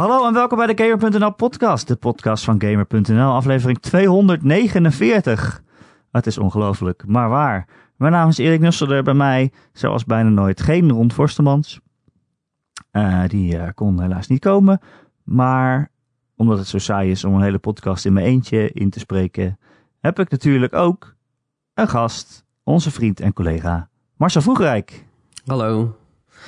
Hallo 0.00 0.26
en 0.26 0.32
welkom 0.32 0.58
bij 0.58 0.74
de 0.74 0.84
Gamer.nl 0.84 1.32
podcast, 1.32 1.88
de 1.88 1.96
podcast 1.96 2.44
van 2.44 2.60
Gamer.nl, 2.62 3.32
aflevering 3.32 3.78
249. 3.80 5.62
Het 6.10 6.26
is 6.26 6.38
ongelooflijk, 6.38 7.06
maar 7.06 7.28
waar. 7.28 7.68
Mijn 7.96 8.12
naam 8.12 8.28
is 8.28 8.38
Erik 8.38 8.60
Nusselder, 8.60 9.02
bij 9.02 9.14
mij, 9.14 9.52
zoals 9.72 10.04
bijna 10.04 10.28
nooit, 10.28 10.60
geen 10.60 10.90
Ron 10.90 11.12
Forstemans. 11.12 11.80
Uh, 12.92 13.24
die 13.26 13.56
uh, 13.56 13.68
kon 13.74 14.00
helaas 14.00 14.26
niet 14.26 14.40
komen, 14.40 14.80
maar 15.22 15.90
omdat 16.36 16.58
het 16.58 16.66
zo 16.66 16.78
saai 16.78 17.10
is 17.10 17.24
om 17.24 17.34
een 17.34 17.42
hele 17.42 17.58
podcast 17.58 18.04
in 18.04 18.12
mijn 18.12 18.26
eentje 18.26 18.70
in 18.72 18.90
te 18.90 18.98
spreken, 18.98 19.58
heb 19.98 20.18
ik 20.18 20.30
natuurlijk 20.30 20.74
ook 20.74 21.14
een 21.74 21.88
gast, 21.88 22.44
onze 22.62 22.90
vriend 22.90 23.20
en 23.20 23.32
collega 23.32 23.88
Marcel 24.16 24.42
Vroegrijk. 24.42 25.06
Hallo. 25.44 25.96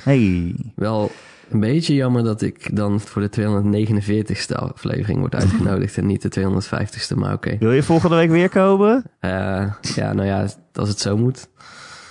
Hey. 0.03 0.55
Wel 0.75 1.11
een 1.53 1.59
beetje 1.59 1.95
jammer 1.95 2.23
dat 2.23 2.41
ik 2.41 2.75
dan 2.75 2.99
voor 2.99 3.21
de 3.21 3.39
249ste 3.39 4.55
aflevering 4.55 5.19
word 5.19 5.35
uitgenodigd 5.35 5.97
en 5.97 6.05
niet 6.05 6.21
de 6.21 6.39
250ste, 6.39 7.15
maar 7.15 7.33
oké. 7.33 7.47
Okay. 7.47 7.57
Wil 7.57 7.71
je 7.71 7.83
volgende 7.83 8.15
week 8.15 8.29
weer 8.29 8.49
komen? 8.49 9.03
Uh, 9.21 9.73
ja, 9.95 10.13
nou 10.13 10.25
ja, 10.25 10.47
als 10.73 10.89
het 10.89 10.99
zo 10.99 11.17
moet. 11.17 11.49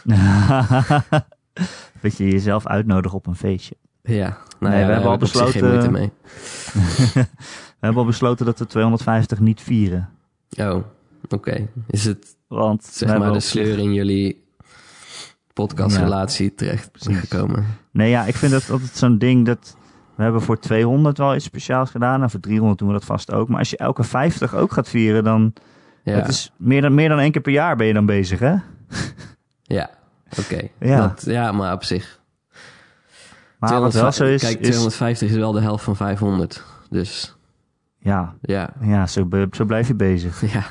Dat 2.01 2.17
je 2.17 2.31
jezelf 2.31 2.67
uitnodigen 2.67 3.19
op 3.19 3.27
een 3.27 3.37
feestje. 3.37 3.75
Ja, 4.03 4.39
nou 4.59 4.73
nee, 4.73 4.81
ja, 4.81 4.87
we 4.87 4.93
hebben 4.93 5.11
al 5.11 5.17
besloten. 5.17 5.53
Geen 5.53 5.69
moeite 5.69 5.91
mee. 5.91 6.11
we 7.15 7.81
hebben 7.81 8.01
al 8.01 8.07
besloten 8.07 8.47
dat 8.47 8.59
we 8.59 8.67
250 8.67 9.41
niet 9.41 9.61
vieren. 9.61 10.09
Oh, 10.59 10.75
oké. 10.75 11.35
Okay. 11.35 11.69
Is 11.87 12.05
het 12.05 12.37
Want 12.49 12.85
zeg 12.85 13.19
maar 13.19 13.33
de 13.33 13.41
sleur 13.41 13.79
in 13.79 13.93
jullie 13.93 14.42
podcastrelatie 15.53 16.49
ja, 16.49 16.57
terecht 16.57 16.91
gekomen. 17.01 17.67
Nee, 17.91 18.11
ja, 18.11 18.25
ik 18.25 18.35
vind 18.37 18.53
dat 18.53 18.71
altijd 18.71 18.97
zo'n 18.97 19.19
ding 19.19 19.47
dat... 19.47 19.77
We 20.15 20.23
hebben 20.23 20.43
voor 20.43 20.59
200 20.59 21.19
wel 21.19 21.35
iets 21.35 21.45
speciaals 21.45 21.91
gedaan. 21.91 22.23
En 22.23 22.31
voor 22.31 22.41
300 22.41 22.79
doen 22.79 22.89
we 22.89 22.95
dat 22.95 23.05
vast 23.05 23.33
ook. 23.33 23.49
Maar 23.49 23.59
als 23.59 23.71
je 23.71 23.77
elke 23.77 24.05
50 24.05 24.55
ook 24.55 24.73
gaat 24.73 24.89
vieren, 24.89 25.25
dan... 25.25 25.53
Ja. 26.05 26.13
Het 26.15 26.29
is 26.29 26.53
meer 26.57 26.81
dan, 26.81 26.95
meer 26.95 27.09
dan 27.09 27.19
één 27.19 27.33
keer 27.33 27.43
per 27.43 27.53
jaar 27.53 27.77
ben 27.77 27.87
je 27.87 27.93
dan 27.93 28.07
bezig, 28.07 28.39
hè? 28.39 28.55
Ja, 29.63 29.91
oké. 30.39 30.69
Ja. 30.79 31.15
ja, 31.17 31.53
maar 31.53 31.73
op 31.73 31.85
zich. 31.85 32.21
Maar 33.59 33.81
wat 33.81 33.93
wel 33.93 34.13
zo 34.13 34.25
is... 34.25 34.41
Kijk, 34.41 34.63
250 34.63 35.29
is... 35.29 35.35
is 35.35 35.41
wel 35.41 35.53
de 35.53 35.61
helft 35.61 35.85
van 35.85 35.97
500. 35.97 36.65
Dus... 36.91 37.37
Ja, 37.99 38.35
ja. 38.41 38.71
ja 38.81 39.07
zo, 39.07 39.29
zo 39.51 39.65
blijf 39.65 39.89
je 39.89 39.95
bezig. 39.95 40.43
Ja. 40.53 40.65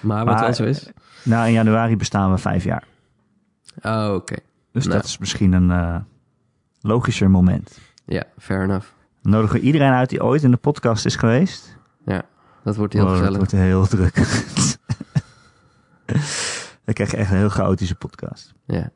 maar 0.00 0.24
wat 0.24 0.34
maar, 0.34 0.44
wel 0.44 0.54
zo 0.54 0.64
is... 0.64 0.90
Nou, 1.26 1.46
in 1.46 1.52
januari 1.52 1.96
bestaan 1.96 2.30
we 2.30 2.38
vijf 2.38 2.64
jaar. 2.64 2.84
Oh, 3.82 4.14
oké. 4.14 4.36
Dus 4.72 4.84
nou. 4.84 4.96
dat 4.96 5.06
is 5.06 5.18
misschien 5.18 5.52
een 5.52 5.70
uh, 5.70 5.96
logischer 6.80 7.30
moment. 7.30 7.78
Ja, 8.04 8.24
fair 8.38 8.62
enough. 8.62 8.86
Dan 9.22 9.32
nodigen 9.32 9.56
we 9.56 9.62
iedereen 9.62 9.92
uit 9.92 10.08
die 10.08 10.22
ooit 10.22 10.42
in 10.42 10.50
de 10.50 10.56
podcast 10.56 11.06
is 11.06 11.16
geweest. 11.16 11.76
Ja, 12.04 12.22
dat 12.62 12.76
wordt 12.76 12.92
heel 12.92 13.04
oh, 13.04 13.10
gezellig. 13.10 13.30
Dat 13.30 13.36
wordt 13.36 13.52
heel 13.52 13.86
druk. 13.86 14.14
Dan 16.84 16.94
krijg 16.94 17.10
je 17.10 17.16
echt 17.16 17.30
een 17.30 17.36
heel 17.36 17.48
chaotische 17.48 17.94
podcast. 17.94 18.54
Ja. 18.64 18.90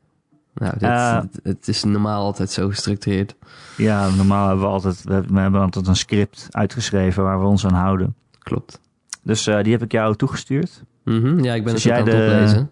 Nou, 0.53 0.71
dit, 0.73 0.81
uh, 0.81 1.21
het 1.43 1.67
is 1.67 1.83
normaal 1.83 2.23
altijd 2.23 2.51
zo 2.51 2.67
gestructureerd. 2.67 3.35
Ja, 3.77 4.09
normaal 4.09 4.47
hebben 4.47 4.65
we 4.65 4.71
altijd, 4.71 5.03
we 5.03 5.13
hebben, 5.13 5.33
we 5.33 5.39
hebben 5.39 5.61
altijd 5.61 5.87
een 5.87 5.95
script 5.95 6.47
uitgeschreven 6.49 7.23
waar 7.23 7.39
we 7.39 7.45
ons 7.45 7.65
aan 7.65 7.73
houden. 7.73 8.15
Klopt. 8.39 8.79
Dus 9.21 9.47
uh, 9.47 9.63
die 9.63 9.71
heb 9.71 9.81
ik 9.81 9.91
jou 9.91 10.15
toegestuurd. 10.15 10.83
Mm 11.03 11.21
-hmm. 11.21 11.39
Ja, 11.39 11.53
ik 11.53 11.63
ben 11.63 11.73
dus 11.73 11.83
het 11.83 11.93
aan 11.93 12.07
het 12.07 12.13
oplezen. 12.13 12.71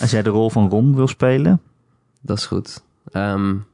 Als 0.00 0.10
jij 0.10 0.22
de 0.22 0.30
rol 0.30 0.50
van 0.50 0.68
Ron 0.68 0.94
wil 0.94 1.08
spelen. 1.08 1.60
Dat 2.20 2.38
is 2.38 2.46
goed. 2.46 2.82
Um, 3.12 3.66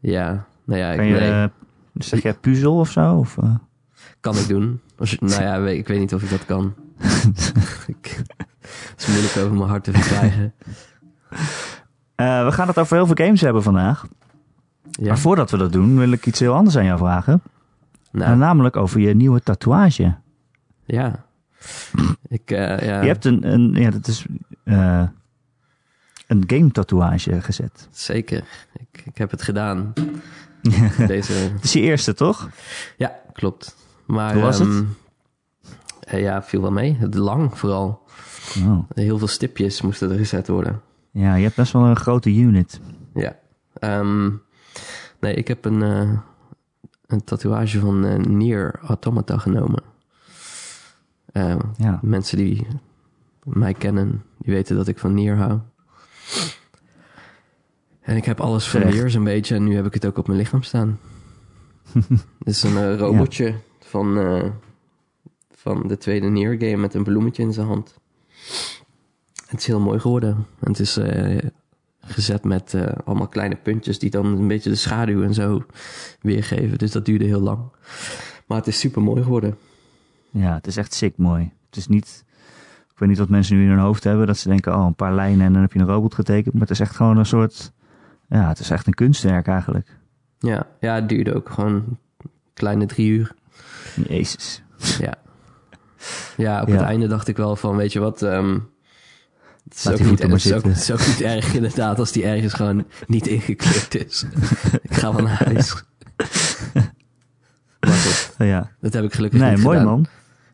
ja, 0.00 0.46
nou 0.64 0.80
ja. 0.80 0.92
Ik, 0.92 1.00
je, 1.00 1.14
nee. 1.14 1.48
zeg 1.94 2.22
jij 2.22 2.34
puzzel 2.34 2.78
of 2.78 2.90
zo? 2.90 3.14
Of, 3.14 3.36
uh? 3.36 3.54
Kan 4.20 4.36
ik 4.36 4.48
doen. 4.48 4.80
Als 4.98 5.18
nou 5.18 5.42
ja, 5.42 5.56
ik 5.56 5.88
weet 5.88 5.98
niet 5.98 6.14
of 6.14 6.22
ik 6.22 6.30
dat 6.30 6.44
kan. 6.44 6.74
Het 8.62 8.94
is 8.96 9.06
moeilijk 9.06 9.36
over 9.36 9.52
mijn 9.52 9.68
hart 9.68 9.84
te 9.84 9.92
verkrijgen. 9.92 10.54
Uh, 12.16 12.44
we 12.46 12.52
gaan 12.52 12.68
het 12.68 12.78
over 12.78 12.96
heel 12.96 13.06
veel 13.06 13.24
games 13.24 13.40
hebben 13.40 13.62
vandaag. 13.62 14.06
Ja. 14.90 15.06
Maar 15.06 15.18
voordat 15.18 15.50
we 15.50 15.56
dat 15.56 15.72
doen, 15.72 15.98
wil 15.98 16.12
ik 16.12 16.26
iets 16.26 16.40
heel 16.40 16.54
anders 16.54 16.76
aan 16.76 16.84
jou 16.84 16.98
vragen. 16.98 17.42
Nou. 18.10 18.36
namelijk 18.36 18.76
over 18.76 19.00
je 19.00 19.14
nieuwe 19.14 19.40
tatoeage. 19.40 20.14
Ja. 20.84 21.24
Ik, 22.28 22.50
uh, 22.50 22.58
ja. 22.58 23.00
Je 23.00 23.06
hebt 23.06 23.24
een, 23.24 23.52
een 23.52 23.74
ja, 23.74 23.90
dat 23.90 24.06
is 24.06 24.26
uh, 24.64 25.08
een 26.26 26.44
game 26.46 26.70
tatoeage 26.70 27.40
gezet. 27.40 27.88
Zeker. 27.90 28.44
Ik, 28.72 29.02
ik 29.04 29.18
heb 29.18 29.30
het 29.30 29.42
gedaan. 29.42 29.92
Deze... 31.06 31.32
Het 31.32 31.64
is 31.64 31.72
je 31.72 31.80
eerste, 31.80 32.14
toch? 32.14 32.50
Ja, 32.96 33.20
klopt. 33.32 33.76
Maar, 34.06 34.32
Hoe 34.32 34.42
was 34.42 34.60
um, 34.60 34.76
het? 34.76 36.14
Uh, 36.14 36.20
ja, 36.20 36.42
viel 36.42 36.60
wel 36.60 36.72
mee. 36.72 36.96
Het 36.98 37.14
lang 37.14 37.58
vooral. 37.58 38.02
Oh. 38.66 38.78
Heel 38.94 39.18
veel 39.18 39.28
stipjes 39.28 39.82
moesten 39.82 40.10
er 40.10 40.16
gezet 40.16 40.48
worden. 40.48 40.80
Ja, 41.10 41.34
je 41.34 41.42
hebt 41.42 41.56
best 41.56 41.72
wel 41.72 41.82
een 41.82 41.96
grote 41.96 42.34
unit. 42.34 42.80
Ja. 43.14 43.36
Um, 43.80 44.42
nee, 45.20 45.34
ik 45.34 45.48
heb 45.48 45.64
een, 45.64 45.80
uh, 45.80 46.18
een 47.06 47.24
tatoeage 47.24 47.80
van 47.80 48.04
uh, 48.04 48.16
Nier 48.16 48.80
Automata 48.82 49.38
genomen. 49.38 49.82
Uh, 51.32 51.56
ja. 51.76 51.98
Mensen 52.02 52.36
die 52.36 52.66
mij 53.42 53.74
kennen, 53.74 54.22
die 54.38 54.54
weten 54.54 54.76
dat 54.76 54.88
ik 54.88 54.98
van 54.98 55.14
Nier 55.14 55.36
hou. 55.36 55.58
En 58.00 58.16
ik 58.16 58.24
heb 58.24 58.40
alles 58.40 58.68
van 58.68 58.86
Nier 58.86 59.10
zo'n 59.10 59.24
beetje 59.24 59.54
en 59.54 59.64
nu 59.64 59.74
heb 59.74 59.86
ik 59.86 59.94
het 59.94 60.06
ook 60.06 60.18
op 60.18 60.26
mijn 60.26 60.38
lichaam 60.38 60.62
staan. 60.62 60.98
Het 62.38 62.48
is 62.48 62.62
een 62.62 62.72
uh, 62.72 62.96
robotje 62.96 63.46
ja. 63.46 63.54
van, 63.78 64.18
uh, 64.18 64.44
van 65.50 65.88
de 65.88 65.98
tweede 65.98 66.28
Nier 66.28 66.56
game 66.58 66.76
met 66.76 66.94
een 66.94 67.04
bloemetje 67.04 67.42
in 67.42 67.52
zijn 67.52 67.66
hand. 67.66 67.98
Het 69.46 69.60
is 69.60 69.66
heel 69.66 69.80
mooi 69.80 70.00
geworden. 70.00 70.46
En 70.60 70.70
het 70.70 70.78
is 70.78 70.98
gezet 72.00 72.44
met 72.44 72.74
allemaal 73.04 73.28
kleine 73.28 73.56
puntjes 73.56 73.98
die 73.98 74.10
dan 74.10 74.26
een 74.26 74.48
beetje 74.48 74.70
de 74.70 74.76
schaduw 74.76 75.22
en 75.22 75.34
zo 75.34 75.64
weergeven. 76.20 76.78
Dus 76.78 76.90
dat 76.90 77.04
duurde 77.04 77.24
heel 77.24 77.40
lang. 77.40 77.60
Maar 78.46 78.58
het 78.58 78.66
is 78.66 78.78
super 78.78 79.02
mooi 79.02 79.22
geworden. 79.22 79.58
Ja, 80.32 80.54
het 80.54 80.66
is 80.66 80.76
echt 80.76 80.94
sick 80.94 81.16
mooi. 81.16 81.52
Het 81.66 81.76
is 81.76 81.86
niet, 81.86 82.24
ik 82.92 82.98
weet 82.98 83.08
niet 83.08 83.18
wat 83.18 83.28
mensen 83.28 83.56
nu 83.56 83.62
in 83.62 83.68
hun 83.68 83.78
hoofd 83.78 84.04
hebben, 84.04 84.26
dat 84.26 84.38
ze 84.38 84.48
denken, 84.48 84.76
oh, 84.76 84.86
een 84.86 84.94
paar 84.94 85.14
lijnen 85.14 85.46
en 85.46 85.52
dan 85.52 85.62
heb 85.62 85.72
je 85.72 85.78
een 85.78 85.86
robot 85.86 86.14
getekend. 86.14 86.52
Maar 86.52 86.62
het 86.62 86.70
is 86.70 86.80
echt 86.80 86.96
gewoon 86.96 87.16
een 87.16 87.26
soort, 87.26 87.72
ja, 88.28 88.48
het 88.48 88.58
is 88.58 88.70
echt 88.70 88.86
een 88.86 88.94
kunstwerk 88.94 89.46
eigenlijk. 89.46 89.98
Ja, 90.38 90.66
ja 90.80 90.94
het 90.94 91.08
duurde 91.08 91.34
ook 91.34 91.50
gewoon 91.50 91.98
kleine 92.54 92.86
drie 92.86 93.10
uur. 93.10 93.34
Jezus. 94.08 94.62
Ja. 94.98 95.14
Ja, 96.36 96.62
op 96.62 96.68
ja. 96.68 96.74
het 96.74 96.82
einde 96.82 97.06
dacht 97.06 97.28
ik 97.28 97.36
wel 97.36 97.56
van, 97.56 97.76
weet 97.76 97.92
je 97.92 98.00
wat, 98.00 98.22
um, 98.22 98.70
het 99.64 99.74
is, 99.74 99.86
ook 99.86 99.98
niet, 99.98 100.22
het, 100.22 100.32
is 100.32 100.52
ook, 100.52 100.62
het 100.62 100.76
is 100.76 100.90
ook 100.90 101.06
niet 101.06 101.20
erg 101.20 101.54
inderdaad 101.54 101.98
als 101.98 102.12
die 102.12 102.24
ergens 102.24 102.52
gewoon 102.52 102.84
niet 103.06 103.26
ingekleurd 103.26 103.94
is. 103.94 104.26
ik 104.82 104.94
ga 104.94 105.12
van 105.12 105.26
huis. 105.26 105.74
Ja. 108.38 108.70
Dat 108.80 108.92
heb 108.92 109.04
ik 109.04 109.12
gelukkig 109.12 109.40
nee, 109.40 109.50
niet 109.54 109.62
mooi 109.62 109.78
gedaan. 109.78 109.92
man. 109.92 110.06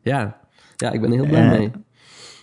Ja. 0.09 0.41
ja, 0.77 0.91
ik 0.91 1.01
ben 1.01 1.11
er 1.11 1.17
heel 1.17 1.27
blij 1.27 1.45
uh, 1.45 1.51
mee. 1.51 1.71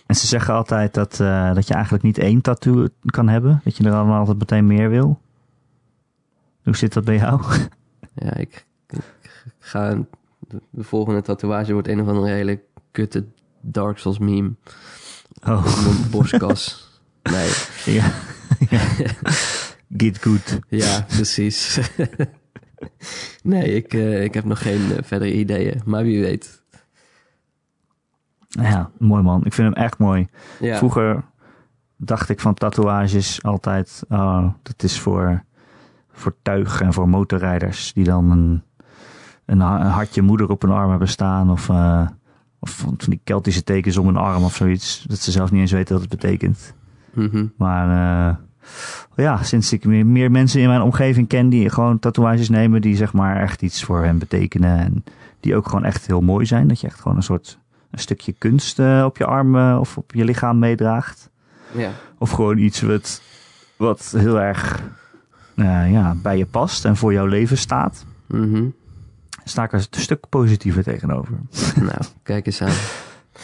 En 0.06 0.14
ze 0.14 0.26
zeggen 0.26 0.54
altijd 0.54 0.94
dat, 0.94 1.18
uh, 1.20 1.54
dat 1.54 1.66
je 1.66 1.74
eigenlijk 1.74 2.04
niet 2.04 2.18
één 2.18 2.40
tattoo 2.40 2.86
kan 3.06 3.28
hebben. 3.28 3.60
Dat 3.64 3.76
je 3.76 3.84
er 3.84 3.92
allemaal 3.92 4.18
altijd 4.18 4.38
meteen 4.38 4.66
meer 4.66 4.90
wil. 4.90 5.20
Hoe 6.62 6.76
zit 6.76 6.92
dat 6.92 7.04
bij 7.04 7.16
jou? 7.16 7.40
Ja, 8.18 8.34
ik, 8.34 8.66
ik 8.88 9.54
ga... 9.58 9.98
De 10.70 10.84
volgende 10.84 11.22
tatoeage 11.22 11.72
wordt 11.72 11.88
een 11.88 12.00
of 12.00 12.08
andere 12.08 12.26
hele 12.26 12.60
kutte 12.90 13.24
Dark 13.60 13.98
Souls 13.98 14.18
meme. 14.18 14.50
Oh. 15.44 15.84
Mijn 15.84 16.10
borstkas. 16.10 16.84
Nee. 17.32 17.50
Ja. 17.84 18.12
ja. 18.70 18.80
Get 19.96 20.18
good. 20.18 20.58
Ja, 20.68 21.04
precies. 21.08 21.80
nee, 23.42 23.74
ik, 23.74 23.94
uh, 23.94 24.22
ik 24.22 24.34
heb 24.34 24.44
nog 24.44 24.62
geen 24.62 24.80
uh, 24.80 24.96
verdere 25.02 25.32
ideeën, 25.32 25.80
maar 25.84 26.02
wie 26.02 26.20
weet. 26.20 26.62
Ja, 28.62 28.90
mooi 28.98 29.22
man. 29.22 29.44
Ik 29.44 29.52
vind 29.52 29.74
hem 29.74 29.84
echt 29.84 29.98
mooi. 29.98 30.28
Ja. 30.60 30.76
Vroeger 30.76 31.24
dacht 31.96 32.28
ik 32.28 32.40
van 32.40 32.54
tatoeages 32.54 33.42
altijd, 33.42 34.04
oh, 34.08 34.46
dat 34.62 34.82
is 34.82 35.00
voor, 35.00 35.42
voor 36.12 36.34
tuig 36.42 36.80
en 36.80 36.92
voor 36.92 37.08
motorrijders 37.08 37.92
die 37.92 38.04
dan 38.04 38.30
een, 38.30 38.62
een, 39.44 39.60
een 39.60 39.86
hartje 39.86 40.22
moeder 40.22 40.50
op 40.50 40.62
hun 40.62 40.70
arm 40.70 40.90
hebben 40.90 41.08
staan 41.08 41.50
of, 41.50 41.68
uh, 41.68 42.08
of 42.58 42.70
van 42.70 42.96
die 42.98 43.20
Keltische 43.24 43.64
tekens 43.64 43.96
om 43.96 44.08
een 44.08 44.16
arm 44.16 44.44
of 44.44 44.54
zoiets. 44.54 45.04
Dat 45.08 45.18
ze 45.18 45.30
zelf 45.30 45.50
niet 45.50 45.60
eens 45.60 45.72
weten 45.72 45.92
wat 45.92 46.10
het 46.10 46.20
betekent. 46.20 46.74
Mm 47.14 47.28
-hmm. 47.28 47.52
Maar 47.56 47.88
ja, 49.16 49.42
sinds 49.42 49.72
ik 49.72 49.84
meer, 49.84 50.06
meer 50.06 50.30
mensen 50.30 50.60
in 50.60 50.68
mijn 50.68 50.82
omgeving 50.82 51.28
ken 51.28 51.48
die 51.48 51.70
gewoon 51.70 51.98
tatoeages 51.98 52.48
nemen 52.48 52.80
die 52.80 52.96
zeg 52.96 53.12
maar 53.12 53.40
echt 53.40 53.62
iets 53.62 53.84
voor 53.84 54.04
hen 54.04 54.18
betekenen. 54.18 54.78
En 54.78 55.04
die 55.40 55.56
ook 55.56 55.66
gewoon 55.66 55.84
echt 55.84 56.06
heel 56.06 56.20
mooi 56.20 56.46
zijn. 56.46 56.68
Dat 56.68 56.80
je 56.80 56.86
echt 56.86 57.00
gewoon 57.00 57.16
een 57.16 57.22
soort 57.22 57.58
een 57.96 58.02
stukje 58.02 58.32
kunst 58.32 58.78
uh, 58.78 59.02
op 59.04 59.16
je 59.16 59.24
arm 59.24 59.54
uh, 59.56 59.76
of 59.80 59.96
op 59.96 60.14
je 60.14 60.24
lichaam 60.24 60.58
meedraagt. 60.58 61.30
Ja. 61.72 61.90
Of 62.18 62.30
gewoon 62.30 62.58
iets 62.58 62.80
wat, 62.80 63.20
wat 63.76 64.14
heel 64.16 64.40
erg 64.40 64.82
eh, 65.54 65.92
ja, 65.92 66.14
bij 66.22 66.38
je 66.38 66.46
past 66.46 66.84
en 66.84 66.96
voor 66.96 67.12
jouw 67.12 67.26
leven 67.26 67.58
staat, 67.58 68.04
Mhm. 68.26 68.64
sta 69.44 69.64
ik 69.64 69.72
er 69.72 69.78
een 69.90 70.00
stuk 70.00 70.28
positiever 70.28 70.82
tegenover. 70.82 71.34
nou, 71.80 72.00
kijk 72.22 72.46
eens 72.46 72.62
aan. 72.62 72.72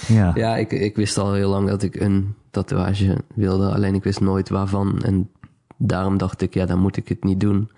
Ja, 0.07 0.31
Ja, 0.35 0.57
ik, 0.57 0.73
ik 0.73 0.97
wist 0.97 1.19
al 1.19 1.33
heel 1.33 1.51
lang 1.51 1.69
dat 1.69 1.83
ik 1.83 1.95
een 2.01 2.35
tatoeage 2.51 3.17
wilde. 3.35 3.73
Alleen 3.73 3.95
ik 3.95 4.03
wist 4.05 4.21
nooit 4.21 4.49
waarvan. 4.49 5.03
En 5.03 5.31
daarom 5.77 6.19
dacht 6.19 6.43
ik, 6.43 6.55
ja, 6.55 6.67
dan 6.67 6.79
moet 6.79 6.97
ik 6.97 7.09
het 7.09 7.25
niet 7.25 7.41
doen. 7.41 7.71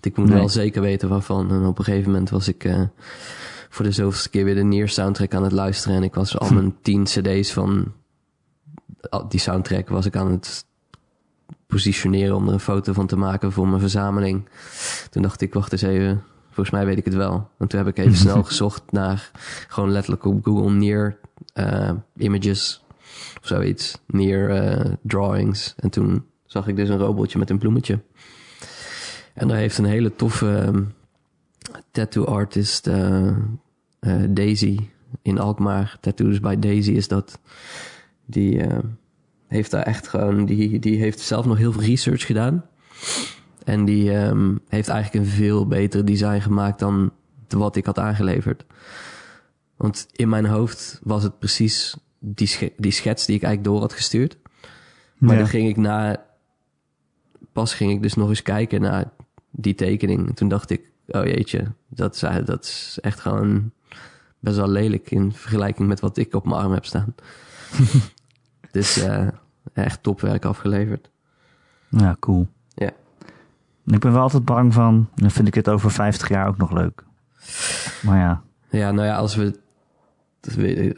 Ik 0.00 0.16
moet 0.16 0.28
Nee. 0.28 0.38
wel 0.38 0.48
zeker 0.48 0.82
weten 0.82 1.08
waarvan. 1.08 1.50
En 1.50 1.64
op 1.66 1.78
een 1.78 1.84
gegeven 1.84 2.10
moment 2.10 2.30
was 2.30 2.48
ik 2.48 2.64
eh, 2.64 2.80
voor 3.68 3.84
de 3.84 3.92
zoveelste 3.92 4.28
keer 4.28 4.44
weer 4.44 4.54
de 4.54 4.62
Nier 4.62 4.88
soundtrack 4.88 5.34
aan 5.34 5.42
het 5.42 5.52
luisteren. 5.52 5.96
En 5.96 6.02
ik 6.02 6.14
was 6.14 6.38
al 6.38 6.50
mijn 6.50 6.76
tien 6.82 7.04
cd's 7.04 7.52
van 7.52 7.92
die 9.28 9.40
soundtrack 9.40 9.88
was 9.88 10.06
ik 10.06 10.16
aan 10.16 10.30
het 10.30 10.66
positioneren 11.66 12.36
om 12.36 12.46
er 12.46 12.52
een 12.52 12.60
foto 12.60 12.92
van 12.92 13.06
te 13.06 13.16
maken 13.16 13.52
voor 13.52 13.68
mijn 13.68 13.80
verzameling. 13.80 14.48
Toen 15.10 15.22
dacht 15.22 15.40
ik, 15.40 15.54
wacht 15.54 15.72
eens 15.72 15.82
even, 15.82 16.22
volgens 16.46 16.70
mij 16.70 16.86
weet 16.86 16.98
ik 16.98 17.04
het 17.04 17.14
wel. 17.14 17.50
En 17.58 17.68
toen 17.68 17.78
heb 17.78 17.88
ik 17.88 17.98
even 17.98 18.16
snel 18.26 18.42
gezocht 18.42 18.82
naar 18.90 19.30
gewoon 19.68 19.90
letterlijk 19.90 20.24
op 20.24 20.44
Google 20.44 20.70
Near 20.70 21.16
eh, 21.52 21.90
images 22.16 22.84
of 23.40 23.46
zoiets. 23.46 24.00
Near 24.06 24.50
eh, 24.50 24.92
drawings. 25.02 25.74
En 25.76 25.90
toen 25.90 26.24
zag 26.46 26.68
ik 26.68 26.76
dus 26.76 26.88
een 26.88 26.98
robotje 26.98 27.38
met 27.38 27.50
een 27.50 27.58
bloemetje. 27.58 28.00
En 29.34 29.48
daar 29.48 29.56
heeft 29.56 29.78
een 29.78 29.84
hele 29.84 30.14
toffe 30.14 30.56
ehm, 30.56 30.82
tattoo 31.90 32.24
artist 32.24 32.86
eh, 32.86 33.28
eh, 33.28 33.36
Daisy 34.28 34.78
in 35.22 35.38
Alkmaar. 35.38 35.98
Tattoos 36.00 36.40
by 36.40 36.56
Daisy 36.58 36.90
is 36.92 37.08
dat. 37.08 37.40
Die 38.26 38.62
eh, 38.62 38.78
heeft 39.46 39.70
daar 39.70 39.82
echt 39.82 40.08
gewoon, 40.08 40.44
die, 40.44 40.78
die 40.78 40.98
heeft 40.98 41.20
zelf 41.20 41.46
nog 41.46 41.56
heel 41.58 41.72
veel 41.72 41.82
research 41.82 42.26
gedaan. 42.26 42.64
En 43.64 43.84
die 43.84 44.12
ehm, 44.12 44.56
heeft 44.68 44.88
eigenlijk 44.88 45.24
een 45.24 45.30
veel 45.32 45.66
beter 45.66 46.04
design 46.04 46.40
gemaakt 46.40 46.78
dan 46.78 47.12
wat 47.48 47.76
ik 47.76 47.86
had 47.86 47.98
aangeleverd. 47.98 48.64
Want 49.76 50.06
in 50.12 50.28
mijn 50.28 50.46
hoofd 50.46 51.00
was 51.02 51.22
het 51.22 51.38
precies 51.38 51.96
die, 52.18 52.46
sch- 52.46 52.68
die 52.76 52.90
schets 52.92 53.26
die 53.26 53.36
ik 53.36 53.42
eigenlijk 53.42 53.72
door 53.74 53.80
had 53.82 53.92
gestuurd. 53.92 54.38
Maar 55.18 55.32
Ja. 55.34 55.38
dan 55.38 55.48
ging 55.48 55.68
ik 55.68 55.76
na... 55.76 56.26
Pas 57.52 57.74
ging 57.74 57.92
ik 57.92 58.02
dus 58.02 58.14
nog 58.14 58.28
eens 58.28 58.42
kijken 58.42 58.80
naar 58.80 59.10
die 59.50 59.74
tekening. 59.74 60.28
En 60.28 60.34
toen 60.34 60.48
dacht 60.48 60.70
ik, 60.70 60.87
oh 61.08 61.24
jeetje, 61.24 61.72
dat 61.88 62.14
is, 62.14 62.20
dat 62.44 62.64
is 62.64 62.98
echt 63.00 63.20
gewoon 63.20 63.70
best 64.38 64.56
wel 64.56 64.68
lelijk 64.68 65.10
in 65.10 65.32
vergelijking 65.32 65.88
met 65.88 66.00
wat 66.00 66.16
ik 66.16 66.34
op 66.34 66.44
mijn 66.44 66.60
arm 66.60 66.72
heb 66.72 66.84
staan. 66.84 67.14
dus 68.70 68.98
eh, 68.98 69.28
echt 69.72 70.02
topwerk 70.02 70.44
afgeleverd. 70.44 71.10
ja, 71.88 72.16
cool. 72.20 72.48
Ja. 72.74 72.90
Ik 73.86 74.00
ben 74.00 74.12
wel 74.12 74.22
altijd 74.22 74.44
bang 74.44 74.74
van, 74.74 75.08
dan 75.14 75.30
vind 75.30 75.48
ik 75.48 75.54
het 75.54 75.68
over 75.68 75.90
50 75.90 76.28
jaar 76.28 76.48
ook 76.48 76.56
nog 76.56 76.72
leuk. 76.72 77.04
Maar 78.02 78.18
ja, 78.18 78.42
Ja, 78.70 78.90
nou 78.90 79.06
ja, 79.06 79.16
als 79.16 79.34
we 79.34 79.60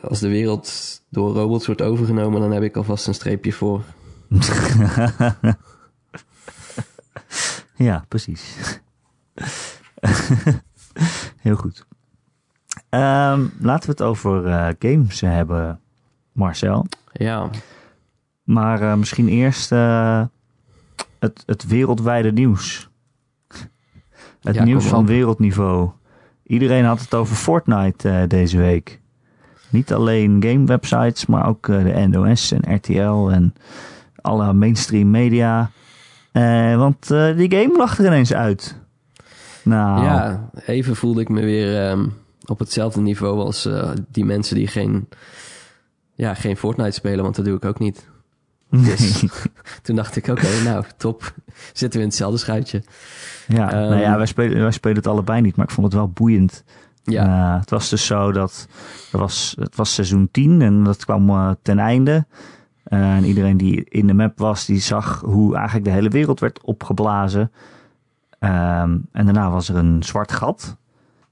als 0.01 0.21
de 0.21 0.29
wereld 0.29 1.01
door 1.09 1.33
robots 1.33 1.67
wordt 1.67 1.83
overgenomen, 1.83 2.41
dan 2.41 2.53
heb 2.53 2.63
ik 2.63 2.77
alvast 2.77 3.07
een 3.07 3.15
streepje 3.15 3.53
voor. 3.53 3.83
ja, 7.77 8.05
precies. 8.09 8.80
Heel 11.43 11.57
goed. 11.57 11.87
Ehm, 12.89 13.47
laten 13.61 13.85
we 13.87 13.91
het 13.91 14.03
over 14.03 14.47
eh, 14.47 14.69
games 14.79 15.21
hebben, 15.21 15.81
Marcel. 16.33 16.87
Ja, 17.13 17.49
Maar 18.43 18.83
eh, 18.83 18.95
misschien 18.95 19.29
eerst 19.29 19.73
eh, 19.73 20.23
het, 21.19 21.43
het 21.47 21.67
wereldwijde 21.67 22.33
nieuws. 22.33 22.89
Het 24.43 24.55
Ja, 24.55 24.65
nieuws 24.65 24.85
van 24.87 25.01
op. 25.01 25.07
wereldniveau. 25.07 25.91
Iedereen 26.43 26.85
had 26.85 27.01
het 27.01 27.15
over 27.15 27.37
Fortnite 27.37 28.25
deze 28.29 28.57
week. 28.59 29.01
Niet 29.69 29.93
alleen 29.93 30.43
game 30.43 30.65
websites, 30.65 31.27
maar 31.27 31.47
ook 31.47 31.67
de 31.67 32.07
NOS 32.11 32.53
en 32.53 32.75
RTL 32.75 33.29
en 33.31 33.55
alle 34.21 34.53
mainstream 34.53 35.11
media. 35.11 35.71
Want 36.77 37.07
die 37.09 37.51
game 37.55 37.77
lag 37.77 37.99
er 37.99 38.07
ineens 38.07 38.35
uit. 38.35 38.80
Nou, 39.63 40.05
ja, 40.05 40.51
even 40.67 40.97
voelde 40.97 41.21
ik 41.21 41.29
me 41.29 41.41
weer 41.41 41.89
ehm, 41.89 42.07
op 42.47 42.59
hetzelfde 42.59 43.01
niveau 43.01 43.41
als 43.41 43.67
eh, 43.67 43.91
die 44.09 44.25
mensen 44.25 44.57
die 44.57 44.67
geen, 44.67 45.09
ja, 46.15 46.35
geen 46.35 46.57
Fortnite 46.57 46.91
spelen, 46.91 47.23
want 47.23 47.37
dat 47.37 47.45
doe 47.45 47.57
ik 47.57 47.65
ook 47.65 47.79
niet. 47.79 48.09
Dus 48.85 49.25
toen 49.83 49.97
dacht 49.97 50.17
ik, 50.17 50.27
oké, 50.29 50.49
nou, 50.65 50.85
top. 50.97 51.35
Zitten 51.73 51.99
we 51.99 52.05
in 52.05 52.11
hetzelfde 52.11 52.39
schuitje. 52.39 52.83
ja, 53.49 53.73
Ehm, 53.73 53.89
nou 53.91 54.01
ja 54.01 54.17
wij, 54.17 54.27
spelen, 54.27 54.61
wij 54.61 54.71
spelen 54.71 54.97
het 54.97 55.07
allebei 55.07 55.41
niet, 55.41 55.57
maar 55.57 55.67
ik 55.67 55.73
vond 55.73 55.87
het 55.87 55.97
wel 55.97 56.09
boeiend. 56.09 56.65
Ja, 57.05 57.53
Eh, 57.55 57.61
het 57.61 57.71
was 57.71 57.89
dus 57.89 58.07
zo 58.07 58.33
dat 58.33 58.69
er 59.13 59.19
was, 59.19 59.55
het 59.59 59.77
was 59.77 59.95
seizoen 59.95 60.29
10 60.31 60.63
en 60.63 60.85
dat 60.85 61.05
kwam 61.05 61.31
eh, 61.31 61.51
ten 61.63 61.79
einde. 61.79 62.27
En 62.85 63.25
iedereen 63.25 63.57
die 63.57 63.85
in 63.85 64.07
de 64.07 64.15
map 64.15 64.39
was, 64.39 64.67
die 64.67 64.81
zag 64.81 65.21
hoe 65.25 65.55
eigenlijk 65.55 65.85
de 65.85 65.91
hele 65.91 66.09
wereld 66.09 66.41
werd 66.41 66.61
opgeblazen. 66.63 67.53
Ehm, 68.41 68.99
en 69.13 69.25
daarna 69.25 69.51
was 69.51 69.69
er 69.69 69.77
een 69.77 70.03
zwart 70.03 70.33
gat. 70.33 70.77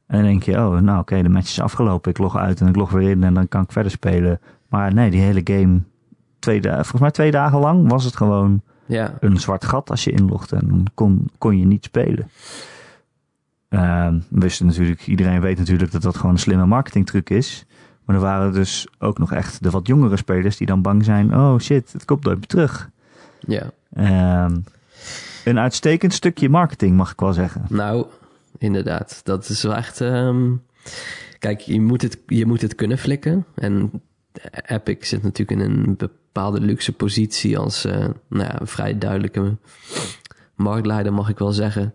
En 0.06 0.16
dan 0.16 0.26
denk 0.26 0.42
je, 0.42 0.56
oh, 0.56 0.78
nou 0.78 1.00
oké, 1.00 1.22
de 1.22 1.28
match 1.28 1.48
is 1.48 1.60
afgelopen. 1.60 2.10
Ik 2.10 2.18
log 2.18 2.36
uit 2.36 2.60
en 2.60 2.66
ik 2.66 2.76
log 2.76 2.90
weer 2.90 3.10
in 3.10 3.24
en 3.24 3.34
dan 3.34 3.48
kan 3.48 3.62
ik 3.62 3.72
verder 3.72 3.90
spelen. 3.92 4.40
Maar 4.68 4.94
nee, 4.94 5.10
die 5.10 5.20
hele 5.20 5.40
game, 5.44 5.80
twee 6.38 6.62
volgens 6.62 7.00
mij 7.00 7.10
twee 7.10 7.30
dagen 7.30 7.58
lang, 7.58 7.90
was 7.90 8.04
het 8.04 8.16
gewoon 8.16 8.62
ja, 8.86 9.14
een 9.20 9.36
zwart 9.36 9.64
gat 9.64 9.90
als 9.90 10.04
je 10.04 10.10
inlogde. 10.10 10.56
En 10.56 10.68
dan 10.68 10.86
kon, 10.94 11.30
kon 11.38 11.58
je 11.58 11.64
niet 11.64 11.84
spelen. 11.84 12.30
Ehm, 13.68 14.18
wisten 14.28 14.66
natuurlijk, 14.66 15.06
iedereen 15.06 15.40
weet 15.40 15.58
natuurlijk 15.58 15.92
dat 15.92 16.02
dat 16.02 16.16
gewoon 16.16 16.32
een 16.32 16.38
slimme 16.38 16.66
marketingtruc 16.66 17.30
is. 17.30 17.66
Maar 18.04 18.16
er 18.16 18.22
waren 18.22 18.52
dus 18.52 18.88
ook 18.98 19.18
nog 19.18 19.32
echt 19.32 19.62
de 19.62 19.70
wat 19.70 19.86
jongere 19.86 20.16
spelers 20.16 20.56
die 20.56 20.66
dan 20.66 20.82
bang 20.82 21.04
zijn. 21.04 21.36
Oh 21.36 21.58
shit, 21.58 21.92
het 21.92 22.04
komt 22.04 22.24
nooit 22.24 22.36
meer 22.36 22.46
terug. 22.46 22.90
ja. 23.40 23.62
Ehm, 23.92 24.56
een 25.48 25.58
uitstekend 25.58 26.12
stukje 26.12 26.48
marketing, 26.48 26.96
mag 26.96 27.12
ik 27.12 27.20
wel 27.20 27.32
zeggen. 27.32 27.64
Nou, 27.68 28.06
inderdaad. 28.58 29.20
Dat 29.24 29.48
is 29.48 29.62
wel 29.62 29.74
echt. 29.74 30.00
ehm, 30.00 30.54
kijk, 31.38 31.60
je 31.60 31.80
moet, 31.80 32.02
het, 32.02 32.18
je 32.26 32.46
moet 32.46 32.60
het 32.60 32.74
kunnen 32.74 32.98
flikken. 32.98 33.46
En 33.54 34.02
Epic 34.66 35.08
zit 35.08 35.22
natuurlijk 35.22 35.60
in 35.60 35.70
een 35.70 35.96
bepaalde 35.96 36.60
luxe 36.60 36.92
positie 36.92 37.58
als 37.58 37.84
eh, 37.84 38.08
nou 38.28 38.44
ja, 38.44 38.58
vrij 38.62 38.98
duidelijke 38.98 39.56
marktleider, 40.54 41.12
mag 41.12 41.28
ik 41.28 41.38
wel 41.38 41.52
zeggen, 41.52 41.94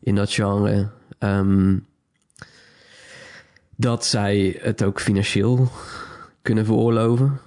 in 0.00 0.14
dat 0.14 0.32
genre. 0.32 0.88
Ehm, 1.18 1.76
dat 3.76 4.04
zij 4.04 4.58
het 4.60 4.82
ook 4.82 5.00
financieel 5.00 5.68
kunnen 6.42 6.64
veroorloven. 6.64 7.40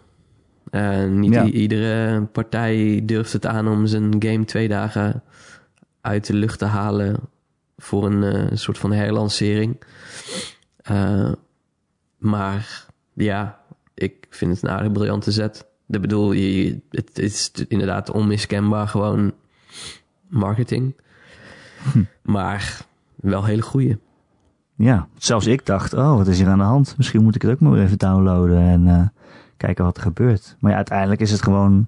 Eh, 0.71 1.05
niet 1.05 1.33
Ja. 1.33 1.45
iedere 1.45 2.21
partij 2.21 3.01
durft 3.03 3.33
het 3.33 3.45
aan 3.45 3.67
om 3.67 3.85
zijn 3.87 4.15
game 4.19 4.45
twee 4.45 4.67
dagen 4.67 5.23
uit 6.01 6.27
de 6.27 6.33
lucht 6.33 6.59
te 6.59 6.65
halen 6.65 7.19
voor 7.77 8.05
een 8.05 8.23
eh, 8.23 8.57
soort 8.57 8.77
van 8.77 8.91
herlancering. 8.91 9.81
Eh, 10.77 11.31
maar 12.17 12.85
ja, 13.13 13.59
ik 13.93 14.27
vind 14.29 14.53
het 14.53 14.63
een 14.63 14.69
aardig 14.69 14.91
briljante 14.91 15.31
zet. 15.31 15.65
Ik 15.87 16.01
bedoel, 16.01 16.31
je, 16.31 16.79
het 16.89 17.19
is 17.19 17.51
inderdaad 17.67 18.09
onmiskenbaar 18.11 18.87
gewoon 18.87 19.33
marketing. 20.27 20.95
Maar 22.21 22.85
wel 23.15 23.45
hele 23.45 23.61
goeie. 23.61 23.97
Ja, 24.75 25.07
zelfs 25.17 25.45
ik 25.47 25.65
dacht, 25.65 25.93
oh, 25.93 26.15
wat 26.15 26.27
is 26.27 26.37
hier 26.39 26.47
aan 26.47 26.57
de 26.57 26.63
hand? 26.63 26.93
Misschien 26.97 27.23
moet 27.23 27.35
ik 27.35 27.41
het 27.41 27.51
ook 27.51 27.59
maar 27.59 27.79
even 27.79 27.97
downloaden 27.97 28.57
en 28.57 29.13
kijken 29.61 29.85
wat 29.85 29.97
er 29.97 30.03
gebeurt. 30.03 30.55
Maar 30.59 30.71
ja, 30.71 30.77
uiteindelijk 30.77 31.21
is 31.21 31.31
het 31.31 31.41
gewoon 31.41 31.87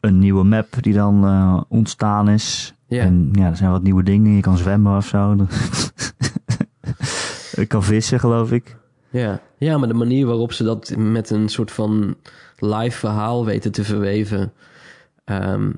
een 0.00 0.18
nieuwe 0.18 0.44
map 0.44 0.66
die 0.80 0.94
dan 0.94 1.24
eh, 1.24 1.60
ontstaan 1.68 2.28
is. 2.28 2.74
En 2.88 3.28
ja, 3.32 3.48
er 3.48 3.56
zijn 3.56 3.70
wat 3.70 3.82
nieuwe 3.82 4.02
dingen. 4.02 4.32
Je 4.32 4.40
kan 4.40 4.56
zwemmen 4.56 4.96
of 4.96 5.06
zo. 5.06 5.36
ik 7.62 7.68
kan 7.68 7.82
vissen, 7.82 8.20
geloof 8.20 8.52
ik. 8.52 8.76
Ja. 9.10 9.40
ja, 9.58 9.78
maar 9.78 9.88
de 9.88 9.94
manier 9.94 10.26
waarop 10.26 10.52
ze 10.52 10.64
dat 10.64 10.94
met 10.96 11.30
een 11.30 11.48
soort 11.48 11.70
van 11.70 12.16
live 12.58 12.98
verhaal 12.98 13.44
weten 13.44 13.72
te 13.72 13.84
verweven, 13.84 14.52
ehm, 15.24 15.72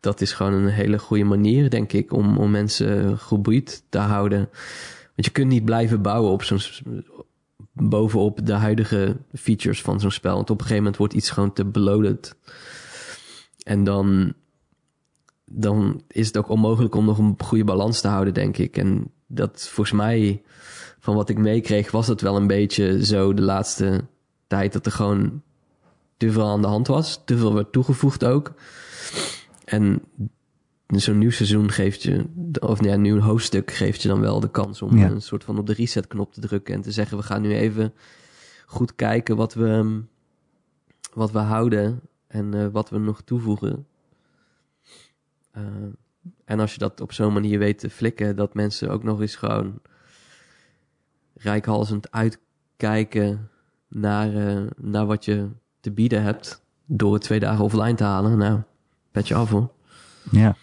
dat 0.00 0.20
is 0.20 0.32
gewoon 0.32 0.52
een 0.52 0.68
hele 0.68 0.98
goede 0.98 1.24
manier, 1.24 1.70
denk 1.70 1.92
ik, 1.92 2.12
om, 2.12 2.36
om 2.36 2.50
mensen 2.50 3.18
geboeid 3.18 3.82
te 3.88 3.98
houden. 3.98 4.48
Want 5.14 5.24
je 5.24 5.30
kunt 5.30 5.48
niet 5.48 5.64
blijven 5.64 6.02
bouwen 6.02 6.32
op 6.32 6.42
zo'n 6.42 6.60
bovenop 7.80 8.46
de 8.46 8.52
huidige 8.52 9.16
features 9.34 9.82
van 9.82 10.00
zo'n 10.00 10.10
spel. 10.10 10.34
Want 10.34 10.50
op 10.50 10.56
een 10.56 10.62
gegeven 10.62 10.82
moment 10.82 10.96
wordt 10.96 11.14
iets 11.14 11.30
gewoon 11.30 11.52
te 11.52 11.64
bloated. 11.64 12.36
En 13.62 13.84
dan, 13.84 14.32
dan 15.44 16.02
is 16.08 16.26
het 16.26 16.36
ook 16.36 16.48
onmogelijk 16.48 16.94
om 16.94 17.04
nog 17.04 17.18
een 17.18 17.34
goede 17.38 17.64
balans 17.64 18.00
te 18.00 18.08
houden, 18.08 18.34
denk 18.34 18.58
ik. 18.58 18.76
En 18.76 19.10
dat 19.26 19.68
volgens 19.68 19.96
mij, 19.96 20.42
van 20.98 21.14
wat 21.14 21.28
ik 21.28 21.38
meekreeg, 21.38 21.90
was 21.90 22.06
het 22.06 22.20
wel 22.20 22.36
een 22.36 22.46
beetje 22.46 23.04
zo 23.04 23.34
de 23.34 23.42
laatste 23.42 24.04
tijd 24.46 24.72
dat 24.72 24.86
er 24.86 24.92
gewoon 24.92 25.42
te 26.16 26.32
veel 26.32 26.46
aan 26.46 26.60
de 26.60 26.68
hand 26.68 26.86
was. 26.86 27.22
Te 27.24 27.36
veel 27.36 27.54
werd 27.54 27.72
toegevoegd 27.72 28.24
ook. 28.24 28.52
En 29.64 30.02
zo'n 30.96 31.18
nieuw 31.18 31.30
seizoen 31.30 31.70
geeft 31.70 32.02
je, 32.02 32.24
of 32.60 32.84
ja, 32.84 32.92
een 32.92 33.00
nieuw 33.00 33.20
hoofdstuk 33.20 33.70
geeft 33.70 34.02
je 34.02 34.08
dan 34.08 34.20
wel 34.20 34.40
de 34.40 34.50
kans 34.50 34.82
om 34.82 34.98
een 34.98 35.22
soort 35.22 35.44
van 35.44 35.58
op 35.58 35.66
de 35.66 35.72
resetknop 35.72 36.32
te 36.32 36.40
drukken 36.40 36.74
en 36.74 36.80
te 36.80 36.92
zeggen: 36.92 37.16
we 37.16 37.22
gaan 37.22 37.42
nu 37.42 37.54
even 37.54 37.94
goed 38.66 38.94
kijken 38.94 39.36
wat 39.36 39.54
we, 39.54 40.02
wat 41.12 41.30
we 41.30 41.38
houden 41.38 42.00
en 42.26 42.54
uh, 42.54 42.66
wat 42.66 42.90
we 42.90 42.98
nog 42.98 43.22
toevoegen. 43.22 43.86
Uh, 45.56 45.62
en 46.44 46.60
als 46.60 46.72
je 46.72 46.78
dat 46.78 47.00
op 47.00 47.12
zo'n 47.12 47.32
manier 47.32 47.58
weet 47.58 47.78
te 47.78 47.90
flikken, 47.90 48.36
dat 48.36 48.54
mensen 48.54 48.90
ook 48.90 49.02
nog 49.02 49.20
eens 49.20 49.36
gewoon 49.36 49.80
rijkhalsend 51.34 52.10
uitkijken 52.10 53.50
naar, 53.88 54.34
uh, 54.34 54.66
naar 54.76 55.06
wat 55.06 55.24
je 55.24 55.48
te 55.80 55.90
bieden 55.90 56.22
hebt 56.22 56.62
door 56.86 57.12
het 57.12 57.22
twee 57.22 57.40
dagen 57.40 57.64
offline 57.64 57.94
te 57.94 58.04
halen. 58.04 58.38
Nou, 58.38 58.60
petje 59.10 59.34
af 59.34 59.50
hoor. 59.50 59.76
Ja. 60.30 60.56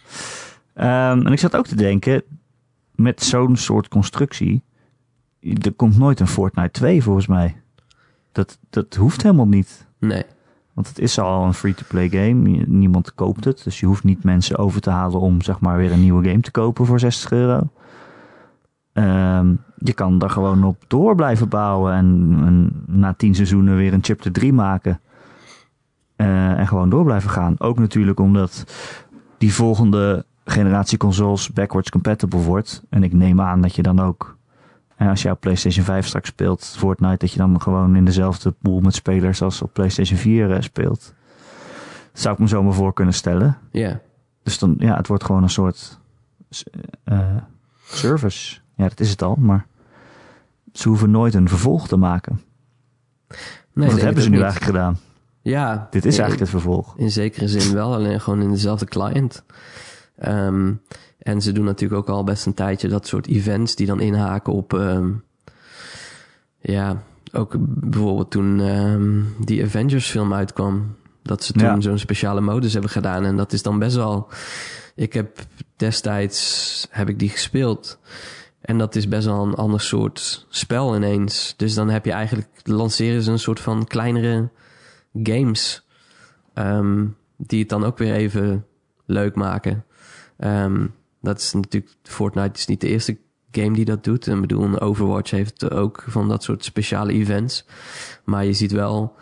Um, 1.12 1.26
en 1.26 1.32
ik 1.32 1.40
zat 1.40 1.56
ook 1.56 1.68
te 1.68 1.76
denken, 1.76 2.24
met 2.96 3.24
zo'n 3.24 3.56
soort 3.56 3.88
constructie, 3.88 4.64
er 5.40 5.74
komt 5.74 5.98
nooit 5.98 6.20
een 6.20 6.28
Fortnite 6.28 6.72
2 6.72 7.04
volgens 7.04 7.28
mij. 7.28 7.62
Dat, 8.32 8.60
dat 8.70 8.96
hoeft 8.96 9.22
helemaal 9.24 9.48
niet. 9.48 9.88
Nee. 10.00 10.24
Want 10.74 10.88
het 10.88 11.00
is 11.00 11.20
al 11.20 11.46
een 11.46 11.54
free-to-play 11.54 12.10
game. 12.10 12.64
Niemand 12.68 13.14
koopt 13.14 13.46
het. 13.46 13.64
Dus 13.64 13.80
je 13.80 13.86
hoeft 13.86 14.04
niet 14.04 14.24
mensen 14.24 14.58
over 14.58 14.82
te 14.82 14.90
halen 14.90 15.20
om 15.20 15.42
zeg 15.42 15.60
maar 15.60 15.78
weer 15.78 15.92
een 15.92 16.02
nieuwe 16.02 16.28
game 16.28 16.40
te 16.40 16.52
kopen 16.52 16.86
voor 16.86 17.00
60 17.00 17.32
euro. 17.32 17.70
Um, 18.94 19.64
je 19.78 19.94
kan 19.94 20.18
daar 20.18 20.30
gewoon 20.30 20.64
op 20.64 20.84
door 20.88 21.16
blijven 21.16 21.50
bouwen 21.50 21.94
en, 21.94 22.38
en 22.46 22.84
na 22.88 23.14
10 23.14 23.36
seizoenen 23.36 23.76
weer 23.76 23.94
een 23.94 24.04
chapter 24.04 24.32
3 24.32 24.54
maken. 24.54 25.00
Uh, 26.18 26.60
en 26.60 26.68
gewoon 26.68 26.90
door 26.90 27.04
blijven 27.04 27.30
gaan. 27.30 27.56
Ook 27.60 27.80
natuurlijk 27.80 28.20
omdat 28.20 28.66
die 29.38 29.54
volgende 29.54 30.26
generatie 30.46 30.98
consoles 30.98 31.50
backwards 31.50 31.90
compatible 31.90 32.40
wordt. 32.40 32.84
En 32.90 33.04
ik 33.04 33.14
neem 33.14 33.42
aan 33.42 33.62
dat 33.62 33.76
je 33.76 33.82
dan 33.82 34.00
ook, 34.00 34.38
en 34.96 35.08
als 35.08 35.22
je 35.22 35.32
op 35.32 35.40
PlayStation 35.40 35.86
5 35.86 36.08
straks 36.08 36.30
speelt, 36.30 36.66
Fortnite, 36.78 37.18
dat 37.18 37.32
je 37.32 37.38
dan 37.38 37.62
gewoon 37.62 37.96
in 37.96 38.06
dezelfde 38.06 38.52
pool 38.52 38.80
met 38.80 38.96
spelers 38.96 39.42
als 39.42 39.62
op 39.62 39.74
PlayStation 39.74 40.18
4 40.18 40.50
uh, 40.50 40.58
speelt. 40.60 41.14
Dat 42.12 42.22
zou 42.22 42.34
ik 42.34 42.40
me 42.40 42.48
zo 42.48 42.64
maar 42.64 42.74
voor 42.74 42.94
kunnen 42.94 43.14
stellen. 43.14 43.58
Ja. 43.72 43.80
Yeah. 43.80 43.96
Dus 44.44 44.60
dan, 44.60 44.76
ja, 44.80 44.96
het 44.98 45.08
wordt 45.08 45.24
gewoon 45.24 45.44
een 45.44 45.50
soort 45.50 46.00
uh, 47.06 47.20
service. 47.86 48.60
Ja, 48.76 48.88
dat 48.88 49.00
is 49.00 49.10
het 49.10 49.22
al, 49.22 49.36
maar 49.36 49.66
ze 50.74 50.88
hoeven 50.88 51.12
nooit 51.12 51.34
een 51.34 51.50
vervolg 51.50 51.88
te 51.88 51.96
maken. 51.96 52.42
Nee, 53.74 53.90
dat 53.90 54.02
hebben 54.02 54.24
ze 54.24 54.30
nu 54.30 54.36
niet. 54.36 54.46
eigenlijk 54.46 54.76
gedaan. 54.78 54.98
Ja. 55.52 55.88
Dit 55.90 56.06
is 56.06 56.18
eigenlijk 56.18 56.40
het 56.40 56.50
vervolg. 56.50 56.98
In 56.98 57.12
zekere 57.12 57.48
zin 57.48 57.74
wel, 57.74 57.94
alleen 57.94 58.22
gewoon 58.22 58.42
in 58.42 58.52
dezelfde 58.52 58.86
client. 58.86 59.44
Um, 60.28 60.82
en 61.18 61.42
ze 61.42 61.52
doen 61.52 61.66
natuurlijk 61.66 62.02
ook 62.02 62.16
al 62.16 62.24
best 62.24 62.46
een 62.46 62.54
tijdje 62.54 62.88
dat 62.88 63.08
soort 63.08 63.28
events 63.28 63.76
die 63.76 63.88
dan 63.88 64.00
inhaken 64.00 64.54
op... 64.54 64.74
Um, 64.74 65.24
ja, 66.60 67.02
ook 67.32 67.56
bijvoorbeeld 67.60 68.32
toen 68.32 68.60
um, 68.60 69.36
die 69.46 69.64
Avengers 69.64 70.10
film 70.10 70.34
uitkwam. 70.34 70.96
Dat 71.24 71.44
ze 71.44 71.54
toen 71.54 71.64
ja. 71.64 71.82
zo'n 71.82 71.98
speciale 71.98 72.42
modus 72.42 72.74
hebben 72.74 72.92
gedaan. 72.92 73.26
En 73.26 73.36
dat 73.36 73.54
is 73.54 73.62
dan 73.62 73.80
best 73.80 73.96
wel... 73.96 74.28
Ik 74.96 75.14
heb 75.14 75.40
destijds 75.76 76.88
heb 76.90 77.10
ik 77.10 77.20
die 77.20 77.30
gespeeld. 77.30 78.00
En 78.62 78.78
dat 78.78 78.96
is 78.96 79.08
best 79.08 79.26
wel 79.26 79.44
een 79.44 79.56
ander 79.56 79.82
soort 79.82 80.46
spel 80.50 80.96
ineens. 80.96 81.54
Dus 81.58 81.74
dan 81.74 81.90
heb 81.90 82.06
je 82.06 82.12
eigenlijk... 82.12 82.50
Lanceren 82.64 83.22
ze 83.22 83.32
een 83.32 83.40
soort 83.40 83.60
van 83.60 83.86
kleinere 83.86 84.50
games. 85.24 85.86
Um, 86.54 87.16
die 87.38 87.60
het 87.60 87.70
dan 87.70 87.84
ook 87.84 87.98
weer 87.98 88.14
even 88.14 88.66
leuk 89.06 89.36
maken. 89.36 89.86
Um, 90.38 90.94
dat 91.22 91.40
is 91.40 91.54
natuurlijk, 91.54 91.96
Fortnite 92.04 92.60
is 92.60 92.66
niet 92.66 92.82
de 92.82 92.88
eerste 92.88 93.18
game 93.52 93.74
die 93.74 93.86
dat 93.86 94.04
doet. 94.04 94.28
En 94.28 94.42
bedoel, 94.42 94.80
Overwatch 94.80 95.32
heeft 95.32 95.72
ook 95.72 96.04
van 96.08 96.28
dat 96.28 96.44
soort 96.44 96.64
speciale 96.64 97.14
events. 97.14 97.66
Maar 98.24 98.46
je 98.46 98.54
ziet 98.54 98.72
wel, 98.72 99.16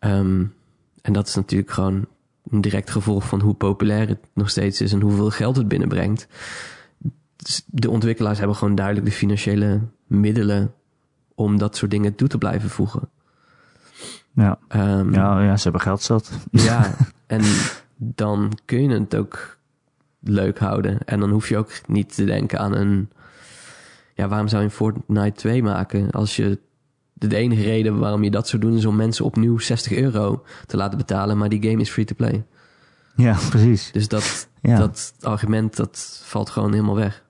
um, 0.00 0.54
en 1.02 1.12
dat 1.12 1.28
is 1.28 1.34
natuurlijk 1.34 1.70
gewoon 1.70 2.06
een 2.50 2.60
direct 2.60 2.90
gevolg 2.90 3.28
van 3.28 3.40
hoe 3.40 3.54
populair 3.54 4.08
het 4.08 4.20
nog 4.34 4.50
steeds 4.50 4.80
is 4.80 4.92
en 4.92 5.00
hoeveel 5.00 5.30
geld 5.30 5.56
het 5.56 5.68
binnenbrengt. 5.68 6.28
De 7.66 7.90
ontwikkelaars 7.90 8.38
hebben 8.38 8.56
gewoon 8.56 8.74
duidelijk 8.74 9.06
de 9.06 9.12
financiële 9.12 9.80
middelen 10.06 10.74
om 11.34 11.58
dat 11.58 11.76
soort 11.76 11.90
dingen 11.90 12.14
toe 12.14 12.28
te 12.28 12.38
blijven 12.38 12.70
voegen. 12.70 13.08
Ja, 14.36 14.58
um, 14.68 15.12
ja, 15.12 15.42
ja 15.42 15.56
ze 15.56 15.62
hebben 15.62 15.80
geld 15.80 16.02
zat. 16.02 16.30
Ja, 16.50 16.94
en 17.26 17.42
dan 17.96 18.58
kun 18.64 18.82
je 18.82 18.88
het 18.88 19.16
ook 19.16 19.58
leuk 20.20 20.58
houden. 20.58 20.98
En 21.04 21.20
dan 21.20 21.30
hoef 21.30 21.48
je 21.48 21.56
ook 21.56 21.70
niet 21.86 22.14
te 22.14 22.24
denken 22.24 22.58
aan 22.58 22.74
een... 22.74 23.10
Ja, 24.14 24.28
waarom 24.28 24.48
zou 24.48 24.62
je 24.62 24.68
een 24.68 24.74
Fortnite 24.74 25.36
2 25.36 25.62
maken? 25.62 26.10
Als 26.10 26.36
je... 26.36 26.58
De 27.12 27.36
enige 27.36 27.62
reden 27.62 27.98
waarom 27.98 28.22
je 28.22 28.30
dat 28.30 28.48
zou 28.48 28.62
doen... 28.62 28.76
is 28.76 28.84
om 28.84 28.96
mensen 28.96 29.24
opnieuw 29.24 29.58
60 29.58 29.92
euro 29.92 30.44
te 30.66 30.76
laten 30.76 30.98
betalen. 30.98 31.38
Maar 31.38 31.48
die 31.48 31.70
game 31.70 31.80
is 31.80 31.90
free-to-play. 31.90 32.44
Ja, 33.14 33.36
precies. 33.50 33.92
Dus 33.92 34.08
dat, 34.08 34.48
ja. 34.60 34.78
dat 34.78 35.14
argument, 35.20 35.76
dat 35.76 36.20
valt 36.24 36.50
gewoon 36.50 36.72
helemaal 36.72 36.94
weg. 36.94 37.24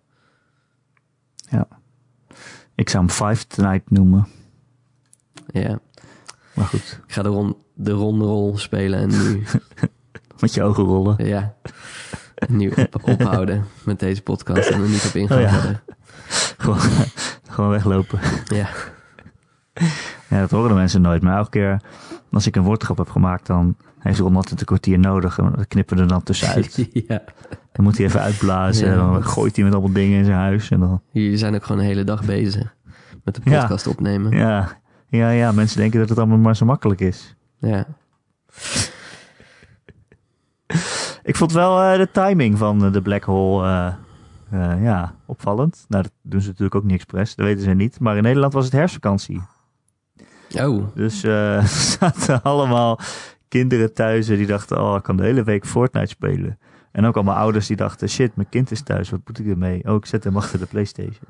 Ja. 1.50 1.68
Ik 2.74 2.88
zou 2.88 3.04
hem 3.04 3.14
Five 3.14 3.46
Tonight 3.46 3.90
noemen. 3.90 4.26
Ja. 5.46 5.80
Maar 6.56 6.66
goed. 6.66 7.00
Ik 7.06 7.12
ga 7.12 7.22
de, 7.22 7.28
ron 7.28 7.56
de 7.74 7.90
rondrol 7.90 8.58
spelen 8.58 8.98
en 8.98 9.08
nu... 9.08 9.42
Met 10.40 10.54
je 10.54 10.62
ogen 10.62 10.84
rollen. 10.84 11.26
Ja. 11.26 11.54
nu 12.48 12.72
op 12.92 13.08
ophouden 13.08 13.64
met 13.84 13.98
deze 13.98 14.22
podcast 14.22 14.68
en 14.68 14.82
er 14.82 14.88
niet 14.88 15.06
op 15.06 15.14
ingaan. 15.14 15.38
Oh 15.38 15.42
ja. 15.42 15.82
gewoon, 16.58 16.78
gewoon 17.50 17.70
weglopen. 17.70 18.18
Ja. 18.44 18.68
Ja, 20.28 20.40
dat 20.40 20.50
horen 20.50 20.68
de 20.68 20.74
mensen 20.74 21.00
nooit. 21.00 21.22
Maar 21.22 21.36
elke 21.36 21.50
keer 21.50 21.80
als 22.32 22.46
ik 22.46 22.56
een 22.56 22.62
woordgrap 22.62 22.96
heb 22.96 23.10
gemaakt, 23.10 23.46
dan 23.46 23.76
heeft 23.98 24.18
Ron 24.18 24.36
altijd 24.36 24.60
een 24.60 24.66
kwartier 24.66 24.98
nodig. 24.98 25.38
En 25.38 25.52
dat 25.56 25.68
knippen 25.68 25.98
er 25.98 26.08
dan 26.08 26.22
tussenuit. 26.22 26.88
ja. 27.08 27.22
Dan 27.72 27.84
moet 27.84 27.96
hij 27.96 28.06
even 28.06 28.20
uitblazen. 28.20 28.86
Ja. 28.86 28.92
En 28.92 28.98
dan 28.98 29.24
gooit 29.24 29.56
hij 29.56 29.64
met 29.64 29.74
allemaal 29.74 29.92
dingen 29.92 30.18
in 30.18 30.24
zijn 30.24 30.36
huis. 30.36 30.70
En 30.70 30.80
dan... 30.80 31.02
Jullie 31.10 31.36
zijn 31.36 31.54
ook 31.54 31.64
gewoon 31.64 31.80
een 31.80 31.88
hele 31.88 32.04
dag 32.04 32.24
bezig 32.24 32.74
met 33.24 33.34
de 33.34 33.40
podcast 33.40 33.84
ja. 33.84 33.90
opnemen. 33.90 34.36
Ja. 34.36 34.78
Ja, 35.08 35.30
ja. 35.30 35.52
Mensen 35.52 35.78
denken 35.78 36.00
dat 36.00 36.08
het 36.08 36.18
allemaal 36.18 36.38
maar 36.38 36.56
zo 36.56 36.64
makkelijk 36.64 37.00
is. 37.00 37.36
Ja. 37.58 37.86
Ik 41.22 41.36
vond 41.36 41.52
wel 41.52 41.92
uh, 41.92 41.96
de 41.98 42.10
timing 42.10 42.58
van 42.58 42.92
de 42.92 43.02
Black 43.02 43.24
Hole 43.24 43.66
uh, 43.66 43.92
uh, 44.52 44.82
ja, 44.82 45.14
opvallend. 45.24 45.84
Nou, 45.88 46.02
dat 46.02 46.12
doen 46.22 46.40
ze 46.40 46.46
natuurlijk 46.46 46.74
ook 46.74 46.84
niet 46.84 46.94
expres, 46.94 47.34
dat 47.34 47.46
weten 47.46 47.62
ze 47.62 47.70
niet. 47.70 48.00
Maar 48.00 48.16
in 48.16 48.22
Nederland 48.22 48.52
was 48.52 48.64
het 48.64 48.72
herfstvakantie. 48.72 49.40
Oh. 50.54 50.84
Dus 50.94 51.22
er 51.24 51.62
zaten 51.66 52.42
allemaal 52.42 52.98
kinderen 53.48 53.94
thuis 53.94 54.26
die 54.26 54.46
dachten, 54.46 54.82
oh, 54.82 54.96
ik 54.96 55.02
kan 55.02 55.16
de 55.16 55.22
hele 55.22 55.42
week 55.42 55.66
Fortnite 55.66 56.06
spelen. 56.06 56.58
En 56.92 57.04
ook 57.04 57.14
allemaal 57.14 57.36
ouders 57.36 57.66
die 57.66 57.76
dachten, 57.76 58.08
shit, 58.08 58.36
mijn 58.36 58.48
kind 58.48 58.70
is 58.70 58.82
thuis, 58.82 59.10
wat 59.10 59.20
moet 59.26 59.38
ik 59.38 59.46
ermee? 59.46 59.84
Oh, 59.84 59.94
ik 59.94 60.06
zet 60.06 60.24
hem 60.24 60.36
achter 60.36 60.58
de 60.58 60.66
Playstation. 60.66 61.28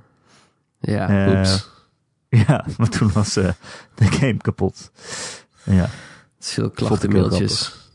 Ja, 0.78 1.28
oeps. 1.28 1.75
Ja, 2.47 2.64
maar 2.78 2.88
toen 2.88 3.12
was 3.12 3.35
de 3.35 3.55
game 3.95 4.37
kapot. 4.37 4.90
Ja. 5.64 5.88
Veel 6.38 6.71
klachtenmailtjes. 6.71 7.87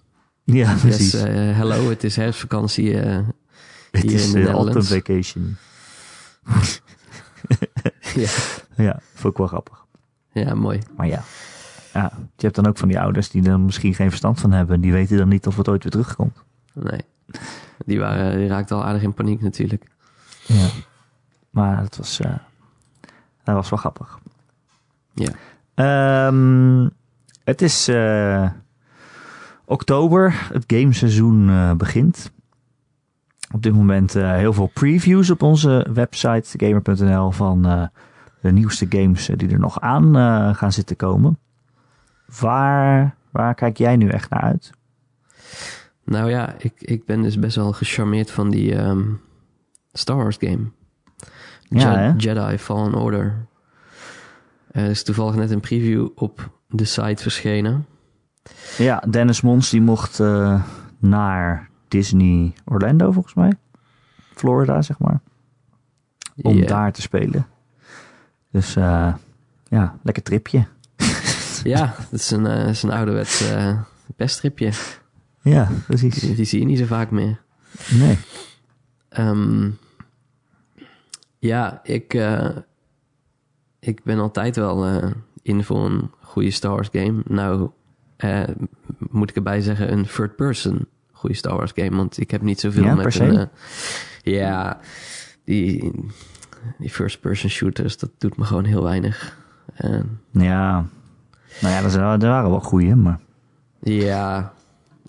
Ja, 0.43 0.75
precies. 0.79 1.12
Yes, 1.12 1.24
uh, 1.24 1.57
hello, 1.57 1.89
het 1.89 2.03
is 2.03 2.15
herfstvakantie 2.15 2.93
uh, 2.93 3.01
hier 3.01 3.24
het 3.91 4.12
is, 4.12 4.25
in 4.25 4.31
de 4.31 4.39
uh, 4.39 4.50
autumn 4.50 4.83
vacation. 4.83 5.57
ja. 8.15 8.29
ja, 8.75 9.00
vond 9.13 9.33
ik 9.33 9.38
wel 9.38 9.48
grappig. 9.48 9.86
Ja, 10.31 10.55
mooi. 10.55 10.79
Maar 10.98 11.07
ja. 11.07 11.24
ja, 11.93 12.12
je 12.15 12.43
hebt 12.43 12.55
dan 12.55 12.67
ook 12.67 12.77
van 12.77 12.88
die 12.88 13.00
ouders 13.00 13.29
die 13.29 13.50
er 13.50 13.60
misschien 13.60 13.93
geen 13.93 14.10
verstand 14.10 14.39
van 14.39 14.51
hebben. 14.51 14.81
Die 14.81 14.91
weten 14.91 15.17
dan 15.17 15.27
niet 15.27 15.48
of 15.48 15.57
het 15.57 15.67
ooit 15.67 15.83
weer 15.83 15.91
terugkomt. 15.91 16.38
Nee, 16.74 17.01
die, 17.86 18.00
waren, 18.00 18.38
die 18.38 18.48
raakten 18.48 18.75
al 18.75 18.86
aardig 18.86 19.01
in 19.01 19.13
paniek 19.13 19.41
natuurlijk. 19.41 19.86
Ja, 20.45 20.67
maar 21.50 21.81
dat 21.81 21.98
was, 21.98 22.17
dat 23.43 23.55
was 23.55 23.69
wel 23.69 23.79
grappig. 23.79 24.19
Ja. 25.13 26.27
Um, 26.27 26.89
het 27.43 27.61
is 27.61 27.91
oktober, 29.65 30.47
het 30.53 30.63
gameseizoen 30.67 31.47
uh, 31.47 31.73
begint. 31.73 32.31
Op 33.53 33.61
dit 33.61 33.73
moment 33.73 34.15
uh, 34.15 34.31
heel 34.31 34.53
veel 34.53 34.71
previews 34.73 35.29
op 35.29 35.41
onze 35.41 35.87
website 35.93 36.65
gamer.nl 36.65 37.31
van 37.31 37.89
de 38.41 38.51
nieuwste 38.51 38.85
games 38.89 39.25
die 39.35 39.49
er 39.49 39.59
nog 39.59 39.79
aan 39.79 40.15
gaan 40.55 40.71
zitten 40.71 40.95
komen. 40.95 41.39
Waar, 42.39 43.15
waar 43.31 43.55
kijk 43.55 43.77
jij 43.77 43.95
nu 43.95 44.07
echt 44.09 44.29
naar 44.29 44.41
uit? 44.41 44.71
Nou 46.03 46.29
ja, 46.29 46.55
ik, 46.57 46.73
ik 46.77 47.05
ben 47.05 47.21
dus 47.21 47.39
best 47.39 47.55
wel 47.55 47.71
gecharmeerd 47.71 48.31
van 48.31 48.49
die 48.49 48.77
um, 48.77 49.21
Star 49.91 50.15
Wars 50.15 50.37
game. 50.39 50.71
Ja, 51.63 52.13
Jedi 52.17 52.57
Fallen 52.57 52.95
Order. 52.95 53.45
Er 54.71 54.89
is 54.89 55.03
toevallig 55.03 55.35
net 55.35 55.51
een 55.51 55.59
preview 55.59 56.07
op 56.15 56.49
de 56.67 56.85
site 56.85 57.21
verschenen. 57.21 57.85
Ja, 58.77 59.03
Dennis 59.09 59.41
Mons 59.41 59.69
die 59.69 59.81
mocht 59.81 60.19
uh, 60.19 60.63
naar 60.99 61.69
Disney 61.87 62.53
Orlando 62.65 63.11
volgens 63.11 63.33
mij. 63.33 63.53
Florida, 64.33 64.81
zeg 64.81 64.99
maar. 64.99 65.21
Om 66.41 66.65
daar 66.65 66.91
te 66.91 67.01
spelen. 67.01 67.47
Dus 68.51 68.75
eh, 68.75 69.13
ja, 69.67 69.99
lekker 70.03 70.23
tripje. 70.23 70.65
Ja, 71.63 71.95
dat 72.09 72.19
is 72.19 72.31
een, 72.31 72.45
eh, 72.45 72.67
is 72.67 72.83
een 72.83 72.91
ouderwets 72.91 73.41
eh 73.41 73.77
pesttripje. 74.15 74.71
Ja, 75.41 75.69
precies. 75.87 76.15
Die, 76.15 76.35
die 76.35 76.45
zie 76.45 76.59
je 76.59 76.65
niet 76.65 76.77
zo 76.77 76.85
vaak 76.85 77.11
meer. 77.11 77.41
Nee. 77.89 78.17
Ehm, 79.09 79.69
ja, 81.39 81.79
ik, 81.83 82.13
eh, 82.13 82.49
ik 83.81 84.03
ben 84.03 84.19
altijd 84.19 84.55
wel 84.55 84.85
eh, 84.85 85.11
in 85.41 85.63
voor 85.63 85.85
een 85.85 86.11
goede 86.19 86.51
Star 86.51 86.71
Wars 86.71 86.89
game. 86.91 87.21
Nou, 87.27 87.69
eh, 88.17 88.43
moet 88.97 89.29
ik 89.29 89.35
erbij 89.35 89.61
zeggen, 89.61 89.91
een 89.91 90.05
third 90.05 90.35
person 90.35 90.88
goede 91.11 91.35
Star 91.35 91.55
Wars 91.55 91.71
game. 91.75 91.95
Want 91.95 92.17
ik 92.17 92.31
heb 92.31 92.41
niet 92.41 92.59
zoveel 92.59 92.83
Ja, 92.83 92.93
met 92.93 93.03
per 93.03 93.11
se? 93.11 93.23
een... 93.23 93.38
eh, 93.38 94.33
ja, 94.33 94.79
die, 95.43 95.91
die 96.77 96.89
first 96.89 97.19
person 97.19 97.50
shooters, 97.50 97.97
dat 97.97 98.09
doet 98.17 98.38
me 98.38 98.43
gewoon 98.43 98.65
heel 98.65 98.83
weinig. 98.83 99.38
Ja. 100.31 100.85
Nou 101.61 101.73
ja, 101.73 101.81
dat 101.81 101.93
er 101.93 102.29
waren 102.29 102.50
wel 102.50 102.59
goeie, 102.59 102.95
maar... 102.95 103.19
ja, 103.79 104.53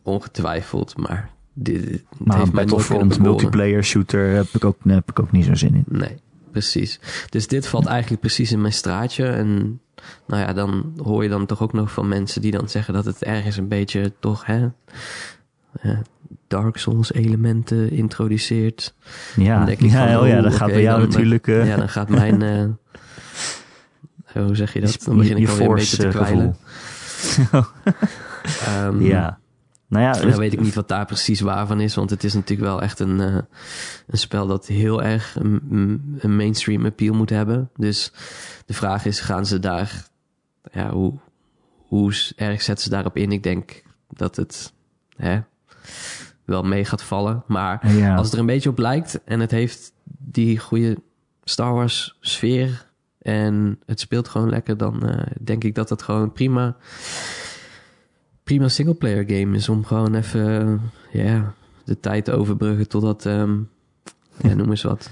ongetwijfeld, 0.03 0.97
maar... 0.97 1.31
Dit, 1.55 1.87
dit 1.87 2.05
Maar 2.19 2.37
heeft 2.37 2.49
een 2.49 2.55
Battlefront 2.55 3.19
multiplayer 3.19 3.85
shooter 3.85 4.35
heb 4.35 4.47
ik, 4.53 4.65
ook, 4.65 4.77
heb 4.85 5.11
ik 5.11 5.21
ook 5.21 5.33
niet 5.33 5.45
zo 5.45 5.55
zin 5.55 5.75
in. 5.75 5.85
Nee, 5.89 6.17
precies. 6.53 7.01
Dus 7.29 7.47
dit 7.47 7.67
valt 7.67 7.87
eigenlijk 7.87 8.21
precies 8.21 8.53
in 8.53 8.61
mijn 8.61 8.73
straatje. 8.73 9.27
En 9.27 9.81
nou 10.27 10.43
ja, 10.43 10.53
dan 10.53 10.93
hoor 11.03 11.23
je 11.23 11.29
dan 11.29 11.47
toch 11.47 11.63
ook 11.63 11.73
nog 11.73 11.93
van 11.93 12.09
mensen 12.09 12.41
die 12.43 12.51
dan 12.51 12.69
zeggen 12.69 12.95
dat 12.95 13.05
het 13.05 13.23
ergens 13.23 13.57
een 13.57 13.69
beetje 13.69 14.13
toch, 14.21 14.47
hè, 14.47 14.69
eh, 15.81 15.99
Dark 16.49 16.77
Souls 16.77 17.13
elementen 17.13 17.91
introduceert. 17.91 18.95
Ja, 19.37 19.57
Dan 19.57 19.67
denk 19.67 19.81
ik 19.81 19.91
ja, 19.91 20.13
van, 20.13 20.23
oh 20.23 20.29
ja 20.29 20.41
dat 20.41 20.55
gaat 20.55 20.69
bij 20.71 20.83
jou 20.83 21.01
dan- 21.01 21.09
natuurlijk... 21.09 21.47
eh, 21.49 21.67
ja, 21.67 21.77
dan 21.77 21.89
gaat 21.89 22.09
mijn, 22.09 22.43
eh, 22.43 22.65
hoe 24.45 24.57
zeg 24.57 24.73
je 24.73 24.81
dat? 24.81 24.99
Dan 25.05 25.15
je- 25.15 25.21
begin 25.21 25.37
ik 25.37 25.43
je 25.43 25.49
alweer 25.51 25.69
een 25.69 25.75
beetje 25.75 25.97
te 25.97 26.09
kwijlen. 26.09 26.57
Ehm, 28.67 29.01
ja. 29.03 29.39
Nou 29.93 30.05
ja, 30.05 30.25
Nou 30.25 30.37
weet 30.37 30.53
ik 30.53 30.61
niet 30.61 30.75
wat 30.75 30.89
daar 30.89 31.07
precies 31.07 31.41
waar 31.41 31.67
van 31.67 31.81
is, 31.81 31.95
want 31.95 32.11
het 32.11 32.25
is 32.25 32.35
natuurlijk 32.35 32.69
wel 32.69 32.83
echt 32.83 32.99
een, 32.99 33.21
eh, 33.21 33.39
een 34.07 34.19
spel 34.19 34.47
dat 34.47 34.67
heel 34.67 35.03
erg 35.03 35.37
een, 35.37 36.17
een 36.19 36.37
mainstream 36.37 36.85
appeal 36.85 37.15
moet 37.15 37.31
hebben. 37.31 37.71
Dus 37.77 38.13
de 38.67 38.75
vraag 38.75 39.05
is, 39.05 39.21
gaan 39.21 39.47
ze 39.47 39.59
daar, 39.59 40.07
ja, 40.73 40.91
hoe, 40.91 41.19
hoe 41.87 42.15
erg 42.37 42.63
zetten 42.63 42.85
ze 42.85 42.91
daarop 42.91 43.17
in? 43.17 43.33
Ik 43.33 43.43
denk 43.43 43.83
dat 44.09 44.37
het 44.37 44.73
hè, 45.17 45.41
wel 46.45 46.63
mee 46.63 46.85
gaat 46.85 47.03
vallen. 47.03 47.45
Maar 47.47 47.93
ja. 47.93 48.15
als 48.15 48.25
het 48.25 48.35
er 48.35 48.41
een 48.41 48.47
beetje 48.47 48.71
op 48.71 48.79
lijkt 48.79 49.25
en 49.25 49.41
het 49.41 49.51
heeft 49.51 49.93
die 50.19 50.59
goede 50.59 50.97
Star 51.45 51.73
Wars 51.73 52.17
sfeer 52.21 52.91
en 53.19 53.79
het 53.87 54.01
speelt 54.01 54.29
gewoon 54.29 54.51
lekker, 54.51 54.77
dan 54.77 55.09
eh, 55.09 55.27
denk 55.41 55.65
ik 55.65 55.75
dat 55.75 55.89
het 55.89 56.03
gewoon 56.03 56.33
prima, 56.33 56.77
prima 58.43 58.69
singleplayer 58.69 59.25
game 59.27 59.57
is 59.57 59.69
om 59.69 59.85
gewoon 59.85 60.15
even 60.15 60.81
ja, 61.13 61.55
de 61.85 62.01
tijd 62.01 62.25
te 62.25 62.33
overbruggen 62.33 62.89
totdat, 62.89 63.27
ehm, 63.27 63.59
ja, 64.37 64.55
noem 64.55 64.71
eens 64.71 64.83
wat. 64.83 65.11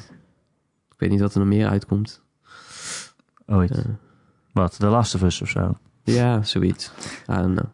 Ik 0.90 0.96
weet 1.06 1.10
niet 1.10 1.20
wat 1.20 1.32
er 1.34 1.40
nog 1.40 1.48
meer 1.48 1.68
uitkomt. 1.68 2.22
Ooit. 3.46 3.70
Eh, 3.70 3.84
Wat, 4.52 4.78
The 4.78 4.86
Last 4.86 5.14
of 5.14 5.22
Us 5.22 5.42
of 5.42 5.48
zo? 5.48 5.78
ja, 6.02 6.42
zoiets. 6.42 6.92
I 7.30 7.32
don't 7.34 7.58
know. 7.58 7.70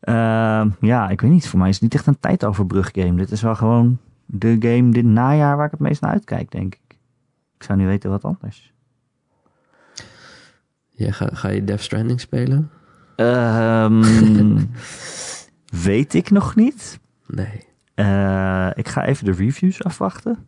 Ehm, 0.00 0.70
ja, 0.80 1.08
ik 1.08 1.20
weet 1.20 1.30
niet. 1.30 1.48
Voor 1.48 1.58
mij 1.58 1.68
is 1.68 1.74
het 1.74 1.82
niet 1.82 1.94
echt 1.94 2.06
een 2.06 2.18
tijdoverbrug 2.20 2.90
game. 2.92 3.14
Dit 3.16 3.30
is 3.30 3.42
wel 3.42 3.54
gewoon 3.54 3.98
de 4.26 4.56
game 4.60 4.90
dit 4.90 5.04
najaar 5.04 5.56
waar 5.56 5.64
ik 5.66 5.70
het 5.70 5.80
meest 5.80 6.00
naar 6.00 6.10
uitkijk, 6.12 6.50
denk 6.50 6.74
ik. 6.74 6.96
Ik 7.56 7.62
zou 7.62 7.78
niet 7.78 7.86
weten 7.86 8.10
wat 8.10 8.24
anders. 8.24 8.72
Ja, 10.90 11.12
ga, 11.12 11.28
ga 11.32 11.48
je 11.48 11.64
Death 11.64 11.80
Stranding 11.80 12.20
spelen? 12.20 12.70
Ehm, 13.16 14.02
weet 15.84 16.14
ik 16.14 16.30
nog 16.30 16.54
niet. 16.54 16.98
Nee. 17.26 17.64
Eh, 17.94 18.68
ik 18.74 18.88
ga 18.88 19.04
even 19.04 19.24
de 19.24 19.32
reviews 19.32 19.84
afwachten. 19.84 20.46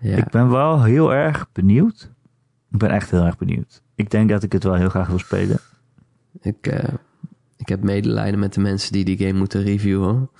Ja. 0.00 0.16
Ik 0.16 0.28
ben 0.30 0.50
wel 0.50 0.82
heel 0.82 1.14
erg 1.14 1.46
benieuwd. 1.52 2.10
Ik 2.70 2.78
ben 2.78 2.90
echt 2.90 3.10
heel 3.10 3.24
erg 3.24 3.38
benieuwd. 3.38 3.82
Ik 3.94 4.10
denk 4.10 4.28
dat 4.28 4.42
ik 4.42 4.52
het 4.52 4.62
wel 4.64 4.74
heel 4.74 4.88
graag 4.88 5.08
wil 5.08 5.18
spelen. 5.18 5.58
Ik, 6.40 6.66
eh, 6.66 6.94
ik 7.56 7.68
heb 7.68 7.82
medelijden 7.82 8.40
met 8.40 8.54
de 8.54 8.60
mensen 8.60 8.92
die 8.92 9.04
die 9.04 9.18
game 9.18 9.38
moeten 9.38 9.62
reviewen. 9.62 10.30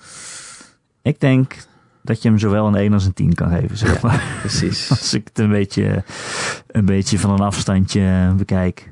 Ik 1.01 1.19
denk 1.19 1.55
dat 2.03 2.21
je 2.21 2.29
hem 2.29 2.37
zowel 2.37 2.67
een 2.67 2.75
1 2.75 2.93
als 2.93 3.05
een 3.05 3.13
10 3.13 3.33
kan 3.33 3.49
geven, 3.49 3.77
zeg 3.77 3.93
Ja. 3.93 4.07
maar. 4.07 4.23
Precies. 4.39 4.89
Als 4.91 5.13
ik 5.13 5.27
het 5.27 5.39
een 5.39 5.49
beetje, 5.49 6.03
een 6.67 6.85
beetje 6.85 7.19
van 7.19 7.31
een 7.31 7.39
afstandje 7.39 8.33
bekijk. 8.37 8.91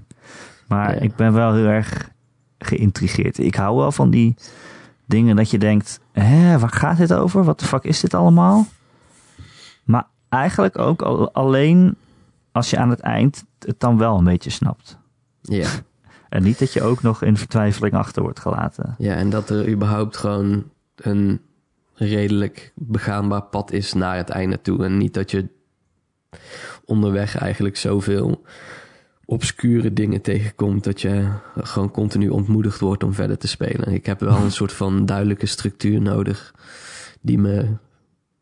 Maar 0.67 0.95
Ja. 0.95 1.01
ik 1.01 1.15
ben 1.15 1.33
wel 1.33 1.53
heel 1.53 1.65
erg 1.67 2.09
geïntrigeerd. 2.59 3.37
Ik 3.37 3.55
hou 3.55 3.77
wel 3.77 3.91
van 3.91 4.09
die 4.09 4.35
dingen 5.05 5.35
dat 5.35 5.49
je 5.51 5.57
denkt: 5.59 5.99
hè, 6.11 6.59
waar 6.59 6.69
gaat 6.73 6.97
dit 6.97 7.13
over? 7.13 7.43
Wat 7.43 7.59
de 7.59 7.65
fuck 7.65 7.83
is 7.83 7.99
dit 7.99 8.13
allemaal? 8.13 8.65
Maar 9.83 10.07
eigenlijk 10.29 10.77
ook 10.77 11.01
al- 11.01 11.31
alleen 11.33 11.95
als 12.51 12.69
je 12.69 12.77
aan 12.77 12.89
het 12.89 12.99
eind 12.99 13.45
het 13.59 13.79
dan 13.79 13.97
wel 13.97 14.17
een 14.17 14.23
beetje 14.23 14.49
snapt. 14.49 14.97
Ja. 15.41 15.67
En 16.29 16.43
niet 16.43 16.59
dat 16.59 16.73
je 16.73 16.81
ook 16.81 17.01
nog 17.01 17.23
in 17.23 17.37
vertwijfeling 17.37 17.93
achter 17.93 18.21
wordt 18.21 18.39
gelaten. 18.39 18.95
ja, 18.97 19.13
en 19.15 19.29
dat 19.29 19.49
er 19.49 19.69
überhaupt 19.69 20.17
gewoon 20.17 20.63
een 20.95 21.41
redelijk 21.93 22.71
begaanbaar 22.75 23.41
pad 23.41 23.71
is 23.71 23.93
naar 23.93 24.15
het 24.15 24.29
einde 24.29 24.61
toe. 24.61 24.83
En 24.85 24.97
niet 24.97 25.13
dat 25.13 25.31
je 25.31 25.47
onderweg 26.85 27.37
eigenlijk 27.37 27.77
zoveel 27.77 28.41
obscure 29.29 29.93
dingen 29.93 30.21
tegenkomt 30.21 30.83
dat 30.83 31.01
je 31.01 31.29
gewoon 31.55 31.91
continu 31.91 32.29
ontmoedigd 32.29 32.79
wordt 32.79 33.03
om 33.03 33.13
verder 33.13 33.37
te 33.37 33.47
spelen. 33.47 33.93
Ik 33.93 34.05
heb 34.05 34.19
wel 34.19 34.37
een 34.37 34.51
soort 34.51 34.73
van 34.73 35.05
duidelijke 35.05 35.45
structuur 35.45 36.01
nodig 36.01 36.53
die 37.21 37.37
me 37.37 37.67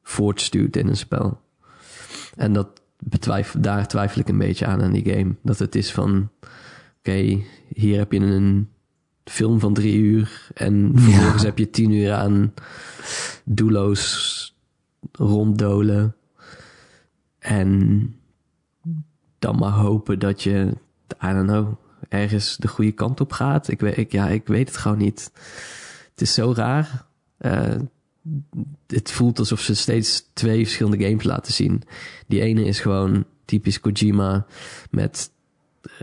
voortstuurt 0.03 0.75
in 0.75 0.87
een 0.87 0.97
spel. 0.97 1.41
En 2.35 2.53
dat 2.53 2.81
betwijfel, 2.99 3.61
daar 3.61 3.87
twijfel 3.87 4.21
ik 4.21 4.29
een 4.29 4.37
beetje 4.37 4.65
aan 4.65 4.81
aan 4.81 4.91
die 4.91 5.13
game. 5.13 5.35
Dat 5.43 5.59
het 5.59 5.75
is 5.75 5.91
van, 5.91 6.29
oké, 6.99 7.41
hier 7.73 7.97
heb 7.97 8.11
je 8.11 8.19
een 8.19 8.69
film 9.23 9.59
van 9.59 9.73
drie 9.73 9.95
uur 9.97 10.49
en 10.53 10.91
vervolgens 10.95 11.43
heb 11.43 11.57
je 11.57 11.69
tien 11.69 11.91
uur 11.91 12.13
aan 12.13 12.53
doelloos 13.43 14.55
ronddolen. 15.11 16.15
En 17.39 18.01
dan 19.39 19.55
maar 19.55 19.71
hopen 19.71 20.19
dat 20.19 20.43
je, 20.43 20.73
I 21.23 21.27
don't 21.27 21.47
know, 21.47 21.73
ergens 22.09 22.57
de 22.57 22.67
goede 22.67 22.91
kant 22.91 23.21
op 23.21 23.31
gaat. 23.31 23.67
Ik 23.67 23.79
weet, 23.79 23.97
ik, 23.97 24.11
ja, 24.11 24.27
ik 24.27 24.47
weet 24.47 24.67
het 24.67 24.77
gewoon 24.77 24.97
niet. 24.97 25.31
Het 26.11 26.21
is 26.21 26.33
zo 26.33 26.53
raar. 26.55 27.05
Eh, 27.37 27.75
het 28.87 29.11
voelt 29.11 29.39
alsof 29.39 29.59
ze 29.59 29.75
steeds 29.75 30.29
twee 30.33 30.63
verschillende 30.63 31.05
games 31.05 31.23
laten 31.23 31.53
zien. 31.53 31.83
Die 32.27 32.41
ene 32.41 32.65
is 32.65 32.79
gewoon 32.79 33.25
typisch 33.45 33.79
Kojima 33.79 34.45
met 34.91 35.31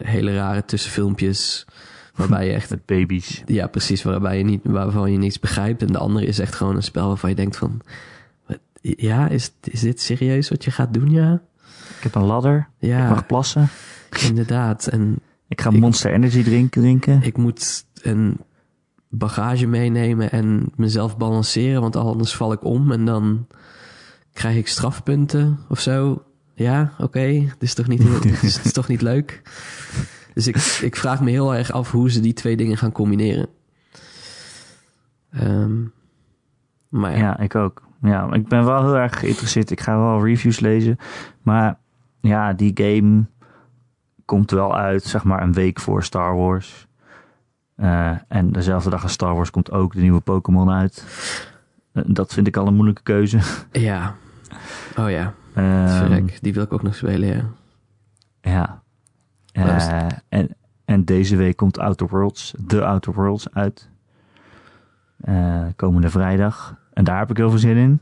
hele 0.01 0.35
rare 0.35 0.65
tussenfilmpjes. 0.65 1.67
Waarbij 2.15 2.47
je 2.47 2.53
echt 2.53 2.71
Met 2.75 2.87
baby's. 2.87 3.43
ja, 3.47 3.67
precies. 3.67 4.03
Waarbij 4.03 4.39
je 4.39 4.45
niet, 4.45 4.61
waarvan 4.65 5.13
je 5.13 5.19
niets 5.19 5.39
begrijpt. 5.39 5.83
En 5.83 5.93
de 5.93 5.99
andere 5.99 6.27
is 6.27 6.39
echt 6.39 6.55
gewoon 6.55 6.77
een 6.77 6.83
spel 6.83 7.07
waarvan 7.07 7.31
je 7.31 7.37
denkt 7.37 7.57
van... 7.57 7.81
Ja, 8.81 9.29
is, 9.29 9.53
is 9.61 9.81
dit 9.81 10.01
serieus 10.01 10.49
wat 10.49 10.65
je 10.65 10.71
gaat 10.71 10.95
doen, 10.95 11.11
ja? 11.11 11.43
Ik 12.05 12.13
heb 12.13 12.23
een 12.23 12.29
ladder. 12.29 12.69
Ik 12.79 12.89
Ja, 12.89 13.09
mag 13.09 13.27
plassen. 13.27 13.69
inderdaad. 14.29 14.87
En 14.87 15.19
Ik 15.49 15.61
ga 15.61 15.71
Ik- 15.71 15.81
Monster 15.81 16.13
Energy 16.13 16.43
drinken. 16.43 16.81
drinken. 16.81 17.23
ik 17.23 17.37
moet 17.37 17.85
een 18.03 18.41
bagage 19.09 19.67
meenemen 19.67 20.31
en 20.31 20.73
mezelf 20.77 21.17
balanceren, 21.17 21.81
want 21.81 21.97
anders 21.97 22.35
val 22.37 22.53
ik 22.53 22.65
om 22.65 22.93
en 22.93 23.05
dan 23.05 23.47
krijg 24.33 24.57
ik 24.57 24.69
strafpunten 24.69 25.59
of 25.69 25.81
zo. 25.81 26.23
Ja, 26.55 26.93
oké, 26.99 27.27
dit 27.29 27.55
is 27.59 27.75
toch 27.75 27.87
niet, 27.89 28.03
heel- 28.03 28.21
dit 28.21 28.43
is, 28.43 28.55
dit 28.57 28.65
is 28.65 28.73
toch 28.73 28.89
niet 28.89 29.03
leuk? 29.03 29.43
Dus 30.35 30.47
ik, 30.47 30.57
ik 30.83 30.97
vraag 30.97 31.21
me 31.21 31.31
heel 31.31 31.55
erg 31.55 31.73
af 31.73 31.91
hoe 31.91 32.11
ze 32.11 32.21
die 32.21 32.33
twee 32.33 32.57
dingen 32.57 32.77
gaan 32.77 32.93
combineren. 32.93 33.47
Ehm, 35.31 35.75
maar 36.89 37.11
ja, 37.13 37.19
Ja, 37.19 37.39
ik 37.39 37.55
ook. 37.55 37.83
Ja, 38.03 38.33
ik 38.33 38.49
ben 38.49 38.65
wel 38.65 38.83
heel 38.85 38.97
erg 38.97 39.19
geïnteresseerd. 39.19 39.71
Ik 39.71 39.81
ga 39.81 39.99
wel 39.99 40.25
reviews 40.25 40.61
lezen. 40.61 40.99
Maar 41.43 41.79
ja, 42.25 42.53
die 42.53 42.71
game 42.75 43.25
komt 44.25 44.51
wel 44.51 44.77
uit, 44.77 45.05
zeg 45.05 45.25
maar, 45.25 45.43
een 45.43 45.53
week 45.53 45.81
voor 45.81 46.03
Star 46.05 46.37
Wars. 46.37 46.87
Eh, 47.77 48.13
en 48.29 48.53
dezelfde 48.53 48.91
dag 48.91 49.03
als 49.03 49.13
Star 49.13 49.35
Wars 49.35 49.51
komt 49.51 49.71
ook 49.71 49.95
de 49.95 50.01
nieuwe 50.01 50.21
Pokémon 50.21 50.71
uit. 50.71 51.05
Eh, 51.93 52.03
dat 52.07 52.33
vind 52.33 52.47
ik 52.47 52.57
al 52.57 52.67
een 52.67 52.75
moeilijke 52.75 53.03
keuze. 53.03 53.39
ja. 53.73 54.17
Oh 54.97 55.11
ja, 55.11 55.35
Ehm. 55.55 56.27
Die 56.41 56.55
wil 56.55 56.63
ik 56.63 56.73
ook 56.73 56.83
nog 56.83 56.95
spelen, 56.95 57.29
ja. 57.29 57.45
Ja. 58.41 58.83
Eh, 59.53 60.07
en, 60.29 60.57
en 60.85 61.05
deze 61.05 61.37
week 61.37 61.57
komt 61.57 61.79
Outer 61.79 62.09
Worlds, 62.09 62.55
The 62.67 62.85
Outer 62.85 63.13
Worlds 63.13 63.51
uit. 63.53 63.89
Komende 65.77 66.11
vrijdag. 66.11 66.77
En 66.93 67.05
daar 67.05 67.19
heb 67.19 67.31
ik 67.31 67.37
heel 67.37 67.51
veel 67.51 67.59
zin 67.59 67.77
in. 67.77 68.01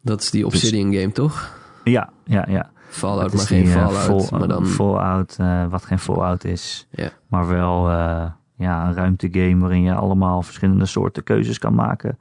Dat 0.00 0.20
is 0.20 0.30
die 0.30 0.46
Obsidian 0.46 0.94
game, 0.94 1.12
toch? 1.12 1.54
Ja, 1.84 2.10
ja, 2.24 2.46
ja. 2.48 2.70
Fallout, 2.92 3.34
maar 3.34 3.46
geen 3.46 3.64
die, 3.64 3.74
eh, 3.74 3.86
Fallout. 3.88 4.26
Fall- 4.28 4.38
maar 4.38 4.48
dan... 4.48 4.66
Fallout, 4.66 5.36
eh, 5.38 5.66
wat 5.66 5.84
geen 5.84 5.98
Fallout 5.98 6.44
is. 6.44 6.86
Maar 7.26 7.48
wel 7.48 7.88
eh, 7.90 8.30
ja, 8.56 8.86
een 8.86 8.94
ruimtegame 8.94 9.60
waarin 9.60 9.82
je 9.82 9.94
allemaal 9.94 10.42
verschillende 10.42 10.86
soorten 10.86 11.22
keuzes 11.22 11.58
kan 11.58 11.74
maken. 11.74 12.18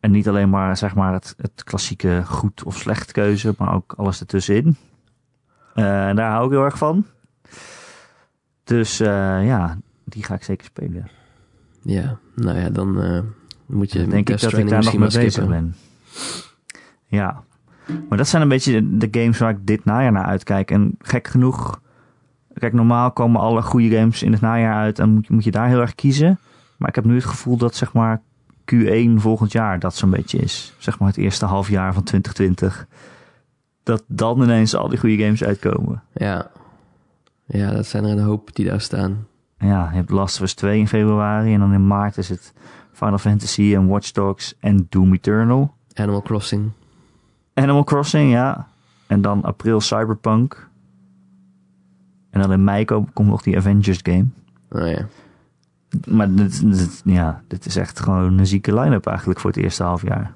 En 0.00 0.10
niet 0.10 0.28
alleen 0.28 0.50
maar, 0.50 0.76
zeg 0.76 0.94
maar 0.94 1.12
het, 1.12 1.34
het 1.38 1.64
klassieke 1.64 2.22
goed 2.26 2.64
of 2.64 2.76
slecht 2.76 3.12
keuze, 3.12 3.54
maar 3.58 3.74
ook 3.74 3.92
alles 3.96 4.20
ertussenin. 4.20 4.76
Eh, 5.74 6.08
en 6.08 6.16
daar 6.16 6.30
hou 6.30 6.44
ik 6.44 6.50
heel 6.50 6.64
erg 6.64 6.78
van. 6.78 7.06
Dus 8.64 8.96
ja, 8.98 9.78
die 10.04 10.24
ga 10.24 10.34
ik 10.34 10.42
zeker 10.42 10.64
spelen. 10.66 11.08
Ja, 11.82 12.18
nou 12.34 12.58
ja, 12.58 12.70
dan 12.70 12.94
moet 13.66 13.92
je 13.92 13.98
denk 14.06 14.28
ik 14.28 14.40
dat 14.40 14.52
ik 14.52 14.68
daar 14.68 14.82
nog 14.84 14.92
mee 14.98 15.08
bezig 15.24 15.46
ben. 15.48 15.74
Ja. 17.06 17.44
Maar 18.08 18.18
dat 18.18 18.28
zijn 18.28 18.42
een 18.42 18.48
beetje 18.48 18.96
de 18.96 19.08
games 19.10 19.38
waar 19.38 19.50
ik 19.50 19.66
dit 19.66 19.84
najaar 19.84 20.12
naar 20.12 20.24
uitkijk. 20.24 20.70
En 20.70 20.94
gek 20.98 21.28
genoeg... 21.28 21.80
Kijk, 22.54 22.72
normaal 22.72 23.12
komen 23.12 23.40
alle 23.40 23.62
goede 23.62 23.96
games 23.96 24.22
in 24.22 24.32
het 24.32 24.40
najaar 24.40 24.74
uit... 24.74 24.98
en 24.98 25.10
moet, 25.10 25.26
je- 25.26 25.32
moet 25.34 25.44
je 25.44 25.50
daar 25.50 25.68
heel 25.68 25.80
erg 25.80 25.94
kiezen. 25.94 26.38
Maar 26.76 26.88
ik 26.88 26.94
heb 26.94 27.04
nu 27.04 27.14
het 27.14 27.24
gevoel 27.24 27.56
dat 27.56 27.74
zeg 27.74 27.92
maar 27.92 28.20
Q1 28.74 29.10
volgend 29.16 29.52
jaar 29.52 29.78
dat 29.78 29.94
zo'n 29.94 30.10
beetje 30.10 30.38
is. 30.38 30.74
Zeg 30.78 30.98
maar 30.98 31.08
het 31.08 31.16
eerste 31.16 31.44
half 31.46 31.68
jaar 31.68 31.94
van 31.94 32.02
2020. 32.02 32.86
Dat 33.82 34.04
dan 34.06 34.42
ineens 34.42 34.74
al 34.76 34.88
die 34.88 34.98
goede 34.98 35.22
games 35.24 35.44
uitkomen. 35.44 36.02
Ja. 36.14 36.50
ja, 37.46 37.70
dat 37.70 37.86
zijn 37.86 38.04
er 38.04 38.10
een 38.10 38.24
hoop 38.24 38.54
die 38.54 38.66
daar 38.66 38.80
staan. 38.80 39.26
Ja, 39.58 39.88
je 39.90 39.96
hebt 39.96 40.10
Last 40.10 40.36
of 40.36 40.42
Us 40.42 40.54
2 40.54 40.78
in 40.78 40.88
februari... 40.88 41.54
en 41.54 41.60
dan 41.60 41.72
in 41.72 41.86
maart 41.86 42.16
is 42.18 42.28
het 42.28 42.52
Final 42.92 43.18
Fantasy 43.18 43.74
en 43.74 43.86
Watch 43.86 44.10
Dogs 44.10 44.54
en 44.60 44.86
Doom 44.88 45.12
Eternal... 45.12 45.74
Animal 45.94 46.22
Crossing. 46.22 46.70
Animal 47.54 47.84
Crossing, 47.84 48.30
ja. 48.32 48.68
En 49.06 49.20
dan 49.22 49.42
april 49.42 49.80
Cyberpunk. 49.80 50.68
En 52.30 52.40
dan 52.40 52.52
in 52.52 52.64
mei 52.64 52.84
komt, 52.84 53.08
komt 53.12 53.28
nog 53.28 53.42
die 53.42 53.56
Avengers 53.56 54.00
game. 54.02 54.24
Oh 54.70 54.88
ja. 54.88 55.06
Maar 56.08 56.34
dit, 56.34 56.60
dit- 56.76 57.02
ja, 57.04 57.42
dit 57.48 57.66
is 57.66 57.76
echt 57.76 58.00
gewoon 58.00 58.38
een 58.38 58.46
zieke 58.46 58.80
line-up 58.80 59.06
eigenlijk 59.06 59.40
voor 59.40 59.50
het 59.50 59.58
eerste 59.58 59.82
half 59.82 60.02
jaar. 60.02 60.32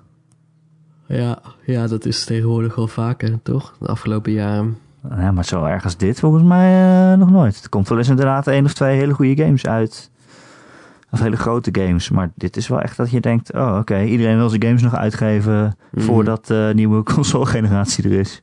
Ja, 1.07 1.39
ja, 1.65 1.87
dat 1.87 2.05
is 2.05 2.25
tegenwoordig 2.25 2.75
wel 2.75 2.89
vaker, 2.89 3.43
toch? 3.43 3.77
De 3.81 3.87
afgelopen 3.87 4.33
jaren. 4.33 4.77
Ja, 5.17 5.33
maar 5.33 5.45
zo 5.45 5.65
erg 5.65 5.85
als 5.85 5.97
dit 5.97 6.21
volgens 6.21 6.43
mij 6.43 6.73
eh, 7.13 7.19
nog 7.19 7.31
nooit. 7.31 7.57
Het 7.57 7.69
komt 7.69 7.89
wel 7.89 7.99
eens 7.99 8.09
inderdaad 8.09 8.47
één 8.47 8.65
of 8.65 8.75
twee 8.75 8.97
hele 8.99 9.13
goede 9.15 9.43
games 9.45 9.67
uit. 9.67 10.11
Of 11.11 11.21
hele 11.21 11.37
grote 11.37 11.69
games. 11.73 12.11
Maar 12.11 12.31
dit 12.35 12.57
is 12.57 12.69
wel 12.69 12.81
echt 12.81 12.97
dat 12.97 13.11
je 13.11 13.21
denkt... 13.21 13.53
Oh, 13.53 13.77
oké, 13.81 14.03
iedereen 14.03 14.37
wil 14.37 14.49
zijn 14.49 14.63
games 14.63 14.83
nog 14.83 14.95
uitgeven... 14.95 15.77
Mhm. 15.93 16.05
voordat 16.05 16.47
de 16.47 16.73
nieuwe 16.75 17.03
console-generatie 17.15 18.05
er 18.05 18.13
is. 18.13 18.43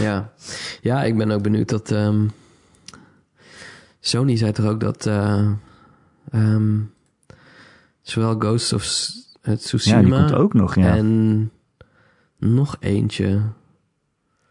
Ja. 0.00 0.32
ja, 0.80 1.02
ik 1.02 1.16
ben 1.16 1.30
ook 1.30 1.42
benieuwd 1.42 1.68
dat... 1.68 1.90
ehm, 1.90 2.26
Sony 4.00 4.36
zei 4.36 4.52
toch 4.52 4.66
ook 4.66 4.80
dat... 4.80 5.06
eh, 5.06 5.48
ehm, 6.30 6.78
zowel 8.02 8.34
Ghost 8.38 8.72
of 8.72 8.82
S- 8.82 9.36
eh, 9.42 9.52
Ja, 9.52 9.58
Tsushima... 9.58 10.00
die 10.00 10.10
komt 10.10 10.34
ook 10.34 10.54
nog, 10.54 10.74
ja. 10.74 10.96
En 10.96 11.50
nog 12.38 12.76
eentje. 12.80 13.40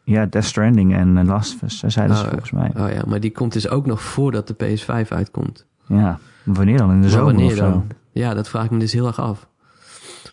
Ja, 0.03 0.25
Death 0.25 0.45
Stranding 0.45 0.95
en 0.95 1.17
eh, 1.17 1.25
Last 1.25 1.55
of 1.55 1.61
Us, 1.61 1.79
zeiden 1.79 2.15
ze 2.17 2.23
Oh, 2.23 2.29
volgens 2.29 2.51
mij. 2.51 2.71
Oh 2.77 2.89
ja, 2.91 3.03
maar 3.07 3.19
die 3.19 3.31
komt 3.31 3.53
dus 3.53 3.67
ook 3.69 3.85
nog 3.85 4.01
voordat 4.01 4.47
de 4.47 4.55
PS5 4.55 5.07
uitkomt. 5.07 5.65
Ja, 5.87 6.19
wanneer 6.43 6.77
dan? 6.77 6.91
In 6.91 7.01
de 7.01 7.09
zomer 7.09 7.25
wanneer 7.25 7.51
of 7.51 7.57
zo? 7.57 7.69
dan? 7.69 7.87
Ja, 8.11 8.33
dat 8.33 8.49
vraag 8.49 8.65
ik 8.65 8.71
me 8.71 8.79
dus 8.79 8.93
heel 8.93 9.07
erg 9.07 9.19
af. 9.19 9.47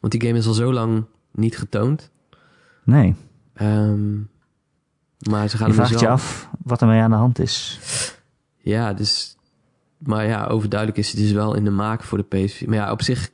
Want 0.00 0.12
die 0.12 0.22
game 0.22 0.38
is 0.38 0.46
al 0.46 0.52
zo 0.52 0.72
lang 0.72 1.04
niet 1.30 1.58
getoond. 1.58 2.10
Nee, 2.84 3.14
Ehm, 3.60 4.16
maar 5.28 5.48
ze 5.48 5.56
gaan 5.56 5.68
je 5.68 5.72
hem 5.74 5.82
dus 5.82 5.88
vraagt 5.88 6.00
je 6.00 6.08
af 6.08 6.48
wat 6.62 6.80
ermee 6.80 7.00
aan 7.00 7.10
de 7.10 7.16
hand 7.16 7.38
is. 7.38 7.80
Ja, 8.58 8.92
dus... 8.92 9.36
Maar 9.98 10.26
ja, 10.26 10.46
overduidelijk 10.46 10.98
is 10.98 11.10
het 11.10 11.20
dus 11.20 11.32
wel 11.32 11.54
in 11.54 11.64
de 11.64 11.70
maak 11.70 12.02
voor 12.02 12.18
de 12.18 12.48
PS4. 12.48 12.66
Maar 12.66 12.76
ja, 12.76 12.90
op 12.92 13.02
zich... 13.02 13.30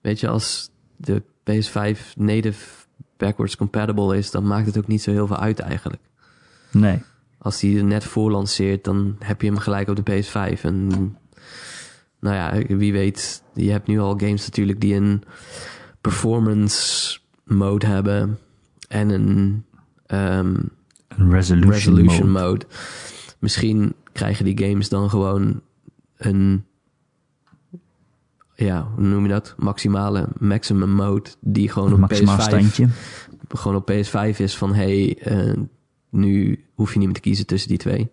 Weet 0.00 0.20
je, 0.20 0.28
als 0.28 0.70
de 0.96 1.22
PS5 1.50 1.98
native 2.16 2.86
backwards 3.16 3.56
compatible 3.56 4.16
is... 4.16 4.30
dan 4.30 4.46
maakt 4.46 4.66
het 4.66 4.78
ook 4.78 4.86
niet 4.86 5.02
zo 5.02 5.10
heel 5.10 5.26
veel 5.26 5.36
uit 5.36 5.58
eigenlijk. 5.58 6.02
Nee, 6.70 7.02
Als 7.38 7.60
die 7.60 7.78
er 7.78 7.84
net 7.84 8.04
voor 8.04 8.30
lanceert, 8.30 8.84
dan 8.84 9.16
heb 9.18 9.40
je 9.40 9.46
hem 9.46 9.58
gelijk 9.58 9.88
op 9.88 10.04
de 10.04 10.22
PS5. 10.22 10.60
En 10.60 11.16
nou 12.24 12.36
ja, 12.36 12.76
wie 12.76 12.92
weet, 12.92 13.42
je 13.54 13.70
hebt 13.70 13.86
nu 13.86 14.00
al 14.00 14.18
games 14.18 14.44
natuurlijk 14.44 14.80
die 14.80 14.94
een 14.94 15.22
performance 16.00 17.18
mode 17.44 17.86
hebben 17.86 18.38
en 18.88 19.08
een 19.10 19.64
ehm, 20.06 20.54
een 21.08 21.30
resolution, 21.30 21.70
resolution 21.72 22.30
mode. 22.30 22.46
mode. 22.46 22.66
Misschien 23.38 23.94
krijgen 24.12 24.44
die 24.44 24.58
games 24.68 24.88
dan 24.88 25.10
gewoon 25.10 25.60
een, 26.16 26.64
ja, 28.54 28.88
hoe 28.94 29.04
noem 29.04 29.22
je 29.22 29.28
dat? 29.32 29.54
Maximale, 29.58 30.28
maximum 30.38 30.90
mode, 30.90 31.30
die 31.40 31.68
gewoon 31.68 31.88
Een 31.88 31.94
op 31.94 32.00
maximaal 32.00 32.38
PS5 32.38 32.42
standje. 32.42 32.88
gewoon 33.48 33.76
op 33.76 33.90
PS5 33.92 34.36
is 34.38 34.56
van 34.56 34.74
hey, 34.74 35.18
eh, 35.20 35.52
nu 36.10 36.64
hoef 36.74 36.92
je 36.92 36.98
niet 36.98 37.06
meer 37.06 37.16
te 37.16 37.20
kiezen 37.22 37.46
tussen 37.46 37.68
die 37.68 37.78
twee. 37.78 38.10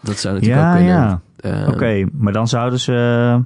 Dat 0.00 0.18
zou 0.18 0.34
natuurlijk 0.34 0.60
Ja, 0.62 0.70
ook 0.70 0.76
kunnen. 0.76 0.94
ja. 0.94 1.22
Eh, 1.52 1.68
Oké, 1.68 2.04
maar 2.12 2.32
dan 2.32 2.48
zouden 2.48 2.80
ze 2.80 2.92
eh, 3.34 3.40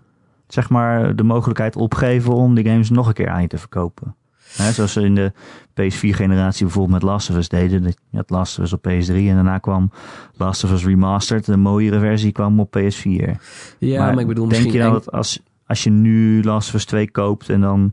zeg 0.49 0.69
maar 0.71 1.17
de 1.17 1.23
mogelijkheid 1.23 1.77
opgeven 1.77 2.35
om 2.35 2.55
die 2.55 2.65
games 2.69 2.91
nog 2.91 3.07
een 3.07 3.13
keer 3.13 3.29
aan 3.29 3.43
je 3.43 3.49
te 3.49 3.59
verkopen. 3.59 4.15
Hè, 4.57 4.73
zoals 4.73 4.93
ze 4.93 5.01
in 5.01 5.15
de 5.15 5.33
PS4-generatie 5.81 6.65
bijvoorbeeld 6.65 7.03
met 7.03 7.11
Last 7.11 7.31
of 7.31 7.37
Us 7.37 7.49
deden. 7.49 7.83
Dat- 7.83 7.97
Je 8.11 8.17
had 8.17 8.31
Last 8.31 8.59
of 8.59 8.65
Us 8.65 8.73
op 8.73 8.81
PS3 8.89 9.29
en 9.29 9.35
daarna 9.35 9.59
kwam 9.59 9.91
Last 10.37 10.65
of 10.65 10.73
Us 10.73 10.85
Remastered. 10.85 11.45
De 11.45 11.57
mooiere 11.57 11.99
versie 11.99 12.33
kwam 12.33 12.61
op 12.61 12.77
PS4. 12.79 13.31
Ja, 13.79 14.05
maar, 14.05 14.19
ik 14.21 14.27
bedoel 14.27 14.49
denk 14.49 14.63
misschien... 14.63 14.73
je 14.73 14.79
nou 14.89 14.93
dat 14.93 15.13
als, 15.13 15.41
als 15.67 15.83
je 15.85 15.91
nu 15.91 16.43
Last 16.43 16.69
of 16.69 16.75
Us 16.75 16.85
2 16.85 17.11
koopt 17.11 17.49
en 17.49 17.61
dan 17.61 17.93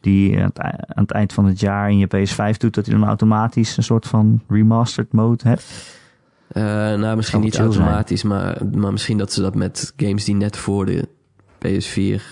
die 0.00 0.38
aan 0.38 0.44
het, 0.44 0.58
aan 0.60 1.02
het 1.02 1.10
eind 1.10 1.32
van 1.32 1.44
het 1.44 1.60
jaar 1.60 1.90
in 1.90 1.98
je 1.98 2.06
PS5 2.06 2.56
doet, 2.56 2.74
dat 2.74 2.86
je 2.86 2.92
dan 2.92 3.04
automatisch 3.04 3.76
een 3.76 3.82
soort 3.82 4.06
van 4.06 4.40
remastered 4.48 5.12
mode 5.12 5.48
hebt? 5.48 5.64
Eh, 6.48 6.62
nou, 6.94 7.16
misschien 7.16 7.40
niet 7.40 7.54
zijn. 7.54 7.66
automatisch, 7.66 8.22
maar, 8.22 8.66
maar 8.72 8.92
misschien 8.92 9.18
dat 9.18 9.32
ze 9.32 9.40
dat 9.40 9.54
met 9.54 9.92
games 9.96 10.24
die 10.24 10.34
net 10.34 10.56
voor 10.56 10.86
de 10.86 11.08
PS4, 11.58 12.22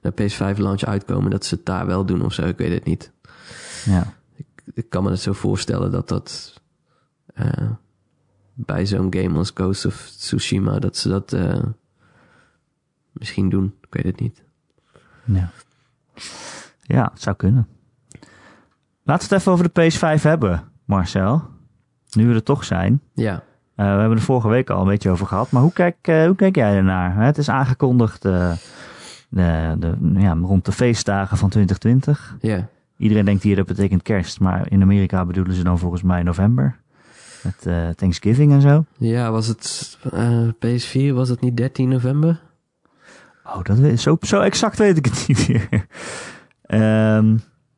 de 0.00 0.12
PS5 0.12 0.58
launch 0.58 0.84
uitkomen, 0.84 1.30
dat 1.30 1.44
ze 1.44 1.54
het 1.54 1.66
daar 1.66 1.86
wel 1.86 2.04
doen 2.04 2.24
of 2.24 2.32
zo. 2.32 2.42
Ik 2.42 2.58
weet 2.58 2.72
het 2.72 2.84
niet. 2.84 3.12
Ja. 3.84 4.14
Ik 4.74 4.88
kan 4.88 5.02
me 5.02 5.10
het 5.10 5.20
zo 5.20 5.32
voorstellen 5.32 5.90
dat 5.90 6.08
dat 6.08 6.60
eh, 7.34 7.70
bij 8.54 8.86
zo'n 8.86 9.14
game 9.14 9.38
als 9.38 9.50
Ghost 9.54 9.86
of 9.86 10.08
Tsushima, 10.08 10.78
dat 10.78 10.96
ze 10.96 11.08
dat 11.08 11.32
eh, 11.32 11.62
misschien 13.12 13.48
doen. 13.48 13.74
Ik 13.80 13.94
weet 13.94 14.04
het 14.04 14.20
niet. 14.20 14.42
Ja. 15.24 15.50
ja, 16.82 17.10
het 17.12 17.22
zou 17.22 17.36
kunnen. 17.36 17.68
Laten 19.02 19.28
we 19.28 19.34
het 19.34 19.42
even 19.42 19.52
over 19.52 19.72
de 19.72 19.90
PS5 19.90 20.22
hebben, 20.22 20.70
Marcel. 20.84 21.54
Nu 22.16 22.28
we 22.28 22.34
er 22.34 22.42
toch 22.42 22.64
zijn. 22.64 23.00
Ja. 23.14 23.42
Eh, 23.74 23.84
we 23.94 23.98
hebben 24.00 24.16
er 24.16 24.24
vorige 24.24 24.48
week 24.48 24.70
al 24.70 24.80
een 24.80 24.88
beetje 24.88 25.10
over 25.10 25.26
gehad. 25.26 25.50
Maar 25.50 25.62
hoe 25.62 25.72
kijk, 25.72 25.96
eh, 26.00 26.24
hoe 26.24 26.36
kijk 26.36 26.56
jij 26.56 26.74
ernaar? 26.76 27.24
Het 27.24 27.38
is 27.38 27.48
aangekondigd 27.48 28.24
eh, 28.24 28.52
de, 29.28 29.76
de, 29.78 29.96
ja, 30.16 30.32
rond 30.42 30.64
de 30.64 30.72
feestdagen 30.72 31.36
van 31.36 31.48
2020. 31.48 32.36
Ja. 32.40 32.68
Iedereen 32.98 33.24
denkt 33.24 33.42
hier 33.42 33.56
dat 33.56 33.66
betekent 33.66 34.02
kerst. 34.02 34.40
Maar 34.40 34.66
in 34.70 34.82
Amerika 34.82 35.24
bedoelen 35.24 35.54
ze 35.54 35.62
dan 35.62 35.78
volgens 35.78 36.02
mij 36.02 36.22
november. 36.22 36.76
Met 37.42 37.96
Thanksgiving 37.96 38.52
en 38.52 38.60
zo. 38.60 38.84
Ja, 38.96 39.30
was 39.30 39.46
het 39.46 39.98
eh, 40.12 40.48
PS4, 40.48 41.14
was 41.14 41.28
het 41.28 41.40
niet 41.40 41.56
13 41.56 41.88
november? 41.88 42.40
Oh, 43.44 43.62
dat 43.62 43.78
weet, 43.78 44.00
zo, 44.00 44.16
zo 44.20 44.40
exact 44.40 44.78
weet 44.78 44.96
ik 44.96 45.04
het 45.04 45.24
niet 45.28 45.48
meer. 45.48 45.68
Ehm 46.66 47.36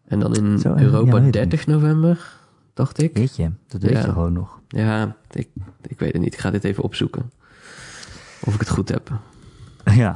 En 0.09 0.21
dan 0.21 0.35
in 0.35 0.59
Zo, 0.59 0.75
Europa 0.75 1.07
ja, 1.07 1.13
weet 1.13 1.27
ik 1.27 1.33
30 1.33 1.67
november, 1.67 2.38
dacht 2.79 3.03
ik. 3.03 3.15
weet 3.17 3.37
je, 3.37 3.51
dat 3.69 3.83
weet 3.83 3.91
Ja. 3.93 3.99
je 3.99 4.13
gewoon 4.13 4.33
nog. 4.33 4.61
Ja, 4.69 5.17
ik, 5.31 5.49
ik 5.83 5.99
weet 5.99 6.13
het 6.13 6.23
niet. 6.23 6.35
Ik 6.35 6.41
ga 6.41 6.51
dit 6.51 6.65
even 6.65 6.83
opzoeken. 6.83 7.31
Of 8.41 8.55
ik 8.55 8.61
het 8.61 8.69
goed 8.69 8.89
heb. 8.89 9.11
Ja. 9.85 10.13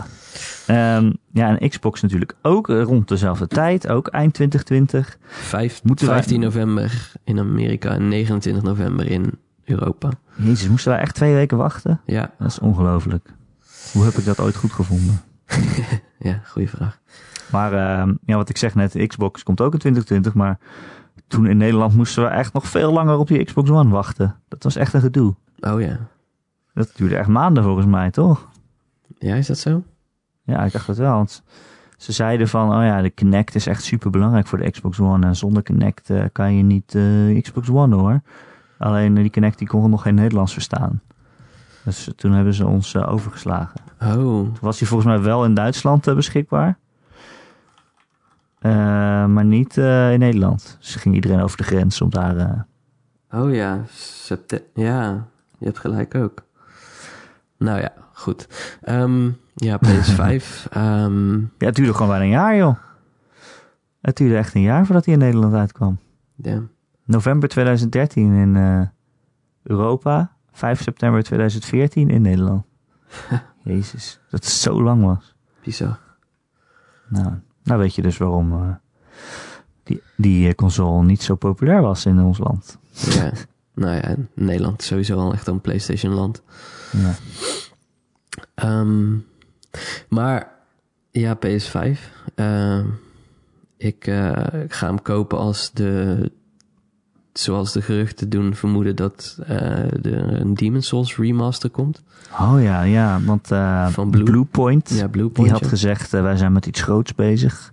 Ehm, 0.66 1.12
ja, 1.32 1.58
en 1.58 1.68
Xbox 1.68 2.00
natuurlijk 2.02 2.34
ook 2.42 2.66
rond 2.68 3.08
dezelfde 3.08 3.46
tijd. 3.46 3.88
Ook 3.88 4.08
eind 4.08 4.34
2020. 4.34 5.18
Vijf, 5.26 5.82
Moeten 5.84 6.06
wij- 6.06 6.14
15 6.16 6.40
november 6.40 7.12
in 7.24 7.38
Amerika 7.38 7.90
en 7.90 8.08
29 8.08 8.62
november 8.62 9.06
in 9.10 9.30
Europa. 9.64 10.08
Jezus, 10.36 10.68
moesten 10.68 10.92
wij 10.92 11.00
echt 11.00 11.14
twee 11.14 11.34
weken 11.34 11.56
wachten? 11.56 12.00
Ja, 12.06 12.30
Dat 12.38 12.48
is 12.48 12.58
ongelooflijk. 12.58 13.28
Hoe 13.92 14.04
heb 14.04 14.14
ik 14.14 14.24
dat 14.24 14.40
ooit 14.40 14.56
goed 14.56 14.72
gevonden? 14.72 15.20
ja 16.18 16.40
goede 16.46 16.68
vraag. 16.68 16.98
Maar 17.52 17.72
ehm, 17.72 18.14
ja, 18.24 18.36
wat 18.36 18.48
ik 18.48 18.56
zeg 18.56 18.74
net, 18.74 19.06
Xbox 19.06 19.42
komt 19.42 19.60
ook 19.60 19.72
in 19.72 19.78
2020. 19.78 20.34
Maar 20.34 20.58
toen 21.32 21.46
in 21.46 21.56
Nederland 21.56 21.94
moesten 21.94 22.22
we 22.22 22.28
echt 22.28 22.52
nog 22.52 22.66
veel 22.66 22.92
langer 22.92 23.16
op 23.16 23.28
die 23.28 23.44
Xbox 23.44 23.70
One 23.70 23.90
wachten. 23.90 24.36
Dat 24.48 24.62
was 24.62 24.76
echt 24.76 24.92
een 24.92 25.00
gedoe. 25.00 25.34
Oh 25.60 25.80
ja. 25.80 25.98
Dat 26.74 26.92
duurde 26.96 27.16
echt 27.16 27.28
maanden 27.28 27.62
volgens 27.62 27.86
mij, 27.86 28.10
toch? 28.10 28.48
Ja, 29.18 29.34
is 29.34 29.46
dat 29.46 29.58
zo? 29.58 29.82
Ja, 30.42 30.64
ik 30.64 30.72
dacht 30.72 30.86
het 30.86 30.98
wel. 30.98 31.14
Want 31.14 31.42
ze 31.96 32.12
zeiden 32.12 32.48
van, 32.48 32.68
oh 32.68 32.84
ja, 32.84 33.02
de 33.02 33.10
Kinect 33.10 33.54
is 33.54 33.66
echt 33.66 33.82
super 33.82 34.10
belangrijk 34.10 34.46
voor 34.46 34.58
de 34.58 34.70
Xbox 34.70 35.00
One. 35.00 35.26
En 35.26 35.36
zonder 35.36 35.62
Kinect 35.62 36.10
uh, 36.10 36.24
kan 36.32 36.54
je 36.54 36.62
niet 36.62 36.94
uh, 36.94 37.42
Xbox 37.42 37.68
One 37.70 37.96
hoor. 37.96 38.20
Alleen 38.78 39.14
die 39.14 39.30
Kinect 39.30 39.58
die 39.58 39.68
kon 39.68 39.90
nog 39.90 40.02
geen 40.02 40.14
Nederlands 40.14 40.52
verstaan. 40.52 41.00
Dus 41.84 42.10
toen 42.16 42.32
hebben 42.32 42.54
ze 42.54 42.66
ons 42.66 42.96
overgeslagen. 42.96 43.80
Oh. 44.00 44.10
Toen 44.10 44.56
was 44.60 44.78
hij 44.78 44.88
volgens 44.88 45.08
mij 45.08 45.22
wel 45.22 45.44
in 45.44 45.54
Duitsland 45.54 46.14
beschikbaar. 46.14 46.78
Maar 48.62 49.44
niet 49.44 49.76
in 49.76 50.18
Nederland. 50.18 50.76
Dus 50.80 50.94
ging 50.94 51.14
iedereen 51.14 51.40
over 51.40 51.56
de 51.56 51.64
grens 51.64 52.00
om 52.00 52.10
daar... 52.10 52.66
Oh 53.30 53.54
ja, 53.54 53.84
ja, 54.74 55.26
je 55.58 55.64
hebt 55.64 55.78
gelijk 55.78 56.14
ook. 56.14 56.44
Nou 57.58 57.80
ja, 57.80 57.92
goed. 58.12 58.48
Um, 58.88 59.36
ja, 59.54 59.78
PS5. 59.86 60.44
um... 60.76 61.40
Ja, 61.58 61.66
het 61.66 61.74
duurde 61.74 61.92
gewoon 61.92 62.08
bijna 62.08 62.24
een 62.24 62.30
jaar, 62.30 62.56
joh. 62.56 62.76
Het 64.00 64.16
duurde 64.16 64.36
echt 64.36 64.54
een 64.54 64.60
jaar 64.60 64.86
voordat 64.86 65.04
hij 65.04 65.14
in 65.14 65.20
Nederland 65.20 65.54
uitkwam. 65.54 65.98
Ja. 66.36 66.62
November 67.04 67.48
2013 67.48 68.32
in 68.32 68.54
uh, 68.54 68.82
Europa. 69.62 70.36
5 70.52 70.82
september 70.82 71.22
2014 71.22 72.10
in 72.10 72.22
Nederland. 72.22 72.64
Jezus, 73.64 74.20
dat 74.30 74.44
het 74.44 74.52
zo 74.52 74.82
lang 74.82 75.04
was. 75.04 75.34
Bizar. 75.62 75.98
Nou, 77.08 77.32
nou 77.62 77.80
weet 77.80 77.94
je 77.94 78.02
dus 78.02 78.16
waarom 78.16 78.52
uh, 78.52 78.74
die, 79.82 80.02
die 80.16 80.48
uh, 80.48 80.54
console 80.54 81.04
niet 81.04 81.22
zo 81.22 81.34
populair 81.34 81.82
was 81.82 82.06
in 82.06 82.20
ons 82.20 82.38
land. 82.38 82.78
Ja, 82.92 83.32
nou 83.74 83.94
ja, 83.96 84.14
Nederland 84.34 84.80
is 84.80 84.86
sowieso 84.86 85.18
al 85.18 85.32
echt 85.32 85.46
een 85.46 85.60
PlayStation 85.60 86.12
land. 86.14 86.42
Ja. 86.90 87.14
Um, 88.80 89.26
maar 90.08 90.52
ja, 91.10 91.38
PS5. 91.46 91.98
Uh, 92.36 92.84
ik, 93.76 94.06
uh, 94.06 94.46
ik, 94.62 94.72
ga 94.72 94.86
hem 94.86 95.02
kopen 95.02 95.38
als 95.38 95.72
de. 95.72 96.30
Zoals 97.32 97.72
de 97.72 97.82
geruchten 97.82 98.28
doen 98.28 98.54
vermoeden 98.54 98.96
dat 98.96 99.38
uh, 99.40 99.50
er 100.06 100.40
een 100.40 100.54
Demon 100.54 100.82
Souls 100.82 101.16
remaster 101.16 101.70
komt. 101.70 102.02
Oh 102.40 102.62
ja, 102.62 102.82
ja, 102.82 103.20
want 103.24 103.48
Van 103.92 104.10
Blue, 104.10 104.22
Bluepoint, 104.24 104.90
ja, 104.90 105.08
Bluepoint, 105.08 105.50
die 105.50 105.58
had 105.58 105.66
gezegd 105.66 106.10
wij 106.10 106.36
zijn 106.36 106.52
met 106.52 106.66
iets 106.66 106.82
groots 106.82 107.14
bezig. 107.14 107.72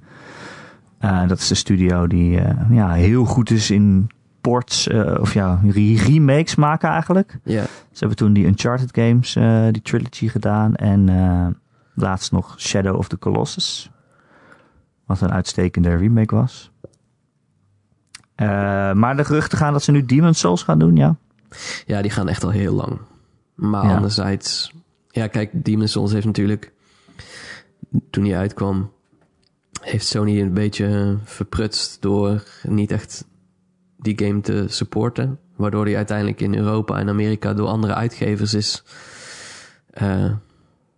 dat 1.00 1.40
is 1.40 1.48
de 1.48 1.56
studio 1.56 2.08
die 2.08 2.42
ja, 2.70 2.92
heel 2.92 3.26
goed 3.26 3.50
is 3.50 3.72
in 3.72 4.10
ports, 4.42 4.90
of 5.20 5.34
ja, 5.34 5.62
remakes 6.06 6.56
maken 6.56 6.90
eigenlijk. 6.90 7.40
Ja. 7.44 7.64
Ze 7.64 8.00
hebben 8.00 8.18
toen 8.18 8.34
die 8.34 8.46
Uncharted 8.46 8.90
games, 8.92 9.34
die 9.72 9.82
trilogy 9.82 10.28
gedaan 10.28 10.76
en 10.76 11.10
Laatst 12.00 12.32
nog 12.32 12.56
Shadow 12.60 12.96
of 12.96 13.08
the 13.08 13.18
Colossus. 13.18 13.92
Wat 15.06 15.22
een 15.22 15.32
uitstekende 15.32 15.96
remake 15.96 16.36
was. 16.36 16.72
Uh, 18.42 18.94
maar 18.94 19.18
de 19.18 19.26
geruchten 19.26 19.58
gaan 19.58 19.74
dat 19.74 19.84
ze 19.84 19.92
nu 19.92 20.06
Demon's 20.06 20.40
Souls 20.40 20.64
gaan 20.64 20.80
doen, 20.80 20.96
ja? 20.96 21.16
Ja, 21.86 22.02
die 22.02 22.12
gaan 22.12 22.28
echt 22.28 22.44
al 22.44 22.50
heel 22.50 22.74
lang. 22.74 23.00
Maar 23.56 23.86
ja. 23.86 23.96
anderzijds... 23.96 24.74
Ja, 25.10 25.28
kijk, 25.28 25.50
Demon's 25.54 25.92
Souls 25.92 26.12
heeft 26.12 26.26
natuurlijk... 26.26 26.72
Toen 28.10 28.26
hij 28.26 28.38
uitkwam... 28.38 28.92
Heeft 29.82 30.08
Sony 30.08 30.42
een 30.42 30.54
beetje 30.54 31.18
verprutst 31.24 32.02
door 32.02 32.44
niet 32.64 32.92
echt 32.92 33.26
die 33.98 34.20
game 34.26 34.42
te 34.42 34.66
supporten. 34.68 35.40
Waardoor 35.56 35.86
hij 35.86 35.96
uiteindelijk 35.96 36.42
in 36.42 36.56
Europa 36.56 37.00
en 37.00 37.10
Amerika 37.10 37.54
door 37.54 37.68
andere 37.68 37.94
uitgevers 37.94 38.54
is... 38.54 38.84
Uh, 40.02 40.32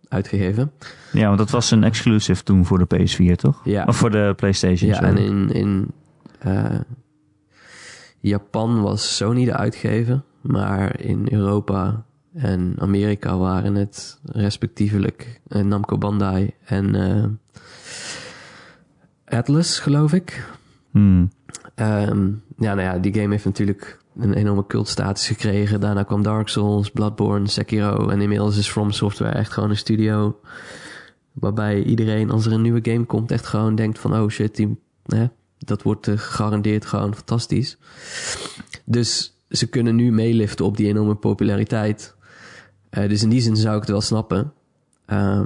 uitgegeven. 0.08 0.72
Ja, 1.12 1.26
want 1.26 1.38
dat 1.38 1.50
was 1.50 1.70
een 1.70 1.84
exclusive 1.84 2.42
toen 2.42 2.64
voor 2.64 2.86
de 2.86 2.96
PS4, 2.96 3.34
toch? 3.34 3.60
Ja. 3.64 3.84
Of 3.84 3.96
voor 3.96 4.10
de 4.10 4.32
PlayStation. 4.36 4.90
Ja, 4.90 5.02
en 5.02 5.16
in, 5.16 5.52
in 5.52 5.90
uh, 6.46 6.80
Japan 8.22 8.82
was 8.82 9.16
Sony 9.16 9.44
de 9.44 9.56
uitgever, 9.56 10.22
maar 10.40 11.00
in 11.00 11.28
Europa 11.30 12.04
en 12.34 12.74
Amerika 12.78 13.36
waren 13.36 13.74
het 13.74 14.20
respectievelijk 14.24 15.40
uh, 15.48 15.62
Namco 15.62 15.98
Bandai 15.98 16.50
en 16.64 16.94
uh, 16.94 17.24
Atlas, 19.24 19.78
geloof 19.78 20.12
ik. 20.12 20.48
Hmm. 20.90 21.30
Um, 21.76 22.42
ja, 22.56 22.74
nou 22.74 22.80
ja, 22.80 22.98
die 22.98 23.14
game 23.14 23.30
heeft 23.30 23.44
natuurlijk 23.44 23.98
een 24.18 24.34
enorme 24.34 24.66
cultstatus 24.66 25.26
gekregen. 25.26 25.80
Daarna 25.80 26.02
kwam 26.02 26.22
Dark 26.22 26.48
Souls, 26.48 26.90
Bloodborne, 26.90 27.48
Sekiro. 27.48 28.08
En 28.08 28.20
inmiddels 28.20 28.56
is 28.56 28.70
From 28.70 28.90
Software 28.90 29.32
echt 29.32 29.52
gewoon 29.52 29.70
een 29.70 29.76
studio. 29.76 30.40
Waarbij 31.32 31.82
iedereen, 31.82 32.30
als 32.30 32.46
er 32.46 32.52
een 32.52 32.62
nieuwe 32.62 32.90
game 32.90 33.04
komt, 33.04 33.30
echt 33.30 33.46
gewoon 33.46 33.74
denkt 33.74 33.98
van... 33.98 34.14
Oh 34.14 34.28
shit, 34.28 34.56
die, 34.56 34.80
hè, 35.06 35.26
dat 35.66 35.82
wordt 35.82 36.06
uh, 36.06 36.18
gegarandeerd 36.18 36.86
gewoon 36.86 37.14
fantastisch. 37.14 37.78
Dus 38.84 39.38
ze 39.48 39.66
kunnen 39.66 39.96
nu 39.96 40.12
meeliften 40.12 40.64
op 40.64 40.76
die 40.76 40.88
enorme 40.88 41.14
populariteit. 41.14 42.14
Uh, 42.90 43.08
dus 43.08 43.22
in 43.22 43.28
die 43.28 43.40
zin 43.40 43.56
zou 43.56 43.74
ik 43.74 43.80
het 43.80 43.90
wel 43.90 44.00
snappen. 44.00 44.52
Uh, 45.06 45.42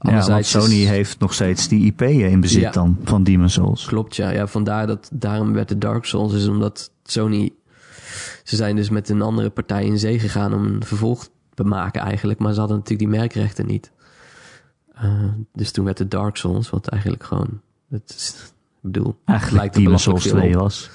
ja, 0.00 0.26
want 0.26 0.46
Sony 0.46 0.74
is... 0.74 0.88
heeft 0.88 1.18
nog 1.18 1.34
steeds 1.34 1.68
die 1.68 1.84
IP 1.84 2.02
in 2.02 2.40
bezit 2.40 2.60
ja, 2.60 2.70
dan 2.70 2.98
van 3.04 3.24
Demon's 3.24 3.52
Souls. 3.52 3.86
Klopt, 3.86 4.16
ja. 4.16 4.30
ja. 4.30 4.46
Vandaar 4.46 4.86
dat, 4.86 5.10
daarom 5.12 5.52
werd 5.52 5.68
de 5.68 5.78
Dark 5.78 6.04
Souls, 6.04 6.32
is 6.32 6.48
omdat 6.48 6.90
Sony 7.02 7.52
ze 8.44 8.56
zijn 8.56 8.76
dus 8.76 8.90
met 8.90 9.08
een 9.08 9.22
andere 9.22 9.50
partij 9.50 9.84
in 9.84 9.98
zee 9.98 10.18
gegaan 10.18 10.54
om 10.54 10.64
een 10.64 10.84
vervolg 10.84 11.28
te 11.54 11.64
maken 11.64 12.02
eigenlijk. 12.02 12.38
Maar 12.38 12.52
ze 12.52 12.58
hadden 12.58 12.76
natuurlijk 12.76 13.10
die 13.10 13.18
merkrechten 13.18 13.66
niet. 13.66 13.90
Uh, 15.02 15.24
dus 15.52 15.70
toen 15.70 15.84
werd 15.84 15.98
het 15.98 16.10
Dark 16.10 16.36
Souls, 16.36 16.70
wat 16.70 16.88
eigenlijk 16.88 17.24
gewoon... 17.24 17.60
Het 17.90 18.14
is, 18.16 18.52
ik 18.82 18.92
bedoel, 18.92 19.16
eigenlijk 19.24 19.72
Demon's 19.72 20.02
Souls 20.02 20.26
2 20.26 20.54
was. 20.54 20.90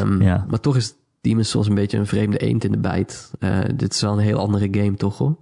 um, 0.00 0.22
ja. 0.28 0.46
Maar 0.48 0.60
toch 0.60 0.76
is 0.76 0.94
Demon's 1.24 1.50
Souls 1.50 1.68
een 1.68 1.74
beetje 1.74 1.98
een 1.98 2.06
vreemde 2.06 2.38
eend 2.38 2.64
in 2.64 2.72
de 2.72 2.78
bijt. 2.78 3.30
Uh, 3.38 3.58
dit 3.74 3.94
is 3.94 4.00
wel 4.00 4.12
een 4.12 4.18
heel 4.18 4.38
andere 4.38 4.68
game 4.70 4.94
toch 4.94 5.18
hoor. 5.18 5.36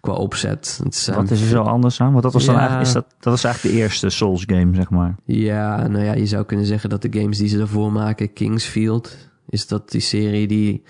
Qua 0.00 0.12
opzet. 0.12 0.80
Het 0.84 0.94
is, 0.94 1.08
Wat 1.08 1.30
is 1.30 1.40
er 1.40 1.46
zo 1.46 1.62
anders 1.62 2.00
aan? 2.00 2.10
Want 2.10 2.22
dat 2.22 2.32
was, 2.32 2.44
ja, 2.44 2.50
dan 2.50 2.58
eigenlijk, 2.58 2.88
is 2.88 2.94
dat, 2.94 3.06
dat 3.20 3.32
was 3.32 3.44
eigenlijk 3.44 3.74
de 3.74 3.80
eerste 3.80 4.10
Souls 4.10 4.44
game, 4.46 4.74
zeg 4.74 4.90
maar. 4.90 5.16
Ja, 5.24 5.86
nou 5.86 6.04
ja, 6.04 6.14
je 6.14 6.26
zou 6.26 6.44
kunnen 6.44 6.66
zeggen 6.66 6.90
dat 6.90 7.02
de 7.02 7.20
games 7.20 7.38
die 7.38 7.48
ze 7.48 7.58
daarvoor 7.58 7.92
maken, 7.92 8.32
Kingsfield, 8.32 9.16
is 9.48 9.66
dat 9.66 9.90
die 9.90 10.00
serie 10.00 10.46
die, 10.46 10.82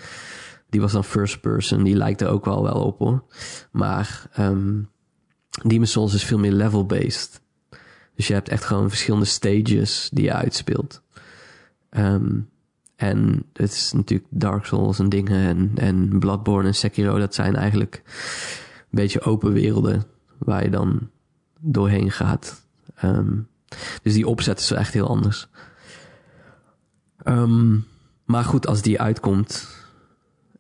die 0.70 0.80
was 0.80 0.92
dan 0.92 1.04
first 1.04 1.40
person. 1.40 1.82
Die 1.82 1.96
lijkt 1.96 2.20
er 2.20 2.28
ook 2.28 2.44
wel 2.44 2.62
wel 2.62 2.84
op 2.84 2.98
hoor. 2.98 3.24
Maar 3.70 4.26
um, 4.38 4.88
Demon's 5.62 5.90
Souls 5.90 6.14
is 6.14 6.24
veel 6.24 6.38
meer 6.38 6.52
level-based. 6.52 7.41
Dus 8.22 8.30
je 8.30 8.36
hebt 8.36 8.48
echt 8.48 8.64
gewoon 8.64 8.88
verschillende 8.88 9.26
stages 9.26 10.08
die 10.12 10.24
je 10.24 10.32
uitspeelt. 10.32 11.02
Um, 11.90 12.48
en 12.96 13.44
het 13.52 13.72
is 13.72 13.92
natuurlijk 13.92 14.28
Dark 14.30 14.64
Souls 14.64 14.98
en 14.98 15.08
dingen 15.08 15.46
en, 15.46 15.72
en 15.74 16.18
Bloodborne 16.18 16.68
en 16.68 16.74
Sekiro. 16.74 17.18
Dat 17.18 17.34
zijn 17.34 17.56
eigenlijk 17.56 18.02
een 18.76 18.84
beetje 18.90 19.22
open 19.22 19.52
werelden 19.52 20.04
waar 20.38 20.62
je 20.62 20.70
dan 20.70 21.10
doorheen 21.60 22.10
gaat. 22.10 22.66
Um, 23.04 23.48
dus 24.02 24.12
die 24.12 24.26
opzet 24.26 24.58
is 24.58 24.70
echt 24.70 24.92
heel 24.92 25.08
anders. 25.08 25.48
Um, 27.24 27.86
maar 28.24 28.44
goed, 28.44 28.66
als 28.66 28.82
die 28.82 29.00
uitkomt 29.00 29.68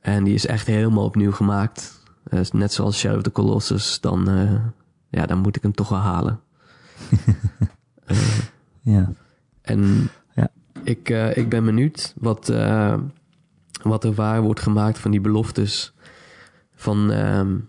en 0.00 0.24
die 0.24 0.34
is 0.34 0.46
echt 0.46 0.66
helemaal 0.66 1.04
opnieuw 1.04 1.32
gemaakt, 1.32 2.02
uh, 2.30 2.40
net 2.52 2.72
zoals 2.72 2.98
Shadow 2.98 3.16
of 3.16 3.22
the 3.22 3.32
Colossus, 3.32 4.00
dan, 4.00 4.30
uh, 4.30 4.60
ja, 5.08 5.26
dan 5.26 5.38
moet 5.38 5.56
ik 5.56 5.62
hem 5.62 5.74
toch 5.74 5.88
wel 5.88 5.98
halen. 5.98 6.40
ja. 8.94 9.12
En 9.62 10.08
ja. 10.34 10.50
Ik, 10.82 11.08
ik 11.34 11.48
ben 11.48 11.64
benieuwd 11.64 12.14
wat, 12.16 12.52
wat 13.82 14.04
er 14.04 14.12
waar 14.12 14.42
wordt 14.42 14.60
gemaakt 14.60 14.98
van 14.98 15.10
die 15.10 15.20
beloftes 15.20 15.94
van 16.74 17.10
um, 17.10 17.68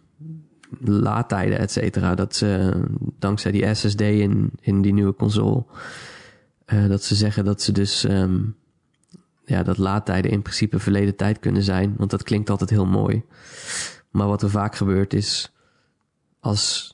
laadtijden, 0.79 1.57
et 1.59 1.71
cetera. 1.71 2.15
Dat 2.15 2.35
ze 2.35 2.81
dankzij 3.19 3.51
die 3.51 3.73
SSD 3.73 4.01
in, 4.01 4.51
in 4.59 4.81
die 4.81 4.93
nieuwe 4.93 5.15
console, 5.15 5.65
dat 6.65 7.03
ze 7.03 7.15
zeggen 7.15 7.45
dat 7.45 7.61
ze 7.61 7.71
dus 7.71 8.03
um, 8.03 8.55
ja, 9.45 9.63
dat 9.63 9.77
laadtijden 9.77 10.31
in 10.31 10.41
principe 10.41 10.79
verleden 10.79 11.15
tijd 11.15 11.39
kunnen 11.39 11.63
zijn. 11.63 11.93
Want 11.97 12.09
dat 12.09 12.23
klinkt 12.23 12.49
altijd 12.49 12.69
heel 12.69 12.85
mooi. 12.85 13.23
Maar 14.11 14.27
wat 14.27 14.41
er 14.41 14.49
vaak 14.49 14.75
gebeurt 14.75 15.13
is, 15.13 15.53
als 16.39 16.92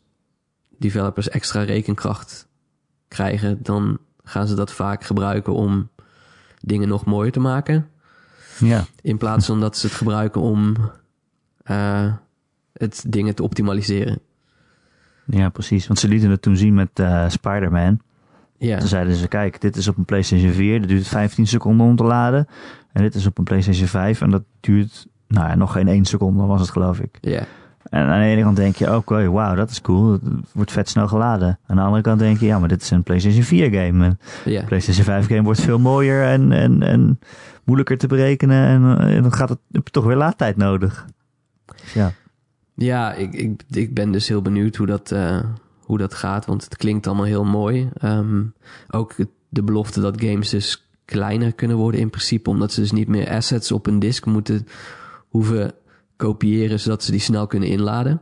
developers 0.80 1.30
extra 1.30 1.62
rekenkracht 1.62 2.48
krijgen, 3.08 3.60
dan 3.64 3.98
gaan 4.24 4.48
ze 4.48 4.56
dat 4.56 4.72
vaak 4.72 5.04
gebruiken 5.04 5.54
om 5.54 5.90
dingen 6.62 6.88
nog 6.88 7.06
mooier 7.06 7.32
te 7.32 7.40
maken. 7.40 7.90
Ja. 8.60 8.86
In 9.02 9.18
plaats 9.18 9.46
van 9.46 9.60
dat 9.60 9.78
ze 9.78 9.88
het 9.88 9.96
gebruiken 9.96 10.42
om 10.42 10.76
uh, 11.72 12.14
het 12.74 13.06
dingen 13.08 13.36
te 13.36 13.44
optimaliseren. 13.44 14.20
Ja, 15.26 15.50
precies. 15.50 15.88
Want 15.88 16.00
ze 16.00 16.08
lieten 16.08 16.30
het 16.30 16.42
toen 16.42 16.58
zien 16.58 16.74
met 16.74 17.00
uh, 17.00 17.30
Spider-Man. 17.30 18.00
Ja. 18.58 18.78
Toen 18.78 18.88
zeiden 18.88 19.16
ze, 19.16 19.28
kijk, 19.28 19.62
dit 19.62 19.76
is 19.76 19.88
op 19.88 19.98
een 19.98 20.06
PlayStation 20.06 20.52
4, 20.52 20.80
dat 20.80 20.90
duurt 20.90 21.08
15 21.08 21.48
seconden 21.48 21.88
om 21.88 21.96
te 21.96 22.04
laden. 22.04 22.48
En 22.92 23.02
dit 23.02 23.16
is 23.16 23.26
op 23.26 23.38
een 23.38 23.44
PlayStation 23.44 23.88
5 23.88 24.22
en 24.22 24.30
dat 24.30 24.44
duurt, 24.60 25.08
nou 25.28 25.48
ja, 25.48 25.56
nog 25.56 25.72
geen 25.72 25.88
1 25.88 26.06
seconde 26.06 26.44
was 26.44 26.62
het 26.62 26.70
geloof 26.70 27.00
ik. 27.00 27.18
Ja. 27.22 27.44
En 27.90 28.06
aan 28.06 28.20
de 28.20 28.26
ene 28.26 28.42
kant 28.42 28.56
denk 28.56 28.76
je, 28.76 28.96
oké, 28.96 29.30
wauw, 29.30 29.56
dat 29.56 29.70
is 29.70 29.82
cool. 29.82 30.12
Het 30.12 30.22
wordt 30.52 30.72
vet 30.72 30.90
snel 30.90 31.08
geladen. 31.08 31.60
Aan 31.68 31.76
de 31.76 31.82
andere 31.82 32.02
kant 32.02 32.20
denk 32.20 32.40
je, 32.40 32.46
ja, 32.46 32.60
maar 32.60 32.70
dit 32.70 32.82
is 32.82 32.90
een 32.92 33.04
PlayStation 33.04 33.44
4 33.44 33.72
game. 33.72 34.18
En. 34.46 34.66
PlayStation 34.66 35.06
5 35.06 35.28
game 35.28 35.44
wordt 35.44 35.62
veel 35.62 35.80
mooier 35.80 36.24
en, 36.24 36.52
en, 36.52 36.82
en 36.84 37.20
moeilijker 37.64 37.98
te 37.98 38.08
berekenen. 38.08 38.68
En, 38.68 39.00
en 39.00 39.22
dan 39.22 39.34
gaat 39.34 39.50
het, 39.50 39.60
heb 39.72 39.86
je 39.86 39.92
toch 39.92 40.06
weer 40.06 40.16
laadtijd 40.16 40.58
nodig. 40.58 41.06
Dus 41.66 41.94
ja, 41.94 42.12
Ja, 42.74 43.14
ik, 43.14 43.34
ik, 43.34 43.62
ik 43.70 43.94
ben 43.94 44.12
dus 44.12 44.28
heel 44.28 44.42
benieuwd 44.42 44.76
hoe 44.76 44.88
dat, 44.88 45.12
eh, 45.12 45.40
hoe 45.80 45.98
dat 45.98 46.14
gaat, 46.14 46.46
want 46.46 46.64
het 46.64 46.78
klinkt 46.78 47.08
allemaal 47.08 47.26
heel 47.26 47.46
mooi. 47.46 47.90
Ehm, 47.94 48.44
ook 48.90 49.16
de 49.50 49.64
belofte 49.64 50.02
dat 50.02 50.22
games 50.22 50.50
dus 50.50 50.90
kleiner 51.06 51.54
kunnen 51.54 51.78
worden 51.78 52.00
in 52.00 52.10
principe, 52.10 52.50
omdat 52.50 52.72
ze 52.72 52.82
dus 52.82 52.92
niet 52.92 53.08
meer 53.08 53.30
assets 53.30 53.72
op 53.72 53.88
een 53.88 54.00
disk 54.00 54.26
moeten 54.26 54.68
hoeven 55.30 55.74
kopiëren, 56.20 56.80
zodat 56.80 57.04
ze 57.04 57.12
die 57.12 57.20
snel 57.20 57.48
kunnen 57.48 57.70
inladen. 57.70 58.22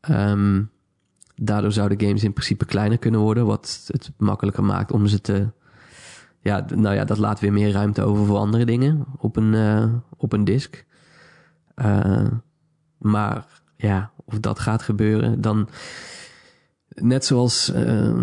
Ehm, 0.00 0.62
daardoor 1.34 1.72
zouden 1.72 2.00
games 2.00 2.24
in 2.24 2.32
principe 2.32 2.64
kleiner 2.64 2.98
kunnen 2.98 3.20
worden, 3.20 3.46
wat 3.46 3.84
het 3.86 4.12
makkelijker 4.16 4.64
maakt 4.64 4.92
om 4.92 5.06
ze 5.06 5.20
te... 5.20 5.48
Ja, 6.40 6.64
nou 6.74 6.94
ja, 6.94 7.04
dat 7.04 7.18
laat 7.18 7.40
weer 7.40 7.52
meer 7.52 7.72
ruimte 7.72 8.02
over 8.02 8.26
voor 8.26 8.36
andere 8.36 8.64
dingen 8.64 9.04
op 9.18 9.36
een, 9.36 9.54
eh, 9.54 9.92
op 10.16 10.32
een 10.32 10.44
disk. 10.44 10.84
Eh, 11.74 12.26
maar 12.98 13.46
ja, 13.76 14.10
of 14.24 14.38
dat 14.40 14.58
gaat 14.58 14.82
gebeuren, 14.82 15.40
dan 15.40 15.68
net 16.88 17.24
zoals 17.24 17.72
eh, 17.72 18.14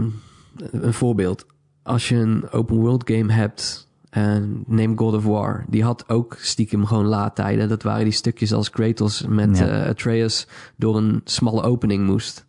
een 0.72 0.94
voorbeeld. 0.94 1.46
Als 1.84 2.10
je 2.10 2.16
een 2.16 2.50
open 2.50 2.76
world 2.76 3.10
game 3.12 3.34
hebt, 3.34 3.91
en 4.12 4.64
neem 4.68 4.98
God 4.98 5.14
of 5.14 5.24
War, 5.24 5.66
die 5.70 5.84
had 5.84 6.10
ook 6.10 6.38
stiekem 6.40 6.86
gewoon 6.86 7.06
laadtijden. 7.06 7.70
Dat 7.70 7.84
waren 7.84 8.04
die 8.04 8.14
stukjes 8.14 8.54
als 8.54 8.70
Kratos 8.70 9.26
met 9.28 9.58
Ja. 9.58 9.68
eh, 9.68 9.90
Atreus 9.90 10.48
door 10.76 10.98
een 10.98 11.22
smalle 11.24 11.62
opening 11.64 12.06
moest. 12.06 12.46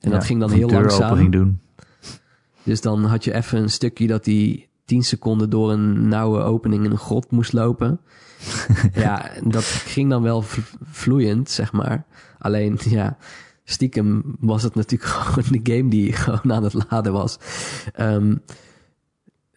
En 0.00 0.10
dat 0.10 0.24
ging 0.24 0.40
dan 0.40 0.50
heel 0.50 0.68
langzaam. 0.68 1.30
doen. 1.30 1.60
Dus 2.62 2.80
dan 2.80 3.04
had 3.04 3.24
je 3.24 3.34
even 3.34 3.58
een 3.62 3.70
stukje 3.70 4.06
dat 4.06 4.24
die 4.24 4.68
10 4.84 5.02
seconden 5.04 5.50
door 5.50 5.72
een 5.72 6.08
nauwe 6.08 6.40
opening 6.42 6.84
in 6.84 6.90
een 6.90 6.98
grot 6.98 7.30
moest 7.30 7.52
lopen. 7.52 8.00
ja, 8.94 9.30
dat 9.44 9.64
ging 9.64 10.10
dan 10.10 10.22
wel 10.22 10.44
vloeiend, 10.82 11.50
zeg 11.50 11.72
maar. 11.72 12.04
Alleen, 12.38 12.78
ja, 12.88 13.16
stiekem 13.64 14.36
was 14.40 14.62
het 14.62 14.74
natuurlijk 14.74 15.10
gewoon 15.12 15.62
de 15.62 15.72
game 15.76 15.90
die 15.90 16.12
gewoon 16.12 16.52
aan 16.56 16.64
het 16.64 16.84
laden 16.90 17.12
was. 17.12 17.38
Ehm, 17.94 18.36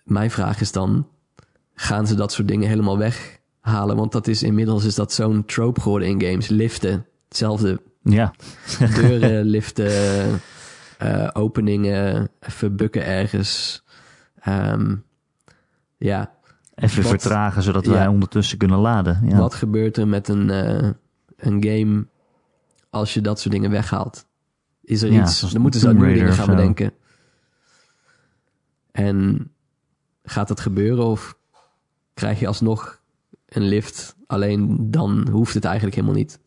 mijn 0.03 0.31
vraag 0.31 0.61
is 0.61 0.71
dan, 0.71 1.07
gaan 1.79 2.07
ze 2.07 2.15
dat 2.15 2.31
soort 2.31 2.47
dingen 2.47 2.67
helemaal 2.69 2.97
weghalen? 2.97 3.95
Want 3.95 4.11
dat 4.11 4.27
is 4.27 4.43
inmiddels 4.43 4.83
is 4.85 4.95
dat 4.95 5.13
zo'n 5.13 5.45
trope 5.45 5.81
geworden 5.81 6.07
in 6.07 6.21
games. 6.21 6.47
Liften, 6.47 7.05
hetzelfde 7.27 7.81
Ja, 8.01 8.33
deuren 9.01 9.45
liften, 9.45 9.91
eh, 10.97 11.29
openingen, 11.33 12.29
even 12.39 12.75
bukken 12.75 13.05
ergens. 13.05 13.83
Ehm, 14.39 14.95
ja, 15.97 16.31
even 16.75 17.01
Wat- 17.03 17.11
vertragen 17.11 17.63
zodat 17.63 17.85
ja. 17.85 17.91
wij 17.91 18.07
ondertussen 18.07 18.57
kunnen 18.57 18.79
laden. 18.79 19.19
Ja. 19.29 19.37
wat 19.37 19.53
gebeurt 19.53 19.97
er 19.97 20.07
met 20.07 20.27
een, 20.27 20.49
eh, 20.49 20.89
een 21.37 21.63
game 21.63 22.07
als 22.89 23.13
je 23.13 23.21
dat 23.21 23.39
soort 23.39 23.53
dingen 23.53 23.71
weghaalt? 23.71 24.25
Is 24.81 25.01
er 25.01 25.11
Ja, 25.11 25.21
iets, 25.21 25.51
dan 25.51 25.61
moeten 25.61 25.79
ze 25.79 25.93
nieuwe 25.93 26.13
dingen 26.13 26.33
gaan 26.33 26.55
bedenken. 26.55 26.93
En 28.91 29.49
gaat 30.23 30.47
dat 30.47 30.59
gebeuren 30.59 31.05
of 31.05 31.36
krijg 32.17 32.39
je 32.39 32.47
alsnog 32.47 33.01
een 33.45 33.61
lift? 33.61 34.15
Alleen 34.27 34.91
dan 34.91 35.27
hoeft 35.31 35.53
het 35.53 35.65
eigenlijk 35.65 35.95
helemaal 35.95 36.17
niet. 36.17 36.39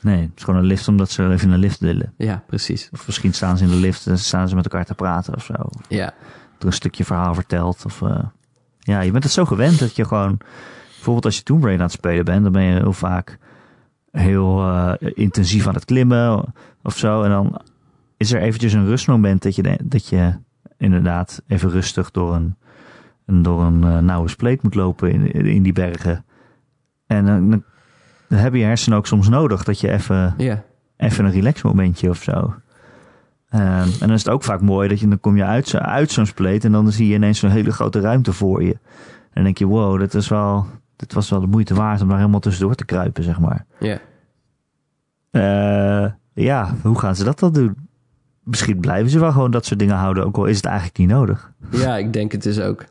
Nee, 0.00 0.22
het 0.22 0.32
is 0.36 0.44
gewoon 0.44 0.60
een 0.60 0.66
lift 0.66 0.88
omdat 0.88 1.10
ze 1.10 1.30
even 1.30 1.48
in 1.48 1.52
een 1.54 1.58
lift 1.58 1.80
willen. 1.80 2.14
Ja, 2.16 2.44
precies. 2.46 2.88
Of 2.92 3.06
misschien 3.06 3.34
staan 3.34 3.58
ze 3.58 3.64
in 3.64 3.70
de 3.70 3.76
lift 3.76 4.06
en 4.06 4.18
staan 4.18 4.48
ze 4.48 4.54
met 4.54 4.64
elkaar 4.64 4.84
te 4.84 4.94
praten 4.94 5.34
of 5.34 5.44
zo. 5.44 5.54
Ja, 5.88 6.14
er 6.58 6.66
een 6.66 6.72
stukje 6.72 7.04
verhaal 7.04 7.34
vertelt. 7.34 7.84
Of, 7.84 8.02
eh, 8.02 8.24
ja, 8.78 9.00
je 9.00 9.10
bent 9.10 9.24
het 9.24 9.32
zo 9.32 9.44
gewend 9.44 9.78
dat 9.78 9.96
je 9.96 10.04
gewoon... 10.04 10.38
Bijvoorbeeld 10.86 11.24
als 11.24 11.36
je 11.36 11.42
Tomb 11.42 11.62
Raider 11.62 11.82
aan 11.82 11.90
het 11.90 11.98
spelen 11.98 12.24
bent, 12.24 12.42
dan 12.42 12.52
ben 12.52 12.62
je 12.62 12.78
heel 12.78 12.92
vaak 12.92 13.38
heel 14.10 14.60
eh, 14.60 14.94
intensief 15.14 15.66
aan 15.66 15.74
het 15.74 15.84
klimmen 15.84 16.54
of 16.82 16.96
zo. 16.96 17.22
En 17.22 17.30
dan 17.30 17.60
is 18.16 18.32
er 18.32 18.40
eventjes 18.40 18.72
een 18.72 18.86
rustmoment 18.86 19.42
dat 19.42 19.54
je, 19.54 19.78
dat 19.84 20.08
je 20.08 20.34
inderdaad 20.76 21.42
even 21.46 21.70
rustig 21.70 22.10
door 22.10 22.34
een, 22.34 22.56
een, 23.28 23.42
door 23.42 23.62
een 23.62 23.84
eh, 23.84 23.98
nauwe 23.98 24.28
spleet 24.28 24.62
moet 24.62 24.74
lopen 24.74 25.12
in, 25.12 25.32
in 25.32 25.62
die 25.62 25.72
bergen. 25.72 26.24
En 27.06 27.26
dan, 27.26 27.50
dan, 27.50 27.64
dan 28.28 28.38
heb 28.38 28.54
je 28.54 28.64
hersenen 28.64 28.98
ook 28.98 29.06
soms 29.06 29.28
nodig 29.28 29.64
dat 29.64 29.80
je 29.80 29.90
even 29.90 30.34
ja, 30.36 30.64
even 30.96 31.24
een 31.24 31.30
relax 31.30 31.62
momentje 31.62 32.08
of 32.08 32.22
zo. 32.22 32.54
Ehm, 33.48 33.62
en 33.82 33.98
dan 33.98 34.12
is 34.12 34.24
het 34.24 34.32
ook 34.32 34.44
vaak 34.44 34.60
mooi 34.60 34.88
dat 34.88 35.00
je 35.00 35.08
dan 35.08 35.20
kom 35.20 35.36
je 35.36 35.44
uit, 35.44 35.74
uit 35.74 36.10
zo'n 36.10 36.26
spleet 36.26 36.64
en 36.64 36.72
dan 36.72 36.92
zie 36.92 37.08
je 37.08 37.14
ineens 37.14 37.38
zo'n 37.38 37.50
hele 37.50 37.72
grote 37.72 38.00
ruimte 38.00 38.32
voor 38.32 38.62
je. 38.62 38.72
En 38.72 39.34
dan 39.34 39.44
denk 39.44 39.58
je, 39.58 39.66
wow, 39.66 39.98
dit, 39.98 40.14
is 40.14 40.28
wel, 40.28 40.66
dit 40.96 41.12
was 41.12 41.30
wel 41.30 41.40
de 41.40 41.46
moeite 41.46 41.74
waard 41.74 42.02
om 42.02 42.08
daar 42.08 42.18
helemaal 42.18 42.40
tussendoor 42.40 42.74
te 42.74 42.84
kruipen, 42.84 43.22
zeg 43.22 43.40
maar. 43.40 43.66
ja. 43.78 43.98
Eh, 45.30 46.10
ja, 46.34 46.74
hoe 46.82 46.98
gaan 46.98 47.16
ze 47.16 47.24
dat 47.24 47.38
dan 47.38 47.52
doen? 47.52 47.76
Misschien 48.42 48.80
blijven 48.80 49.10
ze 49.10 49.18
wel 49.18 49.32
gewoon 49.32 49.50
dat 49.50 49.64
soort 49.66 49.78
dingen 49.78 49.96
houden, 49.96 50.24
ook 50.24 50.36
al 50.36 50.44
is 50.44 50.56
het 50.56 50.64
eigenlijk 50.64 50.98
niet 50.98 51.08
nodig. 51.08 51.52
Ja, 51.70 51.96
ik 51.96 52.12
denk 52.12 52.32
het 52.32 52.42
dus 52.42 52.60
ook. 52.60 52.84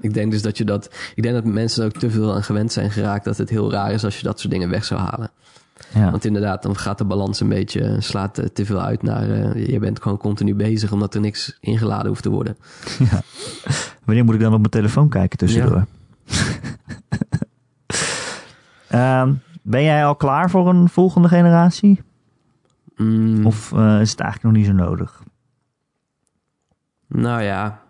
Ik 0.00 0.14
denk 0.14 0.30
dus 0.30 0.42
dat 0.42 0.58
je 0.58 0.64
dat. 0.64 0.94
Ik 1.14 1.22
denk 1.22 1.34
dat 1.34 1.44
mensen 1.44 1.82
er 1.82 1.88
ook 1.88 1.96
te 2.00 2.10
veel 2.10 2.34
aan 2.34 2.42
gewend 2.42 2.72
zijn 2.72 2.90
geraakt. 2.90 3.24
Dat 3.24 3.36
het 3.36 3.50
heel 3.50 3.70
raar 3.70 3.92
is 3.92 4.04
als 4.04 4.16
je 4.18 4.22
dat 4.24 4.40
soort 4.40 4.52
dingen 4.52 4.68
weg 4.70 4.84
zou 4.84 5.00
halen. 5.00 5.30
Ja, 5.94 6.10
Want 6.10 6.24
inderdaad, 6.24 6.62
dan 6.62 6.76
gaat 6.76 6.98
de 6.98 7.04
balans 7.04 7.40
een 7.40 7.48
beetje. 7.48 7.96
slaat 8.00 8.38
eh, 8.38 8.46
te 8.46 8.64
veel 8.64 8.80
uit 8.80 9.02
naar. 9.02 9.30
eh, 9.30 9.66
je 9.66 9.78
bent 9.78 10.02
gewoon 10.02 10.18
continu 10.18 10.54
bezig 10.54 10.92
omdat 10.92 11.14
er 11.14 11.20
niks 11.20 11.56
ingeladen 11.60 12.06
hoeft 12.08 12.22
te 12.22 12.30
worden. 12.30 12.56
wanneer 14.04 14.24
moet 14.24 14.34
ik 14.34 14.40
dan 14.40 14.52
op 14.52 14.58
mijn 14.58 14.70
telefoon 14.70 15.08
kijken 15.08 15.38
tussendoor? 15.38 15.84
Ehm, 18.88 19.32
ben 19.62 19.82
jij 19.82 20.04
al 20.06 20.16
klaar 20.16 20.50
voor 20.50 20.68
een 20.68 20.88
volgende 20.88 21.28
generatie? 21.28 22.02
Mm, 22.96 23.46
Of 23.46 23.72
eh, 23.72 24.00
is 24.00 24.10
het 24.10 24.20
eigenlijk 24.20 24.42
nog 24.42 24.52
niet 24.52 24.66
zo 24.66 24.72
nodig? 24.84 25.22
Nou 27.08 27.42
ja. 27.42 27.82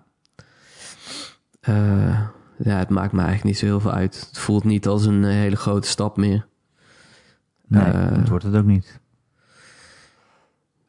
Eh, 1.64 2.20
ja, 2.58 2.78
het 2.78 2.88
maakt 2.88 3.12
me 3.12 3.18
eigenlijk 3.18 3.44
niet 3.44 3.58
zo 3.58 3.66
heel 3.66 3.80
veel 3.80 3.92
uit. 3.92 4.26
Het 4.28 4.38
voelt 4.38 4.64
niet 4.64 4.86
als 4.86 5.06
een 5.06 5.24
eh, 5.24 5.30
hele 5.30 5.56
grote 5.56 5.88
stap 5.88 6.16
meer. 6.16 6.46
Nee, 7.66 7.82
Eh. 7.82 8.14
dat 8.14 8.28
wordt 8.28 8.44
het 8.44 8.54
ook 8.56 8.64
niet. 8.64 9.00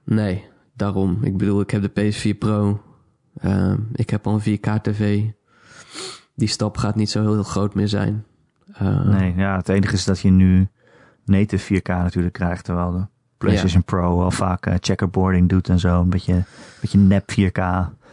Nee, 0.04 0.46
daarom. 0.74 1.18
Ik 1.24 1.38
bedoel, 1.38 1.62
ik 1.62 1.70
heb 1.72 1.82
de 1.82 1.90
PS4 2.34 2.38
Pro. 2.38 2.82
Eh, 3.36 3.74
ik 3.94 4.10
heb 4.10 4.28
al 4.28 4.34
een 4.34 4.42
4K 4.42 4.78
TV. 4.84 5.24
Die 6.36 6.48
stap 6.48 6.78
gaat 6.78 6.96
niet 6.96 7.10
zo 7.10 7.22
heel, 7.22 7.34
heel 7.34 7.44
groot 7.44 7.76
meer 7.76 7.88
zijn. 7.88 8.26
Nee, 9.04 9.36
ja, 9.36 9.56
het 9.58 9.70
enige 9.70 9.94
is 9.94 10.06
dat 10.06 10.20
je 10.20 10.30
nu 10.30 10.68
native 11.26 11.66
4K 11.66 11.88
natuurlijk 11.88 12.34
krijgt, 12.34 12.66
terwijl 12.66 12.92
de 12.92 13.08
PlayStation 13.45 13.84
Pro 13.84 14.21
al 14.23 14.31
vaak 14.31 14.65
eh, 14.65 14.73
checkerboarding 14.79 15.49
doet 15.49 15.69
en 15.69 15.79
zo. 15.79 16.01
Een 16.01 16.10
beetje, 16.10 16.34
een 16.34 16.45
beetje 16.81 16.97
nep 16.97 17.31
4K. 17.31 17.62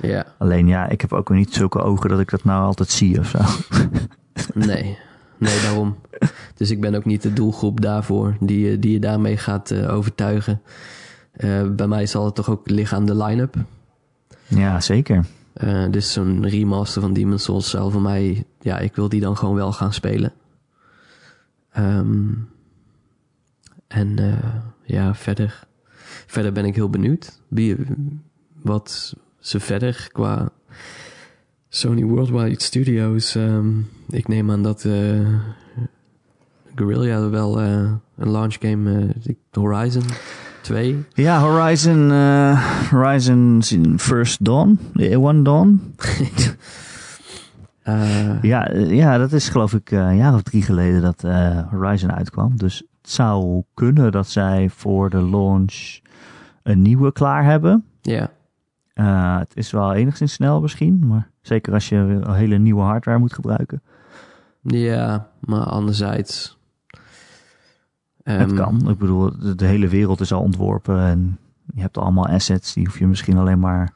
Ja, 0.00 0.26
Alleen 0.38 0.66
ja, 0.66 0.88
ik 0.88 1.00
heb 1.00 1.12
ook 1.12 1.28
weer 1.28 1.38
niet 1.38 1.54
zulke 1.54 1.82
ogen 1.82 2.10
dat 2.10 2.20
ik 2.20 2.30
dat 2.30 2.44
nou 2.44 2.64
altijd 2.64 2.90
zie 2.90 3.18
of 3.18 3.26
zo. 3.28 3.38
nee. 4.66 4.98
Nee, 5.38 5.60
daarom. 5.62 5.96
Dus 6.54 6.70
ik 6.70 6.80
ben 6.80 6.94
ook 6.94 7.04
niet 7.04 7.22
de 7.22 7.32
doelgroep 7.32 7.80
daarvoor 7.80 8.36
die, 8.40 8.68
je- 8.70 8.78
die 8.78 8.92
je 8.92 8.98
daarmee 9.00 9.36
gaat 9.36 9.70
eh, 9.70 9.94
overtuigen. 9.94 10.60
Eh, 11.32 11.68
bij 11.70 11.86
mij 11.86 12.06
zal 12.06 12.24
het 12.24 12.34
toch 12.34 12.48
ook 12.50 12.70
liggen 12.70 12.96
aan 12.96 13.06
de 13.06 13.16
line-up. 13.24 13.54
Ja, 14.46 14.80
zeker. 14.80 15.24
Eh, 15.52 15.84
dus 15.90 16.12
zo'n 16.12 16.46
remaster 16.48 17.00
van 17.02 17.12
Demon's 17.12 17.42
Souls 17.44 17.70
zou 17.70 17.92
voor 17.92 18.00
mij... 18.02 18.44
Ja, 18.60 18.78
ik 18.78 18.94
wil 18.96 19.08
die 19.08 19.20
dan 19.20 19.36
gewoon 19.36 19.54
wel 19.54 19.72
gaan 19.72 19.92
spelen. 19.92 20.32
Ehm, 21.72 22.28
en 23.88 24.18
eh, 24.18 24.32
ja, 24.92 25.14
verder... 25.14 25.66
Verder 26.26 26.52
ben 26.52 26.64
ik 26.64 26.74
heel 26.74 26.90
benieuwd 26.90 27.40
wie, 27.48 27.76
wat 28.62 29.14
ze 29.38 29.60
verder 29.60 30.08
qua 30.12 30.50
Sony 31.68 32.04
Worldwide 32.04 32.62
Studios... 32.62 33.34
ehm, 33.34 33.78
ik 34.08 34.28
neem 34.28 34.50
aan 34.50 34.62
dat 34.62 34.84
eh 34.84 35.34
Guerrilla 36.74 37.28
wel 37.30 37.60
eh, 37.60 37.92
een 38.16 38.30
launch 38.30 38.56
game... 38.60 39.12
eh, 39.24 39.34
Horizon 39.50 40.02
2... 40.60 41.04
Ja, 41.14 41.40
Horizon, 41.40 42.10
eh, 42.10 42.88
Horizon 42.90 43.62
First 43.98 44.44
Dawn, 44.44 44.78
One 45.14 45.42
Dawn. 45.42 45.80
Ja, 48.42 48.70
ja, 48.74 49.18
dat 49.18 49.32
is 49.32 49.48
geloof 49.48 49.74
ik 49.74 49.90
een 49.90 50.16
jaar 50.16 50.34
of 50.34 50.42
drie 50.42 50.62
geleden 50.62 51.00
dat 51.00 51.22
Horizon 51.70 52.12
uitkwam. 52.12 52.56
Dus 52.56 52.82
zou 53.02 53.62
kunnen 53.74 54.12
dat 54.12 54.28
zij 54.28 54.68
voor 54.68 55.10
de 55.10 55.22
launch 55.22 56.00
een 56.62 56.82
nieuwe 56.82 57.12
klaar 57.12 57.44
hebben. 57.44 57.84
ja, 58.00 58.30
Eh, 58.94 59.38
het 59.38 59.56
is 59.56 59.70
wel 59.70 59.94
enigszins 59.94 60.32
snel 60.32 60.60
misschien, 60.60 61.06
maar 61.06 61.30
zeker 61.40 61.72
als 61.72 61.88
je 61.88 61.96
een 61.96 62.34
hele 62.34 62.58
nieuwe 62.58 62.82
hardware 62.82 63.18
moet 63.18 63.32
gebruiken. 63.32 63.82
Ja, 64.62 65.28
maar 65.40 65.64
anderzijds. 65.64 66.58
het 68.22 68.38
Ehm, 68.40 68.54
kan. 68.54 68.90
Ik 68.90 68.98
bedoel, 68.98 69.38
de, 69.38 69.54
de 69.54 69.64
hele 69.64 69.88
wereld 69.88 70.20
is 70.20 70.32
al 70.32 70.40
ontworpen 70.42 71.00
en 71.00 71.38
je 71.74 71.80
hebt 71.80 71.98
allemaal 71.98 72.26
assets. 72.26 72.72
Die 72.74 72.84
hoef 72.84 72.98
je 72.98 73.06
misschien 73.06 73.36
alleen 73.38 73.58
maar... 73.60 73.92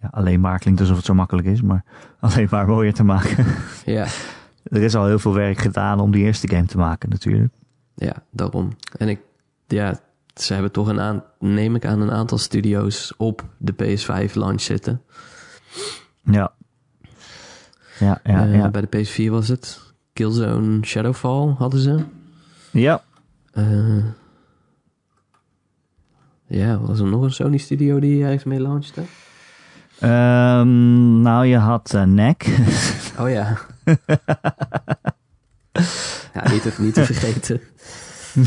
Ja, 0.00 0.08
alleen 0.10 0.40
maar 0.40 0.58
klinkt 0.58 0.80
alsof 0.80 0.96
het 0.96 1.04
zo 1.04 1.14
makkelijk 1.14 1.46
is, 1.46 1.62
maar 1.62 1.84
alleen 2.20 2.48
maar 2.50 2.66
mooier 2.66 2.94
te 2.94 3.04
maken. 3.04 3.46
Ja, 3.84 4.06
er 4.76 4.82
is 4.82 4.94
al 4.94 5.06
heel 5.06 5.18
veel 5.18 5.34
werk 5.34 5.58
gedaan 5.58 6.00
om 6.00 6.10
die 6.10 6.24
eerste 6.24 6.48
game 6.48 6.66
te 6.66 6.78
maken 6.78 7.08
natuurlijk. 7.08 7.52
Ja, 7.94 8.14
daarom. 8.30 8.76
En 8.98 9.08
ik, 9.08 9.20
ja, 9.66 10.00
ze 10.34 10.52
hebben 10.52 10.72
toch 10.72 10.86
een 10.88 11.00
aan, 11.00 11.24
neem 11.38 11.74
ik 11.74 11.84
aan, 11.84 12.00
een 12.00 12.10
aantal 12.10 12.38
studio's 12.38 13.14
op 13.16 13.44
de 13.58 13.72
PS5 13.72 14.32
launch 14.32 14.60
zitten. 14.60 15.02
Ja. 16.22 16.52
Ja, 17.98 18.20
ja, 18.24 18.44
Eh, 18.46 18.54
ja. 18.54 18.70
Bij 18.70 18.86
de 18.88 19.04
PS4 19.06 19.30
was 19.30 19.48
het 19.48 19.80
Killzone 20.12 20.84
Shadowfall 20.86 21.54
hadden 21.58 21.80
ze. 21.80 22.04
Ja, 22.70 23.02
Eh, 23.52 24.04
ja, 26.46 26.78
was 26.78 26.98
er 27.00 27.06
nog 27.06 27.22
een 27.22 27.30
Sony 27.32 27.56
studio 27.56 27.98
die 28.00 28.24
ergens 28.24 28.44
mee 28.44 28.60
launchte? 28.60 29.02
Ehm, 29.98 31.20
nou 31.20 31.46
je 31.46 31.56
had 31.56 31.94
eh 31.94 32.04
NEC. 32.04 32.46
Oh 33.18 33.30
ja. 33.30 33.58
ja, 36.34 36.48
niet 36.52 36.62
te, 36.62 36.72
niet 36.78 36.94
te 36.94 37.04
vergeten. 37.14 37.60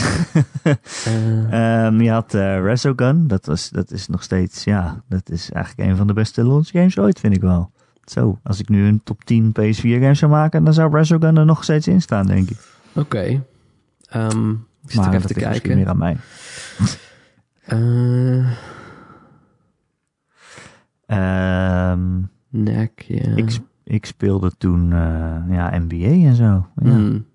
Eh, 1.06 1.86
Ehm, 1.86 2.02
je 2.02 2.12
had 2.12 2.34
eh 2.34 2.62
Resogun. 2.62 3.28
Dat, 3.28 3.46
was, 3.46 3.70
dat 3.70 3.92
is 3.92 4.08
nog 4.08 4.24
steeds, 4.24 4.64
ja, 4.64 5.04
dat 5.10 5.30
is 5.30 5.52
eigenlijk 5.52 5.90
een 5.90 5.96
van 5.98 6.08
de 6.08 6.14
beste 6.14 6.44
launch 6.48 6.68
games 6.68 6.98
ooit, 6.98 7.20
vind 7.20 7.36
ik 7.36 7.42
wel. 7.42 7.72
Zo, 8.06 8.40
als 8.44 8.60
ik 8.60 8.70
nu 8.70 8.88
een 8.88 9.02
top 9.04 9.24
10 9.24 9.52
PS4 9.60 9.82
games 9.82 10.20
zou 10.20 10.32
maken, 10.32 10.64
dan 10.64 10.74
zou 10.74 10.96
Resogun 10.96 11.38
er 11.38 11.46
nog 11.46 11.64
steeds 11.64 11.88
in 11.88 12.02
staan, 12.02 12.26
denk 12.28 12.50
ik. 12.50 12.58
Oké. 12.94 13.44
Ehm, 14.06 14.50
ik 14.52 14.92
zit 14.92 15.00
ook 15.00 15.06
maar 15.06 15.14
even 15.16 15.22
dat 15.22 15.28
te 15.28 15.34
kijken. 15.34 15.78
meer 15.78 15.88
aan 15.88 15.98
mij. 15.98 16.18
Eh 17.66 18.52
Ehm, 21.06 22.22
Nek, 22.50 23.02
ja. 23.08 23.36
ik, 23.36 23.60
ik 23.84 24.06
speelde 24.06 24.52
toen 24.58 24.92
eh, 24.94 25.44
ja, 25.50 25.78
NBA 25.78 26.28
en 26.28 26.36
zo. 26.36 26.44
Ja, 26.44 26.66
Hmm. 26.92 27.26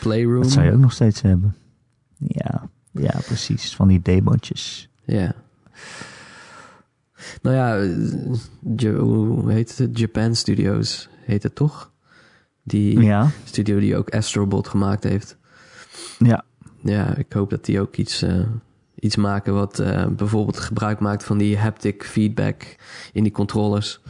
Playroom. 0.00 0.42
Dat 0.42 0.50
zou 0.50 0.66
je 0.66 0.72
ook 0.72 0.78
nog 0.80 0.92
steeds 0.92 1.20
hebben. 1.22 1.56
Ja, 2.18 2.68
ja 2.90 3.14
precies. 3.26 3.74
Van 3.76 3.88
die 3.88 4.00
demootjes. 4.02 4.88
Ja. 5.04 5.32
Nou 7.42 7.56
ja, 7.56 7.76
eh, 7.78 8.98
hoe 8.98 9.52
heet 9.52 9.78
het? 9.78 9.98
Japan 9.98 10.34
Studios 10.34 11.08
heet 11.24 11.42
het 11.42 11.54
toch? 11.54 11.92
Die 12.62 13.00
Ja, 13.00 13.30
studio 13.44 13.78
die 13.78 13.96
ook 13.96 14.10
Astrobot 14.10 14.68
gemaakt 14.68 15.04
heeft. 15.04 15.36
ja. 16.18 16.44
Ja, 16.82 17.16
ik 17.16 17.32
hoop 17.32 17.50
dat 17.50 17.64
die 17.64 17.80
ook 17.80 17.96
iets, 17.96 18.22
eh, 18.22 18.40
iets 18.94 19.16
maken 19.16 19.54
wat 19.54 19.78
eh, 19.78 20.06
bijvoorbeeld 20.06 20.58
gebruik 20.58 21.00
maakt 21.00 21.24
van 21.24 21.38
die 21.38 21.58
haptic 21.58 22.04
feedback 22.04 22.76
in 23.12 23.22
die 23.22 23.32
controllers 23.32 24.00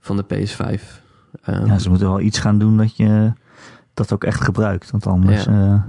van 0.00 0.16
de 0.16 0.24
PS5. 0.24 1.02
Ehm, 1.42 1.66
ja, 1.66 1.78
ze 1.78 1.88
moeten 1.88 2.08
wel 2.08 2.20
iets 2.20 2.38
gaan 2.38 2.58
doen 2.58 2.76
dat 2.76 2.96
je 2.96 3.32
dat 3.96 4.12
ook 4.12 4.24
echt 4.24 4.40
gebruikt. 4.40 4.90
Want 4.90 5.06
anders 5.06 5.46
eh, 5.46 5.82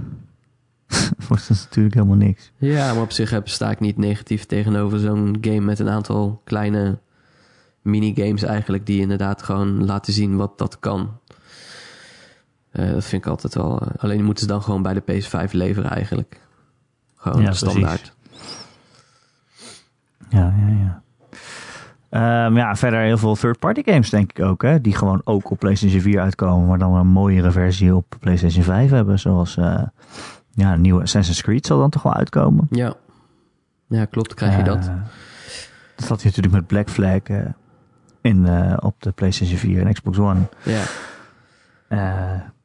wordt 1.28 1.48
het 1.48 1.58
natuurlijk 1.64 1.94
helemaal 1.94 2.16
niks. 2.16 2.52
Ja, 2.56 2.92
maar 2.94 3.02
op 3.02 3.12
zich 3.12 3.30
heb, 3.30 3.48
sta 3.48 3.70
ik 3.70 3.80
niet 3.80 3.96
negatief 3.96 4.44
tegenover 4.44 4.98
zo'n 4.98 5.38
game 5.40 5.60
met 5.60 5.78
een 5.78 5.88
aantal 5.88 6.40
kleine 6.44 6.98
minigames 7.82 8.42
eigenlijk, 8.42 8.86
die 8.86 9.00
inderdaad 9.00 9.42
gewoon 9.42 9.84
laten 9.84 10.12
zien 10.12 10.36
wat 10.36 10.58
dat 10.58 10.78
kan. 10.78 11.18
Eh, 12.70 12.90
dat 12.92 13.04
vind 13.04 13.24
ik 13.24 13.30
altijd 13.30 13.54
wel. 13.54 13.80
eh, 13.80 13.88
alleen 13.98 14.24
moeten 14.24 14.42
ze 14.46 14.50
dan 14.52 14.62
gewoon 14.62 14.82
bij 14.82 14.94
de 14.94 15.02
PS5 15.02 15.50
leveren 15.52 15.90
eigenlijk. 15.90 16.40
Gewoon 17.16 17.42
Ja, 17.42 17.48
precies. 17.48 17.70
standaard. 17.70 18.16
Ja, 20.28 20.54
ja, 20.58 20.68
ja. 20.68 21.02
Ehm, 22.10 22.56
ja, 22.56 22.76
verder 22.76 23.00
heel 23.00 23.16
veel 23.16 23.34
third-party 23.34 23.82
games 23.84 24.10
denk 24.10 24.30
ik 24.30 24.44
ook. 24.44 24.62
Hè, 24.62 24.80
die 24.80 24.94
gewoon 24.94 25.20
ook 25.24 25.50
op 25.50 25.58
PlayStation 25.58 26.00
4 26.00 26.20
uitkomen. 26.20 26.68
Maar 26.68 26.78
dan 26.78 26.94
een 26.94 27.06
mooiere 27.06 27.50
versie 27.50 27.94
op 27.94 28.16
PlayStation 28.20 28.64
5 28.64 28.90
hebben. 28.90 29.18
Zoals 29.18 29.56
eh, 29.56 29.82
ja, 30.50 30.72
een 30.72 30.80
nieuwe 30.80 31.02
Assassin's 31.02 31.42
Creed 31.42 31.66
zal 31.66 31.78
dan 31.78 31.90
toch 31.90 32.02
wel 32.02 32.14
uitkomen. 32.14 32.66
Ja. 32.70 32.94
Ja, 33.88 34.04
klopt, 34.04 34.34
krijg 34.34 34.56
je 34.56 34.62
dat. 34.62 34.86
Eh, 34.86 34.94
dat 35.96 36.08
had 36.08 36.22
je 36.22 36.26
natuurlijk 36.28 36.54
met 36.54 36.66
Black 36.66 36.90
Flag 36.90 37.22
eh, 37.22 37.40
in, 38.20 38.48
op 38.80 38.94
de 38.98 39.10
PlayStation 39.10 39.58
4 39.58 39.86
en 39.86 39.92
Xbox 39.92 40.18
One. 40.18 40.40
Ja, 40.62 40.82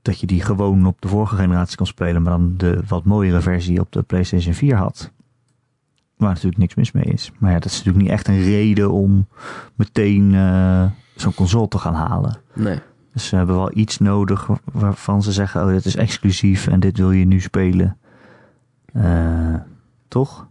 dat 0.02 0.20
je 0.20 0.28
die 0.28 0.42
gewoon 0.42 0.86
op 0.86 1.02
de 1.02 1.08
vorige 1.08 1.36
generatie 1.36 1.78
kon 1.78 1.86
spelen, 1.86 2.22
maar 2.22 2.32
dan 2.32 2.54
de 2.58 2.82
wat 2.88 3.04
mooiere 3.04 3.42
versie 3.42 3.80
op 3.80 3.92
de 3.92 4.02
PlayStation 4.02 4.54
4 4.54 4.76
had. 4.76 5.12
Waar 6.24 6.34
natuurlijk 6.34 6.58
niks 6.62 6.76
mis 6.76 6.92
mee 6.92 7.04
is. 7.04 7.32
Maar 7.38 7.52
ja, 7.52 7.60
dat 7.60 7.72
is 7.72 7.78
natuurlijk 7.78 8.04
niet 8.04 8.14
echt 8.14 8.28
een 8.28 8.42
reden 8.44 8.92
om 8.92 9.28
meteen 9.76 10.34
eh, 10.36 10.86
zo'n 11.16 11.34
console 11.34 11.68
te 11.68 11.78
gaan 11.78 11.94
halen. 11.94 12.38
nee. 12.54 12.80
Dus 13.14 13.28
ze 13.28 13.36
hebben 13.36 13.56
wel 13.56 13.72
iets 13.78 14.00
nodig 14.00 14.46
wa- 14.48 14.60
waarvan 14.72 15.24
ze 15.24 15.32
zeggen: 15.32 15.62
Oh, 15.62 15.68
dit 15.68 15.86
is 15.86 15.96
exclusief 15.96 16.68
en 16.68 16.80
dit 16.80 16.98
wil 16.98 17.12
je 17.12 17.26
nu 17.26 17.40
spelen. 17.40 17.98
Eh, 18.94 19.56
toch? 20.08 20.48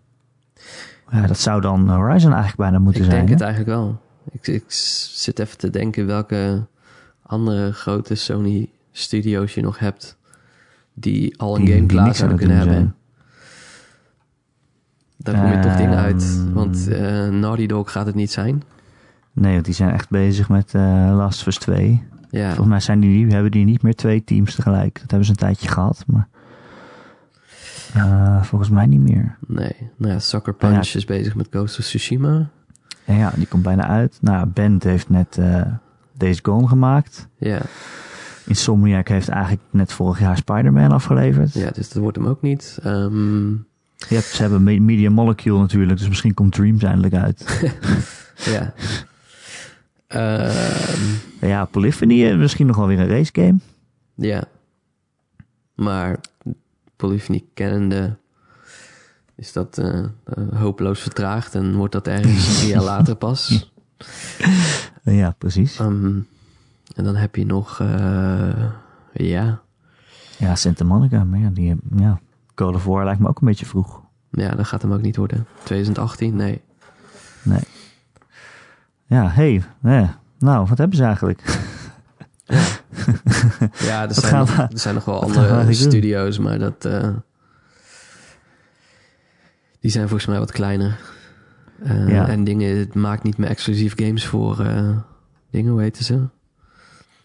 Ja, 1.11 1.27
dat 1.27 1.39
zou 1.39 1.61
dan 1.61 1.89
Horizon 1.91 2.31
eigenlijk 2.31 2.57
bijna 2.61 2.79
moeten 2.79 3.01
Ik 3.03 3.11
zijn. 3.11 3.17
denk 3.27 3.29
hè? 3.29 3.35
het 3.35 3.43
eigenlijk 3.55 3.79
wel. 3.79 4.01
Ik, 4.31 4.47
ik 4.47 4.65
zit 4.69 5.39
even 5.39 5.59
te 5.59 5.71
denken 5.71 6.07
welke 6.07 6.67
andere 7.23 7.73
grote 7.73 8.15
Sony 8.15 8.71
studio's 8.93 9.55
je 9.55 9.61
nog 9.63 9.79
hebt 9.79 10.17
die 10.95 11.39
al 11.41 11.57
een 11.57 11.65
Die- 11.65 11.75
game 11.75 11.87
klaar 11.87 12.15
zouden 12.15 12.39
kunnen 12.39 12.57
hebben. 12.57 12.95
Daar 15.23 15.41
kom 15.43 15.51
je 15.53 15.59
toch 15.61 15.77
dingen 15.77 15.99
uit. 15.99 16.23
Ehm. 16.45 16.53
Want 16.53 16.89
eh 16.89 17.29
Naughty 17.29 17.67
Dog 17.67 17.93
gaat 17.93 18.07
het 18.07 18.15
niet 18.15 18.31
zijn. 18.33 18.63
Nee, 19.33 19.53
want 19.53 19.65
die 19.65 19.75
zijn 19.75 19.91
echt 19.91 20.11
bezig 20.11 20.49
met 20.49 20.75
eh 20.75 21.13
Last 21.17 21.41
of 21.41 21.47
Us 21.47 21.59
2. 21.59 22.03
Ja, 22.31 22.47
Volgens 22.47 22.69
mij 22.69 22.81
zijn 22.81 23.01
die, 23.01 23.27
hebben 23.27 23.51
die 23.51 23.65
niet 23.65 23.83
meer 23.83 23.95
twee 23.95 24.25
teams 24.25 24.55
tegelijk. 24.55 24.95
Dat 25.01 25.11
hebben 25.11 25.25
ze 25.25 25.31
een 25.31 25.39
tijdje 25.39 25.69
gehad, 25.69 26.05
maar 26.07 26.29
eh, 27.95 28.43
volgens 28.43 28.71
mij 28.71 28.87
niet 28.87 29.01
meer. 29.01 29.37
nee. 29.47 29.91
Nou 29.97 30.13
ja, 30.13 30.19
Sucker 30.19 30.55
Punch 30.55 30.75
Ja. 30.93 30.99
is 30.99 31.05
bezig 31.05 31.35
met 31.35 31.47
Ghost 31.51 31.79
of 31.79 31.85
Tsushima. 31.85 32.49
En 33.05 33.17
ja, 33.17 33.33
die 33.37 33.47
komt 33.47 33.63
bijna 33.63 33.87
uit. 33.89 34.19
Nou, 34.21 34.47
Bent 34.47 34.83
heeft 34.83 35.09
net 35.11 35.39
eh 35.39 35.63
Days 36.17 36.39
Gone 36.43 36.69
gemaakt. 36.69 37.29
Ja, 37.37 37.61
Insomniac 38.47 39.09
heeft 39.09 39.29
eigenlijk 39.29 39.63
net 39.71 39.93
vorig 39.93 40.21
jaar 40.21 40.37
Spider-Man 40.37 40.93
afgeleverd. 40.93 41.53
ja, 41.55 41.71
dus 41.71 41.89
dat 41.93 42.03
wordt 42.03 42.17
hem 42.17 42.27
ook 42.27 42.43
niet. 42.43 42.79
Ehm, 42.83 43.53
Hebt, 44.09 44.25
ze 44.27 44.43
hebben 44.43 44.63
Me- 44.63 44.79
Media 44.81 45.11
Molecule 45.11 45.59
natuurlijk, 45.59 45.99
dus 45.99 46.09
misschien 46.09 46.35
komt 46.35 46.53
Dreams 46.53 46.83
eindelijk 46.83 47.15
uit. 47.15 47.61
ja. 48.55 48.75
Ehm, 50.07 51.01
ja, 51.41 51.65
Polyphony, 51.65 52.29
eh, 52.31 52.37
misschien 52.37 52.67
nog 52.67 52.77
wel 52.77 52.87
weer 52.87 53.01
een 53.01 53.09
race 53.09 53.31
game. 53.33 53.59
ja. 54.15 54.45
Maar 55.75 56.21
Polyphony 56.97 57.45
kennende 57.55 58.17
is 59.35 59.53
dat 59.53 59.79
eh, 59.79 59.99
eh, 59.99 60.05
hopeloos 60.55 61.01
vertraagd 61.01 61.55
en 61.55 61.75
wordt 61.75 61.93
dat 61.93 62.07
ergens 62.07 62.57
drie 62.59 62.69
jaar 62.69 62.83
later 62.93 63.15
pas. 63.17 63.71
Ja, 65.03 65.35
precies. 65.39 65.79
Ehm, 65.79 66.19
en 66.95 67.05
dan 67.05 67.15
heb 67.17 67.37
je 67.37 67.47
nog, 67.47 67.79
ja, 69.13 69.63
Ja, 70.39 70.55
Santa 70.55 70.85
Monica, 70.85 71.25
maar 71.25 71.39
ja, 71.41 71.49
die, 71.51 71.77
ja, 71.97 72.21
God 72.55 72.75
of 72.75 72.85
War 72.85 73.05
lijkt 73.05 73.21
me 73.21 73.29
ook 73.29 73.41
een 73.41 73.47
beetje 73.47 73.67
vroeg. 73.67 74.01
ja, 74.31 74.55
dat 74.55 74.67
gaat 74.67 74.83
hem 74.83 74.93
ook 74.93 75.03
niet 75.03 75.17
worden. 75.17 75.47
2018, 75.63 76.37
nee. 76.37 76.61
Nee. 77.43 77.61
Ja, 79.07 79.29
hey, 79.29 79.63
nou, 80.39 80.67
wat 80.67 80.79
hebben 80.79 80.97
ze 80.97 81.05
eigenlijk? 81.05 81.61
Ja, 83.79 84.03
er 84.09 84.15
zijn, 84.15 84.37
nog, 84.37 84.57
er 84.59 84.69
zijn 84.79 84.95
nog 84.95 85.05
wel 85.05 85.23
andere 85.23 85.65
doen? 85.65 85.75
studio's, 85.75 86.39
maar 86.39 86.59
dat, 86.59 86.85
eh, 86.85 87.09
die 89.81 89.91
zijn 89.91 90.09
volgens 90.09 90.29
mij 90.29 90.39
wat 90.39 90.53
kleiner. 90.53 90.99
Eh, 91.83 92.09
Ja. 92.09 92.29
En 92.29 92.45
dingen, 92.45 92.79
het 92.79 92.95
maakt 92.95 93.23
niet 93.23 93.37
meer 93.39 93.49
exclusief 93.49 93.97
games 93.97 94.27
voor 94.27 94.61
eh, 94.61 94.97
dingen, 95.51 95.73
hoe 95.73 95.81
heten 95.81 96.05
ze? 96.05 96.29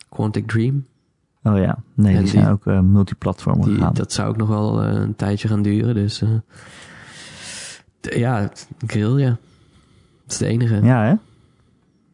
Quantic 0.10 0.48
Dream. 0.48 0.86
Oh 1.44 1.58
ja, 1.58 1.78
nee, 1.94 2.16
En 2.16 2.22
die 2.22 2.30
zijn 2.32 2.44
die- 2.44 2.54
ook 2.54 2.66
eh, 2.68 2.80
multiplatform 2.80 3.64
gegaan. 3.64 3.94
dat 3.94 4.12
zou 4.14 4.30
ook 4.30 4.38
nog 4.38 4.48
wel 4.48 4.84
eh, 4.84 4.94
een 4.94 5.16
tijdje 5.16 5.48
gaan 5.48 5.62
duren. 5.62 5.96
Dus 5.96 6.24
d- 8.00 8.14
ja, 8.16 8.50
grill, 8.88 9.20
ja. 9.20 9.30
Dat 10.24 10.32
is 10.32 10.38
de 10.38 10.46
enige. 10.48 10.82
Ja, 10.84 11.04
hè? 11.06 11.14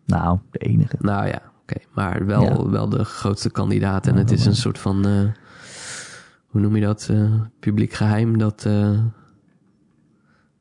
Nou, 0.06 0.40
de 0.52 0.60
enige. 0.60 0.96
Nou 1.00 1.28
ja, 1.28 1.42
oké. 1.62 1.76
Maar 1.94 2.26
wel, 2.26 2.44
Ja. 2.44 2.70
wel 2.70 2.90
de 2.90 3.04
grootste 3.04 3.50
kandidaat. 3.50 4.08
En 4.08 4.14
Ja, 4.14 4.20
het 4.20 4.32
is 4.32 4.40
wel. 4.40 4.48
een 4.48 4.56
soort 4.56 4.80
van, 4.80 5.06
hoe 6.48 6.62
noem 6.62 6.76
je 6.76 6.82
dat? 6.82 7.10
publiek 7.60 7.94
geheim 7.94 8.38
dat, 8.38 8.68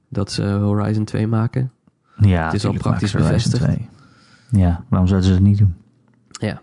dat 0.08 0.32
ze 0.32 0.42
Horizon 0.44 1.04
2 1.04 1.26
maken. 1.26 1.72
Ja, 2.16 2.44
Het 2.44 2.54
is 2.54 2.64
al 2.66 2.72
praktisch 2.72 3.12
bevestigd. 3.12 3.62
2. 3.64 3.88
Ja, 4.50 4.84
waarom 4.88 5.08
zouden 5.08 5.28
ze 5.28 5.34
het 5.34 5.44
niet 5.44 5.58
doen? 5.58 5.74
Ja. 6.30 6.60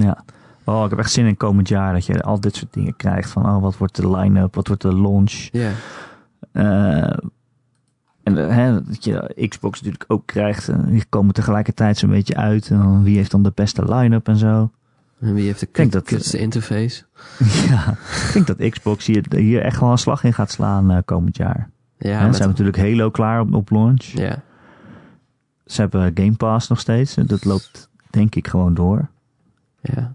Ja. 0.00 0.24
Oh, 0.64 0.84
ik 0.84 0.90
heb 0.90 0.98
echt 0.98 1.10
zin 1.12 1.26
in 1.26 1.36
komend 1.36 1.68
jaar 1.68 1.92
dat 1.92 2.06
je 2.06 2.22
al 2.22 2.40
dit 2.40 2.56
soort 2.56 2.72
dingen 2.72 2.96
krijgt. 2.96 3.30
Van, 3.30 3.46
oh, 3.46 3.62
wat 3.62 3.76
wordt 3.76 3.96
de 3.96 4.10
line-up? 4.10 4.54
Wat 4.54 4.66
wordt 4.66 4.82
de 4.82 4.94
launch? 4.94 5.48
Ja. 5.52 5.70
Eh, 6.52 7.16
en 8.22 8.38
eh, 8.38 8.54
hè, 8.54 8.84
dat 8.84 9.04
je 9.04 9.46
Xbox 9.48 9.78
natuurlijk 9.80 10.12
ook 10.12 10.26
krijgt. 10.26 10.68
En 10.68 10.84
die 10.90 11.04
komen 11.08 11.34
tegelijkertijd 11.34 11.98
zo'n 11.98 12.10
beetje 12.10 12.36
uit. 12.36 12.70
En 12.70 13.02
wie 13.02 13.16
heeft 13.16 13.30
dan 13.30 13.42
de 13.42 13.52
beste 13.54 13.94
line-up 13.94 14.28
en 14.28 14.36
zo. 14.36 14.70
En 15.20 15.34
wie 15.34 15.44
heeft 15.44 15.60
de 15.60 15.66
kutste 16.02 16.38
interface? 16.38 17.04
ja, 17.68 17.90
ik 18.26 18.30
denk 18.32 18.46
dat 18.46 18.70
Xbox 18.70 19.06
hier, 19.06 19.24
hier 19.28 19.62
echt 19.62 19.80
wel 19.80 19.90
een 19.90 19.98
slag 19.98 20.24
in 20.24 20.32
gaat 20.32 20.50
slaan 20.50 20.90
eh, 20.90 20.98
komend 21.04 21.36
jaar. 21.36 21.70
Ja, 21.98 22.26
ze 22.30 22.36
zijn 22.36 22.48
natuurlijk 22.48 22.78
Halo 22.78 23.10
klaar 23.10 23.40
op, 23.40 23.54
op 23.54 23.70
launch. 23.70 24.04
ja. 24.04 24.42
Ze 25.66 25.80
hebben 25.80 26.10
Game 26.14 26.36
Pass 26.36 26.68
nog 26.68 26.80
steeds. 26.80 27.16
En 27.16 27.26
dat 27.26 27.44
loopt 27.44 27.88
denk 28.10 28.34
ik 28.34 28.48
gewoon 28.48 28.74
door. 28.74 29.08
Ja. 29.80 30.14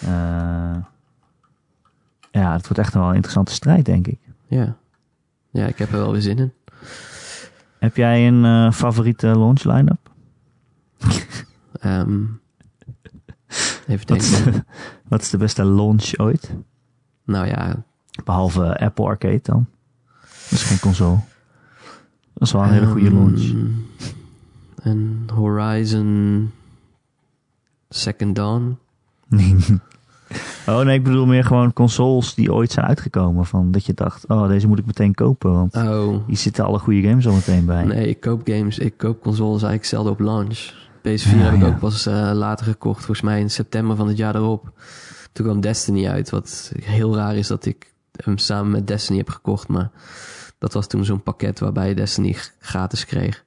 Eh, 0.00 0.82
ja, 2.30 2.52
het 2.52 2.62
wordt 2.62 2.78
echt 2.78 2.94
wel 2.94 3.08
een 3.08 3.14
interessante 3.14 3.52
strijd, 3.52 3.84
denk 3.84 4.06
ik. 4.06 4.18
Ja. 4.46 4.76
Ja, 5.50 5.66
ik 5.66 5.78
heb 5.78 5.92
er 5.92 5.98
wel 5.98 6.12
weer 6.12 6.20
zin 6.22 6.38
in. 6.38 6.52
Heb 7.78 7.96
jij 7.96 8.26
een 8.28 8.44
eh, 8.44 8.72
favoriete 8.72 9.26
launch 9.26 9.62
line-up? 9.64 10.10
Ehm, 11.80 12.22
even 13.86 14.06
Wat 14.08 14.16
is, 14.16 14.30
denken. 14.30 14.52
de, 14.52 14.64
wat 15.08 15.22
is 15.22 15.30
de 15.30 15.36
beste 15.36 15.64
launch 15.64 16.16
ooit? 16.18 16.54
Nou 17.24 17.46
ja, 17.46 17.82
Behalve 18.24 18.78
Apple 18.78 19.04
Arcade 19.04 19.40
dan. 19.42 19.66
Dat 20.20 20.50
is 20.50 20.62
geen 20.62 20.78
console. 20.78 21.18
Dat 22.34 22.46
is 22.48 22.52
wel 22.52 22.62
een 22.62 22.72
hele 22.72 22.86
goede 22.86 23.06
ehm, 23.06 23.14
launch. 23.16 23.54
Een 24.82 25.30
Horizon 25.34 26.50
Second 27.88 28.36
Dawn. 28.36 28.78
oh 30.66 30.80
nee, 30.80 30.98
ik 30.98 31.04
bedoel 31.04 31.26
meer 31.26 31.44
gewoon 31.44 31.72
consoles 31.72 32.34
die 32.34 32.52
ooit 32.52 32.72
zijn 32.72 32.86
uitgekomen. 32.86 33.46
Van 33.46 33.70
dat 33.70 33.86
je 33.86 33.94
dacht, 33.94 34.26
oh 34.28 34.48
deze 34.48 34.66
moet 34.68 34.78
ik 34.78 34.86
meteen 34.86 35.14
kopen. 35.14 35.52
Want 35.52 35.74
Oh, 35.76 36.26
hier 36.26 36.36
zitten 36.36 36.64
alle 36.64 36.78
goede 36.78 37.08
games 37.08 37.26
al 37.26 37.34
meteen 37.34 37.64
bij. 37.64 37.84
nee, 37.84 38.08
ik 38.08 38.20
koop 38.20 38.40
games. 38.44 38.78
Ik 38.78 38.96
koop 38.96 39.22
consoles 39.22 39.62
eigenlijk 39.62 39.84
zelden 39.84 40.12
op 40.12 40.20
launch. 40.20 40.72
PS4 40.98 41.02
Ja, 41.02 41.36
heb 41.36 41.54
ik 41.54 41.60
ja. 41.60 41.66
ook 41.66 41.78
pas 41.78 42.06
eh, 42.06 42.30
later 42.34 42.66
gekocht. 42.66 42.98
Volgens 43.04 43.20
mij 43.20 43.40
in 43.40 43.50
september 43.50 43.96
van 43.96 44.08
het 44.08 44.16
jaar 44.16 44.34
erop. 44.34 44.72
Toen 45.32 45.44
kwam 45.46 45.60
Destiny 45.60 46.08
uit. 46.08 46.30
Wat 46.30 46.72
heel 46.82 47.16
raar 47.16 47.36
is 47.36 47.46
dat 47.46 47.66
ik 47.66 47.92
hem 48.22 48.38
samen 48.38 48.70
met 48.70 48.86
Destiny 48.86 49.18
heb 49.18 49.30
gekocht. 49.30 49.68
Maar 49.68 49.90
dat 50.58 50.72
was 50.72 50.86
toen 50.86 51.04
zo'n 51.04 51.22
pakket 51.22 51.58
waarbij 51.60 51.88
je 51.88 51.94
Destiny 51.94 52.36
gratis 52.60 53.04
kreeg. 53.06 53.44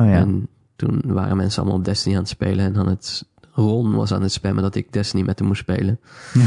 Oh 0.00 0.06
ja. 0.06 0.12
En 0.12 0.48
toen 0.76 1.02
waren 1.06 1.36
mensen 1.36 1.60
allemaal 1.62 1.78
op 1.78 1.84
Destiny 1.84 2.14
aan 2.14 2.20
het 2.20 2.30
spelen. 2.30 2.64
En 2.64 2.72
dan 2.72 2.88
het 2.88 3.24
Ron 3.54 3.94
was 3.94 4.12
aan 4.12 4.22
het 4.22 4.32
spammen 4.32 4.62
dat 4.62 4.74
ik 4.74 4.92
Destiny 4.92 5.22
met 5.22 5.38
hem 5.38 5.48
moest 5.48 5.60
spelen. 5.60 6.00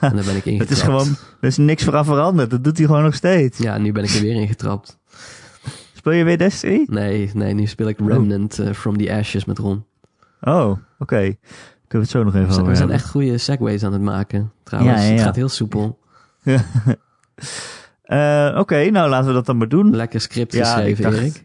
En 0.00 0.16
daar 0.16 0.24
ben 0.24 0.36
ik 0.36 0.44
ingetrapt. 0.44 0.58
Het 0.58 0.70
is 0.70 0.82
gewoon, 0.82 1.08
er 1.40 1.48
is 1.48 1.56
niks 1.56 1.84
voor 1.84 1.96
aan 1.96 2.04
veranderd. 2.04 2.50
Dat 2.50 2.64
doet 2.64 2.76
hij 2.78 2.86
gewoon 2.86 3.02
nog 3.02 3.14
steeds. 3.14 3.58
Ja, 3.58 3.78
nu 3.78 3.92
ben 3.92 4.04
ik 4.04 4.10
er 4.10 4.20
weer 4.20 4.34
ingetrapt. 4.34 4.98
Speel 5.92 6.12
je 6.12 6.24
weer 6.24 6.38
Destiny? 6.38 6.84
Nee, 6.86 7.30
nee, 7.34 7.54
nu 7.54 7.66
speel 7.66 7.88
ik 7.88 7.98
Remnant 7.98 8.58
eh, 8.58 8.72
From 8.72 8.96
the 8.98 9.12
Ashes 9.14 9.44
met 9.44 9.58
Ron. 9.58 9.84
Oh, 10.40 10.70
oké. 10.98 11.16
Kunnen 11.16 11.36
we 11.88 11.98
het 11.98 12.08
zo 12.10 12.22
nog 12.24 12.34
even 12.34 12.48
We 12.48 12.54
over 12.54 12.66
we 12.66 12.76
zijn 12.76 12.90
echt 12.90 13.08
goede 13.10 13.38
segways 13.38 13.84
aan 13.84 13.92
het 13.92 14.02
maken. 14.02 14.52
Trouwens, 14.64 14.94
Ja, 14.96 15.02
ja, 15.02 15.08
ja. 15.08 15.14
het 15.14 15.22
gaat 15.24 15.36
heel 15.36 15.48
soepel. 15.48 15.98
Eh, 18.02 18.54
Oké, 18.58 18.90
nou 18.90 19.08
laten 19.10 19.26
we 19.28 19.32
dat 19.32 19.46
dan 19.46 19.56
maar 19.56 19.68
doen. 19.68 19.96
Lekker 19.96 20.20
script 20.20 20.56
geschreven, 20.56 20.90
ik 20.90 21.02
dacht- 21.02 21.16
Erik. 21.16 21.44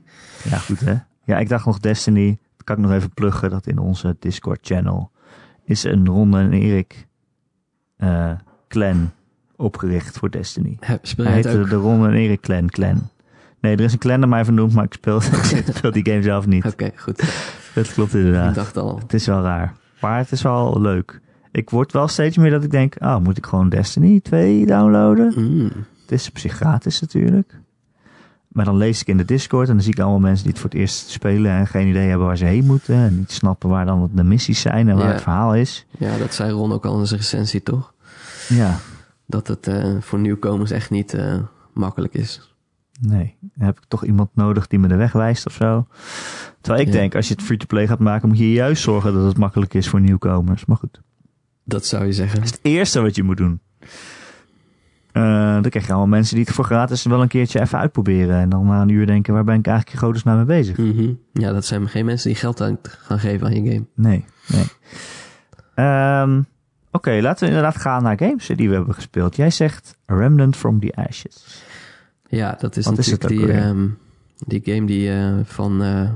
Ja, 0.50 0.58
goed 0.58 0.80
hè. 0.80 0.96
Ja, 1.24 1.38
ik 1.38 1.50
dacht 1.50 1.66
nog 1.66 1.80
Destiny. 1.80 2.38
Kan 2.68 2.76
ik 2.76 2.82
nog 2.82 2.92
even 2.92 3.10
pluggen 3.14 3.50
dat 3.50 3.68
in 3.68 3.78
onze 3.80 4.16
Discord 4.20 4.60
channel 4.62 5.12
is 5.64 5.84
een 5.84 6.06
Ronde 6.08 6.38
en 6.40 6.54
Erik 6.54 7.08
eh, 7.98 8.32
clan 8.68 9.12
opgericht 9.56 10.18
voor 10.18 10.30
Destiny. 10.32 10.78
He- 10.80 10.98
Speel 11.02 11.26
Hij 11.26 11.34
heette 11.34 11.60
ook? 11.60 11.70
de 11.70 11.76
Ronde 11.76 12.08
en 12.08 12.14
Erik 12.14 12.42
clan 12.42 12.70
clan. 12.70 13.10
Nee, 13.60 13.74
er 13.76 13.84
is 13.84 13.94
een 13.94 14.00
clan 14.00 14.20
naar 14.20 14.30
mij 14.30 14.46
vernoemd, 14.46 14.74
maar 14.74 14.84
ik 14.84 14.94
speel, 14.94 15.16
ik 15.66 15.66
speel 15.76 15.92
die 16.02 16.06
game 16.06 16.22
zelf 16.22 16.46
niet. 16.48 16.66
Oké, 16.66 16.92
goed. 16.96 17.24
Dat 17.76 17.94
klopt 17.94 18.14
Ik 18.14 18.20
inderdaad. 18.20 18.56
dacht 18.56 18.78
al. 18.78 18.98
Het 19.00 19.14
is 19.14 19.26
wel 19.28 19.42
raar. 19.42 19.74
Maar 20.02 20.18
het 20.18 20.32
is 20.32 20.42
wel 20.42 20.82
leuk. 20.82 21.22
Ik 21.52 21.70
word 21.70 21.92
wel 21.92 22.08
steeds 22.08 22.38
meer 22.38 22.52
dat 22.52 22.64
ik 22.64 22.72
denk, 22.72 22.98
ah, 22.98 23.24
moet 23.24 23.38
ik 23.38 23.46
gewoon 23.46 23.70
Destiny 23.70 24.20
2 24.20 24.66
downloaden? 24.66 25.34
Mm. 25.36 25.72
Het 26.02 26.12
is 26.12 26.30
op 26.30 26.38
zich 26.38 26.54
gratis 26.54 27.02
natuurlijk. 27.02 27.60
Maar 28.58 28.66
dan 28.66 28.78
lees 28.78 29.02
ik 29.02 29.08
in 29.08 29.18
de 29.18 29.26
Discord 29.26 29.68
en 29.68 29.74
dan 29.74 29.84
zie 29.84 29.92
ik 29.94 30.00
allemaal 30.00 30.20
mensen 30.20 30.44
die 30.44 30.52
het 30.52 30.62
voor 30.62 30.70
het 30.70 30.80
eerst 30.80 31.10
spelen 31.10 31.52
en 31.52 31.68
geen 31.68 31.88
idee 31.88 32.08
hebben 32.08 32.28
waar 32.28 32.38
ze 32.38 32.46
heen 32.46 32.66
moeten. 32.66 32.96
En 32.96 33.18
niet 33.18 33.32
snappen 33.32 33.70
waar 33.70 33.86
dan 33.86 34.10
de 34.14 34.24
missies 34.24 34.62
zijn 34.62 34.90
en 34.90 34.96
waar 34.96 35.06
Ja. 35.08 35.12
het 35.12 35.22
verhaal 35.22 35.56
is. 35.56 35.86
Ja, 36.00 36.18
dat 36.18 36.34
zei 36.34 36.52
Ron 36.52 36.72
ook 36.72 36.86
al 36.86 37.00
in 37.00 37.08
zijn 37.08 37.20
recensie, 37.20 37.64
toch? 37.64 37.94
Ja, 38.50 38.78
Dat 39.26 39.48
het 39.48 39.68
eh, 39.68 39.96
voor 40.00 40.20
nieuwkomers 40.20 40.72
echt 40.72 40.90
niet 40.90 41.14
eh, 41.14 41.36
makkelijk 41.74 42.14
is. 42.14 42.56
nee. 43.02 43.36
Dan 43.40 43.66
heb 43.68 43.78
ik 43.78 43.84
toch 43.88 44.06
iemand 44.06 44.30
nodig 44.34 44.68
die 44.68 44.80
me 44.80 44.88
de 44.88 44.96
weg 44.96 45.12
wijst 45.12 45.46
of 45.46 45.54
zo. 45.54 45.88
Terwijl 46.62 46.86
ik 46.88 46.94
Ja. 46.94 47.00
denk, 47.00 47.16
als 47.16 47.28
je 47.28 47.34
het 47.34 47.44
free-to-play 47.44 47.88
gaat 47.88 48.00
maken, 48.00 48.28
moet 48.28 48.38
je 48.38 48.52
juist 48.52 48.82
zorgen 48.84 49.14
dat 49.14 49.26
het 49.26 49.38
makkelijk 49.38 49.74
is 49.74 49.88
voor 49.90 50.02
nieuwkomers. 50.02 50.66
Maar 50.66 50.78
goed, 50.78 51.02
Dat 51.64 51.86
zou 51.86 52.06
je 52.06 52.14
zeggen. 52.14 52.36
dat 52.36 52.46
is 52.46 52.52
het 52.52 52.60
eerste 52.64 53.02
wat 53.02 53.16
je 53.16 53.24
moet 53.24 53.38
doen. 53.38 53.60
Eh, 55.18 55.54
dan 55.62 55.70
krijg 55.70 55.86
je 55.86 55.92
allemaal 55.92 56.08
mensen 56.18 56.36
die 56.36 56.46
het 56.46 56.54
voor 56.54 56.66
gratis 56.66 57.04
wel 57.04 57.22
een 57.22 57.28
keertje 57.28 57.62
even 57.62 57.80
uitproberen. 57.80 58.36
En 58.40 58.50
dan 58.50 58.66
na 58.66 58.82
een 58.82 58.90
uur 58.90 59.06
denken, 59.06 59.34
waar 59.34 59.44
ben 59.44 59.60
ik 59.60 59.68
eigenlijk 59.68 59.98
in 59.98 60.04
godesnaam 60.08 60.36
mee 60.36 60.46
bezig? 60.46 60.78
Mhm. 60.78 61.14
Ja, 61.34 61.52
dat 61.52 61.66
zijn 61.66 61.90
geen 61.90 62.06
mensen 62.06 62.30
die 62.30 62.38
geld 62.38 62.62
aan 62.62 62.78
gaan 62.82 63.20
geven 63.20 63.48
aan 63.48 63.64
je 63.64 63.72
game. 63.72 63.86
Nee, 63.96 64.26
nee. 64.48 64.66
Ehm, 65.76 66.42
Oké, 66.92 67.20
laten 67.22 67.44
we 67.44 67.54
inderdaad 67.54 67.78
gaan 67.82 68.04
naar 68.04 68.18
games 68.18 68.48
die 68.56 68.70
we 68.70 68.76
hebben 68.76 68.94
gespeeld. 68.94 69.36
Jij 69.36 69.50
zegt 69.50 69.98
Remnant 70.06 70.56
from 70.56 70.80
the 70.80 70.96
Ashes. 70.96 71.64
Ja, 72.28 72.58
dat 72.60 72.78
is 72.78 72.86
Wat 72.86 72.96
natuurlijk 72.96 73.28
die, 73.28 73.52
ehm, 73.52 73.88
die 74.46 74.62
game 74.64 74.86
die 74.86 75.12
eh, 75.12 75.34
van 75.44 75.84
eh, 75.84 76.10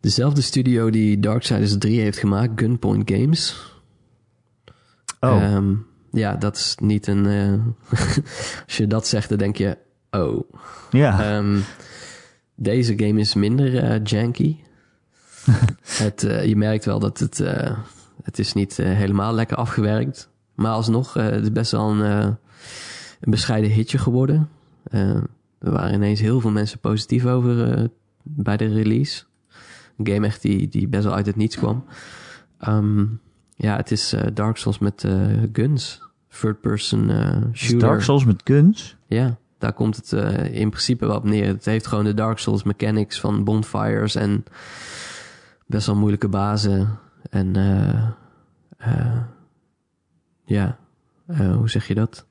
dezelfde 0.00 0.40
studio 0.40 0.90
die 0.90 1.20
Darksiders 1.20 1.78
3 1.78 2.00
heeft 2.00 2.18
gemaakt, 2.18 2.60
Gunpoint 2.60 3.10
Games. 3.10 3.72
Oh, 5.20 5.42
Ehm, 5.42 5.74
ja, 6.12 6.34
dat 6.34 6.56
is 6.56 6.76
niet 6.80 7.06
een... 7.06 7.26
eh, 7.26 7.98
als 8.66 8.76
je 8.76 8.86
dat 8.86 9.06
zegt, 9.06 9.28
dan 9.28 9.38
denk 9.38 9.56
je, 9.56 9.78
oh. 10.10 10.50
ja. 10.90 11.36
Ehm, 11.36 11.58
deze 12.54 12.98
game 12.98 13.20
is 13.20 13.34
minder 13.34 13.78
eh, 13.78 14.00
janky. 14.04 14.56
het, 16.04 16.24
eh, 16.24 16.44
je 16.44 16.56
merkt 16.56 16.84
wel 16.84 16.98
dat 16.98 17.18
het... 17.18 17.38
het 18.22 18.38
is 18.38 18.52
niet 18.52 18.76
helemaal 18.76 19.34
lekker 19.34 19.56
afgewerkt. 19.56 20.28
Maar 20.54 20.72
alsnog, 20.72 21.14
het 21.14 21.42
is 21.42 21.52
best 21.52 21.70
wel 21.70 21.90
een, 21.90 22.00
een 23.20 23.30
bescheiden 23.30 23.70
hitje 23.70 23.98
geworden. 23.98 24.48
Er 25.58 25.70
waren 25.70 25.94
ineens 25.94 26.20
heel 26.20 26.40
veel 26.40 26.50
mensen 26.50 26.78
positief 26.78 27.26
over 27.26 27.88
bij 28.22 28.56
de 28.56 28.66
release. 28.66 29.24
Een 29.96 30.06
game 30.06 30.26
echt 30.26 30.42
die, 30.42 30.68
die 30.68 30.88
best 30.88 31.04
wel 31.04 31.14
uit 31.14 31.26
het 31.26 31.36
niets 31.36 31.56
kwam. 31.56 31.84
Ehm, 32.58 33.04
ja, 33.62 33.76
het 33.76 33.90
is 33.90 34.12
eh, 34.12 34.26
Dark 34.34 34.56
Souls 34.56 34.78
met 34.78 35.04
eh, 35.04 35.26
guns. 35.52 36.00
Third 36.40 36.60
person 36.60 37.10
eh, 37.10 37.36
shooter. 37.52 37.78
Dark 37.78 38.02
Souls 38.02 38.24
met 38.24 38.40
guns? 38.44 38.96
Ja, 39.06 39.36
daar 39.58 39.72
komt 39.72 39.96
het 39.96 40.12
in 40.52 40.68
principe 40.70 41.06
wel 41.06 41.16
op 41.16 41.24
neer. 41.24 41.46
Het 41.46 41.64
heeft 41.64 41.86
gewoon 41.86 42.04
de 42.04 42.14
Dark 42.14 42.38
Souls 42.38 42.62
mechanics 42.62 43.20
van 43.20 43.44
bonfires 43.44 44.14
en 44.14 44.44
best 45.66 45.86
wel 45.86 45.96
moeilijke 45.96 46.28
bazen. 46.28 46.98
En 47.30 47.54
ja, 50.44 50.78
hoe 51.26 51.70
zeg 51.70 51.86
je 51.88 51.94
dat? 51.94 52.26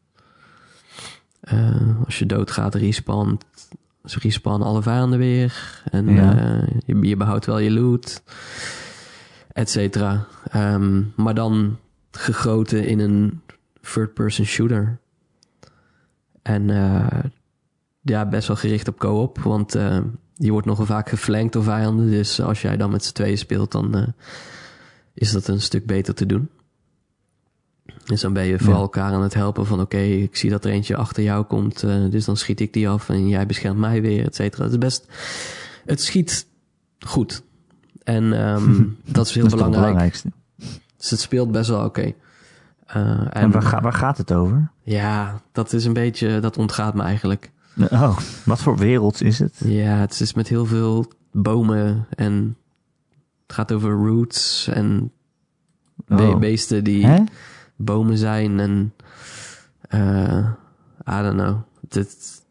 Als 2.05 2.19
je 2.19 2.25
doodgaat, 2.25 2.75
respawnt, 2.75 3.45
ze 4.05 4.19
respawnen 4.19 4.67
alle 4.67 4.81
vijanden 4.81 5.19
weer. 5.19 5.81
En 5.91 6.07
Ja. 6.07 6.63
je, 6.85 6.99
je 7.01 7.15
behoudt 7.15 7.45
wel 7.45 7.59
je 7.59 7.71
loot, 7.71 8.23
et 9.53 9.69
cetera. 9.69 10.25
Ehm, 10.51 11.01
maar 11.15 11.33
dan 11.33 11.77
gegoten 12.11 12.85
in 12.85 12.99
een 12.99 13.41
third-person 13.93 14.45
shooter. 14.45 14.99
En 16.41 16.69
eh, 16.69 17.23
ja, 18.01 18.25
best 18.25 18.47
wel 18.47 18.57
gericht 18.57 18.87
op 18.87 18.99
co-op. 18.99 19.39
Want 19.39 19.75
eh, 19.75 19.99
je 20.33 20.51
wordt 20.51 20.67
nogal 20.67 20.85
vaak 20.85 21.09
geflankt 21.09 21.53
door 21.53 21.63
vijanden. 21.63 22.09
Dus 22.09 22.41
als 22.41 22.61
jij 22.61 22.77
dan 22.77 22.91
met 22.91 23.03
z'n 23.05 23.13
tweeën 23.13 23.37
speelt, 23.37 23.71
dan 23.71 23.95
eh, 23.95 24.07
is 25.13 25.31
dat 25.31 25.47
een 25.47 25.61
stuk 25.61 25.85
beter 25.85 26.13
te 26.13 26.25
doen. 26.25 26.49
Dus 28.05 28.21
dan 28.21 28.33
ben 28.33 28.45
je 28.45 28.59
voor 28.59 28.73
Ja. 28.73 28.79
elkaar 28.79 29.13
aan 29.13 29.21
het 29.23 29.33
helpen 29.33 29.65
van... 29.65 29.81
oké, 29.81 29.97
ik 29.97 30.35
zie 30.35 30.49
dat 30.49 30.65
er 30.65 30.71
eentje 30.71 30.95
achter 30.95 31.23
jou 31.23 31.45
komt... 31.45 31.79
dus 32.11 32.25
dan 32.25 32.37
schiet 32.37 32.59
ik 32.59 32.73
die 32.73 32.89
af 32.89 33.09
en 33.09 33.27
jij 33.27 33.45
beschermt 33.45 33.79
mij 33.79 34.01
weer, 34.01 34.25
et 34.25 34.35
cetera. 34.35 34.63
Het 34.63 34.71
is 34.71 34.77
best... 34.77 35.07
Het 35.85 36.01
schiet 36.01 36.47
goed. 36.99 37.43
En 38.03 38.33
ehm, 38.33 38.83
dat 39.05 39.27
is 39.27 39.33
heel 39.33 39.43
dat 39.43 39.53
is 39.53 39.59
toch 39.59 39.67
het 39.67 39.71
belangrijk. 39.71 39.71
belangrijkste. 39.71 40.31
Dus 41.01 41.09
het 41.09 41.19
speelt 41.19 41.51
best 41.51 41.69
wel 41.69 41.85
oké. 41.85 42.13
Eh, 42.85 42.95
en 43.19 43.31
En 43.31 43.51
waar, 43.51 43.61
ga- 43.61 43.81
waar 43.81 43.93
gaat 43.93 44.17
het 44.17 44.31
over? 44.31 44.71
ja, 44.81 45.41
dat 45.51 45.73
is 45.73 45.85
een 45.85 45.93
beetje, 45.93 46.39
dat 46.39 46.57
ontgaat 46.57 46.93
me 46.93 47.01
eigenlijk. 47.03 47.51
Oh, 47.91 48.17
wat 48.45 48.61
voor 48.61 48.77
wereld 48.77 49.21
is 49.21 49.39
het? 49.39 49.61
Ja, 49.63 49.95
het 49.97 50.19
is 50.19 50.33
met 50.33 50.47
heel 50.47 50.65
veel 50.65 51.11
bomen 51.31 52.05
en 52.15 52.57
het 53.47 53.55
gaat 53.55 53.71
over 53.71 53.91
roots 53.91 54.67
en 54.67 55.11
Be 56.05 56.35
beesten 56.39 56.83
die 56.83 57.05
Hè? 57.05 57.23
bomen 57.75 58.17
zijn 58.17 58.59
en... 58.59 58.93
eh 59.89 60.47
I 61.09 61.21
don't 61.21 61.37
know. 61.41 61.57
Het, 61.89 62.41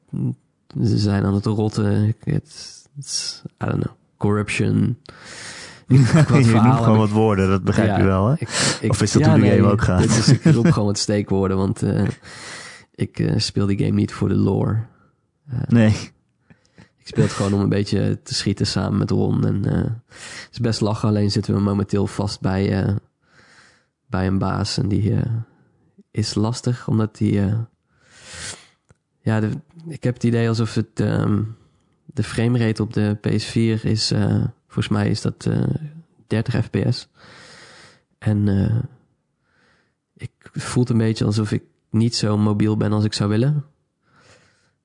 ze 0.85 0.99
zijn 0.99 1.25
aan 1.25 1.35
het 1.35 1.47
rotten. 1.47 2.15
Het, 2.25 2.85
I 3.63 3.67
don't 3.67 3.83
know. 3.83 3.95
Corruption. 4.17 4.99
Je 5.97 6.61
noemt 6.63 6.77
gewoon 6.77 6.99
wat 6.99 7.11
woorden, 7.11 7.49
dat 7.49 7.65
begrijp 7.65 7.89
Ja, 7.89 7.99
je 7.99 8.05
wel, 8.05 8.27
hè? 8.27 8.33
Ik, 8.33 8.49
ik, 8.81 8.91
Of 8.91 9.03
is 9.03 9.13
dat 9.13 9.27
hoe 9.27 9.41
de 9.41 9.49
game 9.49 9.71
ook 9.71 9.81
gaat? 9.83 10.05
Is, 10.05 10.29
ik 10.29 10.45
roep 10.45 10.71
gewoon 10.71 10.89
wat 10.89 10.99
steekwoorden, 11.09 11.57
want 11.57 11.83
eh, 11.83 12.07
ik 12.95 13.19
eh, 13.19 13.39
speel 13.39 13.67
die 13.67 13.79
game 13.79 13.91
niet 13.91 14.13
voor 14.13 14.29
de 14.29 14.35
lore. 14.35 14.87
Nee. 15.69 15.91
Ik 16.99 17.07
speel 17.07 17.25
het 17.25 17.33
gewoon 17.33 17.53
om 17.53 17.61
een 17.61 17.69
beetje 17.69 18.21
te 18.23 18.35
schieten 18.35 18.67
samen 18.67 18.99
met 18.99 19.11
Ron. 19.11 19.47
En 19.47 19.65
eh, 19.65 19.77
het 20.15 20.49
is 20.53 20.59
best 20.61 20.81
lachen, 20.81 21.09
alleen 21.09 21.31
zitten 21.31 21.55
we 21.55 21.61
momenteel 21.61 22.07
vast 22.07 22.41
bij, 22.41 22.83
eh, 22.85 22.95
bij 24.07 24.27
een 24.27 24.39
baas. 24.39 24.79
En 24.79 24.89
die 24.89 25.15
eh, 25.15 25.23
is 26.11 26.35
lastig, 26.35 26.89
omdat 26.89 27.17
die... 27.17 27.41
eh, 27.41 27.59
ja, 29.21 29.41
de, 29.41 29.51
ik 29.89 30.03
heb 30.03 30.15
het 30.15 30.25
idee 30.25 30.49
alsof 30.49 30.75
het... 30.75 31.01
ehm, 31.01 31.43
de 32.07 32.23
framerate 32.23 32.83
op 32.83 32.93
de 32.93 33.17
PS4 33.29 33.83
is... 33.83 34.11
eh, 34.11 34.45
volgens 34.71 34.89
mij 34.89 35.11
is 35.11 35.21
dat 35.21 35.47
eh 35.47 35.63
30 36.27 36.65
fps. 36.65 37.09
En 38.19 38.49
eh, 38.49 38.77
ik 40.17 40.31
het 40.53 40.63
voelt 40.63 40.89
een 40.91 40.99
beetje 40.99 41.25
alsof 41.25 41.53
ik 41.53 41.63
niet 41.91 42.15
zo 42.17 42.39
mobiel 42.39 42.77
ben 42.77 42.93
als 42.93 43.05
ik 43.05 43.13
zou 43.13 43.31
willen. 43.31 43.65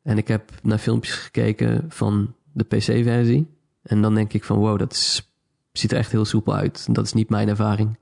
En 0.01 0.17
ik 0.17 0.27
heb 0.27 0.51
naar 0.61 0.77
filmpjes 0.77 1.15
gekeken 1.15 1.85
van 1.89 2.33
de 2.51 2.63
PC-versie. 2.63 3.47
En 3.81 4.01
dan 4.01 4.15
denk 4.15 4.33
ik 4.33 4.43
van 4.43 4.57
wow, 4.57 4.79
dat 4.79 4.91
is- 4.93 5.29
ziet 5.71 5.91
er 5.91 5.97
echt 5.97 6.11
heel 6.11 6.25
soepel 6.25 6.55
uit. 6.55 6.87
Dat 6.95 7.05
is 7.05 7.13
niet 7.13 7.29
mijn 7.29 7.47
ervaring. 7.49 7.97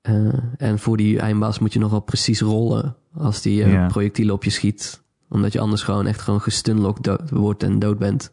Eh, 0.00 0.38
en 0.56 0.78
voor 0.78 0.96
die 0.96 1.18
eindbaas 1.20 1.58
moet 1.58 1.72
je 1.72 1.78
nogal 1.78 2.00
precies 2.00 2.40
rollen 2.40 2.96
als 3.14 3.42
die 3.42 3.62
eh, 3.62 3.72
Ja. 3.72 3.86
projectielen 3.86 4.34
op 4.34 4.44
je 4.44 4.50
schiet. 4.50 5.02
Omdat 5.28 5.52
je 5.52 5.60
anders 5.60 5.82
gewoon 5.82 6.06
echt 6.06 6.20
gewoon 6.20 6.40
gestunlocked 6.40 7.30
wordt 7.30 7.62
en 7.62 7.78
dood 7.78 7.98
bent. 7.98 8.30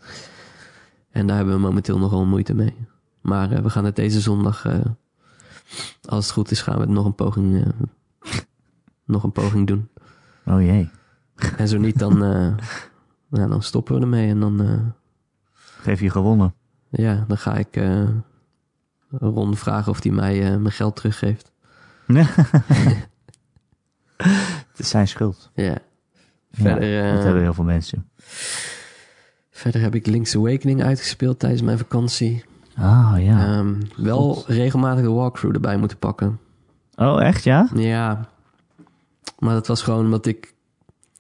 En 1.20 1.28
daar 1.28 1.36
hebben 1.36 1.55
we 1.55 1.61
momenteel 1.61 1.97
nogal 1.99 2.26
moeite 2.26 2.53
mee. 2.53 2.76
Maar 3.22 3.51
eh, 3.51 3.61
we 3.61 3.70
gaan 3.70 3.86
het 3.86 3.95
deze 3.95 4.22
zondag, 4.22 4.65
eh, 4.65 4.80
als 6.05 6.26
het 6.26 6.34
goed 6.34 6.51
is, 6.51 6.61
gaan 6.61 6.74
we 6.76 6.82
het 6.82 6.89
nog 6.89 7.05
een 7.05 7.15
poging, 7.15 7.65
eh, 7.65 7.70
nog 9.05 9.24
een 9.24 9.32
poging 9.32 9.67
doen. 9.67 9.89
Oh 10.45 10.61
jee. 10.61 10.89
En 11.57 11.67
zo 11.67 11.78
niet, 11.78 11.99
dan, 11.99 12.17
nou, 13.30 13.49
dan 13.49 13.63
stoppen 13.63 13.95
we 13.95 14.01
ermee. 14.01 14.30
En 14.30 14.39
dan, 14.39 14.93
Geef 15.82 15.99
je 15.99 16.09
gewonnen. 16.09 16.53
ja, 16.89 17.26
dan 17.28 17.38
ga 17.38 17.55
ik 17.55 17.80
Ron 19.09 19.55
vragen 19.55 19.91
of 19.91 20.03
hij 20.03 20.11
mij 20.11 20.59
mijn 20.59 20.72
geld 20.74 20.95
teruggeeft. 20.95 21.51
Het 24.67 24.80
is 24.80 24.89
zijn 24.89 25.07
schuld. 25.07 25.51
Ja. 25.53 25.78
Verder, 26.51 26.88
Ja, 26.88 27.13
dat 27.13 27.24
hebben 27.24 27.41
heel 27.41 27.53
veel 27.53 27.63
mensen. 27.63 28.09
Verder 29.60 29.82
heb 29.82 29.95
ik 29.95 30.07
Link's 30.07 30.36
Awakening 30.36 30.84
uitgespeeld 30.84 31.39
tijdens 31.39 31.62
mijn 31.62 31.78
vakantie. 31.78 32.43
Ah, 32.76 33.14
ja. 33.18 33.45
Ehm, 33.45 33.74
wel 33.95 34.43
regelmatig 34.47 35.03
de 35.03 35.10
walkthrough 35.12 35.55
erbij 35.55 35.78
moeten 35.78 35.97
pakken. 35.97 36.39
oh, 36.95 37.24
echt, 37.24 37.43
ja? 37.43 37.70
Ja, 37.74 38.30
maar 39.39 39.53
dat 39.53 39.68
was 39.68 39.82
gewoon 39.82 40.05
omdat 40.05 40.26
ik... 40.26 40.53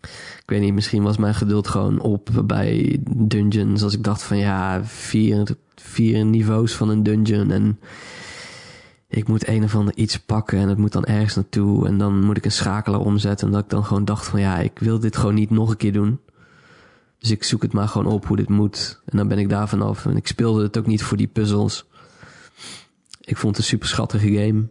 Ik 0.01 0.55
weet 0.55 0.61
niet, 0.61 0.73
misschien 0.73 1.03
was 1.03 1.17
mijn 1.17 1.35
geduld 1.35 1.67
gewoon 1.67 1.99
op 1.99 2.29
bij 2.45 2.99
dungeons. 3.07 3.83
Als 3.83 3.93
ik 3.93 4.03
dacht 4.03 4.23
van 4.23 4.37
ja, 4.37 4.83
vier, 4.83 5.47
vier 5.75 6.25
niveaus 6.25 6.73
van 6.73 6.89
een 6.89 7.03
dungeon 7.03 7.51
en 7.51 7.79
ik 9.07 9.27
moet 9.27 9.47
een 9.47 9.63
of 9.63 9.75
ander 9.75 9.95
iets 9.95 10.19
pakken 10.19 10.59
en 10.59 10.69
het 10.69 10.77
moet 10.77 10.91
dan 10.91 11.05
ergens 11.05 11.35
naartoe. 11.35 11.87
En 11.87 11.97
dan 11.97 12.25
moet 12.25 12.37
ik 12.37 12.45
een 12.45 12.51
schakelaar 12.51 12.99
omzetten. 12.99 13.47
En 13.47 13.53
dat 13.53 13.63
ik 13.63 13.69
dan 13.69 13.85
gewoon 13.85 14.05
dacht 14.05 14.27
van 14.27 14.39
ja, 14.39 14.57
ik 14.57 14.79
wil 14.79 14.99
dit 14.99 15.17
gewoon 15.17 15.35
niet 15.35 15.49
nog 15.49 15.69
een 15.69 15.77
keer 15.77 15.93
doen. 15.93 16.19
Dus 17.19 17.31
ik 17.31 17.43
zoek 17.43 17.61
het 17.61 17.73
maar 17.73 17.87
gewoon 17.87 18.13
op 18.13 18.25
hoe 18.25 18.37
dit 18.37 18.49
moet. 18.49 19.01
En 19.05 19.17
dan 19.17 19.27
ben 19.27 19.37
ik 19.37 19.49
daar 19.49 19.67
vanaf. 19.69 20.05
En 20.05 20.15
ik 20.15 20.27
speelde 20.27 20.63
het 20.63 20.77
ook 20.77 20.85
niet 20.87 21.03
voor 21.03 21.17
die 21.17 21.27
puzzels. 21.27 21.87
Ik 23.21 23.37
vond 23.37 23.55
het 23.55 23.65
een 23.65 23.69
super 23.71 23.87
schattige 23.87 24.27
game. 24.33 24.67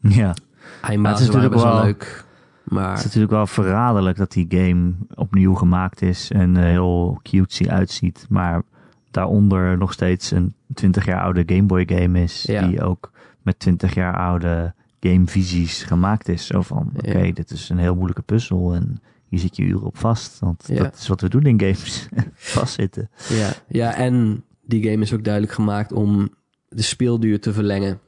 Ja. 0.00 0.34
Eindbazen 0.82 1.26
natuurlijk 1.26 1.32
waren 1.32 1.50
best 1.50 1.62
wel 1.64 1.72
wel- 1.74 1.82
leuk. 1.84 2.24
Maar 2.64 2.88
Het 2.90 2.98
is 2.98 3.04
natuurlijk 3.04 3.32
wel 3.32 3.46
verraderlijk 3.46 4.16
dat 4.16 4.32
die 4.32 4.46
game 4.48 4.92
opnieuw 5.14 5.54
gemaakt 5.54 6.02
is 6.02 6.30
en 6.30 6.56
eh, 6.56 6.62
heel 6.62 7.20
cutesy 7.22 7.68
uitziet. 7.68 8.26
Maar 8.28 8.62
daaronder 9.10 9.78
nog 9.78 9.92
steeds 9.92 10.30
een 10.30 10.54
20 10.74 11.04
jaar 11.06 11.22
oude 11.22 11.42
Game 11.46 11.62
Boy 11.62 11.84
game 11.88 12.22
is. 12.22 12.42
Ja. 12.42 12.66
Die 12.66 12.82
ook 12.82 13.10
met 13.42 13.58
20 13.58 13.94
jaar 13.94 14.16
oude 14.16 14.74
gamevisies 15.00 15.82
gemaakt 15.82 16.28
is. 16.28 16.46
Zo 16.46 16.62
van, 16.62 16.90
Ja. 17.00 17.10
oké, 17.10 17.32
dit 17.32 17.50
is 17.50 17.68
een 17.68 17.78
heel 17.78 17.94
moeilijke 17.94 18.22
puzzel 18.22 18.74
en 18.74 19.00
hier 19.28 19.38
zit 19.38 19.56
je 19.56 19.62
uren 19.62 19.82
op 19.86 19.96
vast. 19.98 20.38
Want 20.38 20.64
Ja. 20.66 20.82
dat 20.82 20.94
is 20.94 21.08
wat 21.08 21.20
we 21.20 21.28
doen 21.28 21.42
in 21.42 21.60
games. 21.60 22.08
Vastzitten. 22.34 23.10
Ja, 23.28 23.52
ja, 23.68 23.94
en 23.94 24.44
die 24.62 24.90
game 24.90 25.02
is 25.02 25.12
ook 25.12 25.24
duidelijk 25.24 25.52
gemaakt 25.54 25.92
om 25.92 26.28
de 26.68 26.82
speelduur 26.82 27.40
te 27.40 27.52
verlengen. 27.52 28.00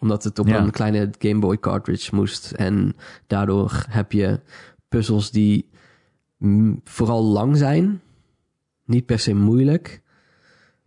Omdat 0.00 0.24
het 0.24 0.38
op 0.38 0.46
Ja. 0.46 0.58
een 0.58 0.70
kleine 0.70 1.10
Game 1.18 1.38
Boy 1.40 1.58
cartridge 1.58 2.14
moest. 2.14 2.50
En 2.52 2.94
daardoor 3.26 3.84
heb 3.88 4.12
je 4.12 4.40
puzzels 4.88 5.30
die 5.30 5.68
vooral 6.84 7.22
lang 7.24 7.56
zijn. 7.56 8.00
Niet 8.84 9.06
per 9.06 9.18
se 9.18 9.34
moeilijk. 9.34 10.02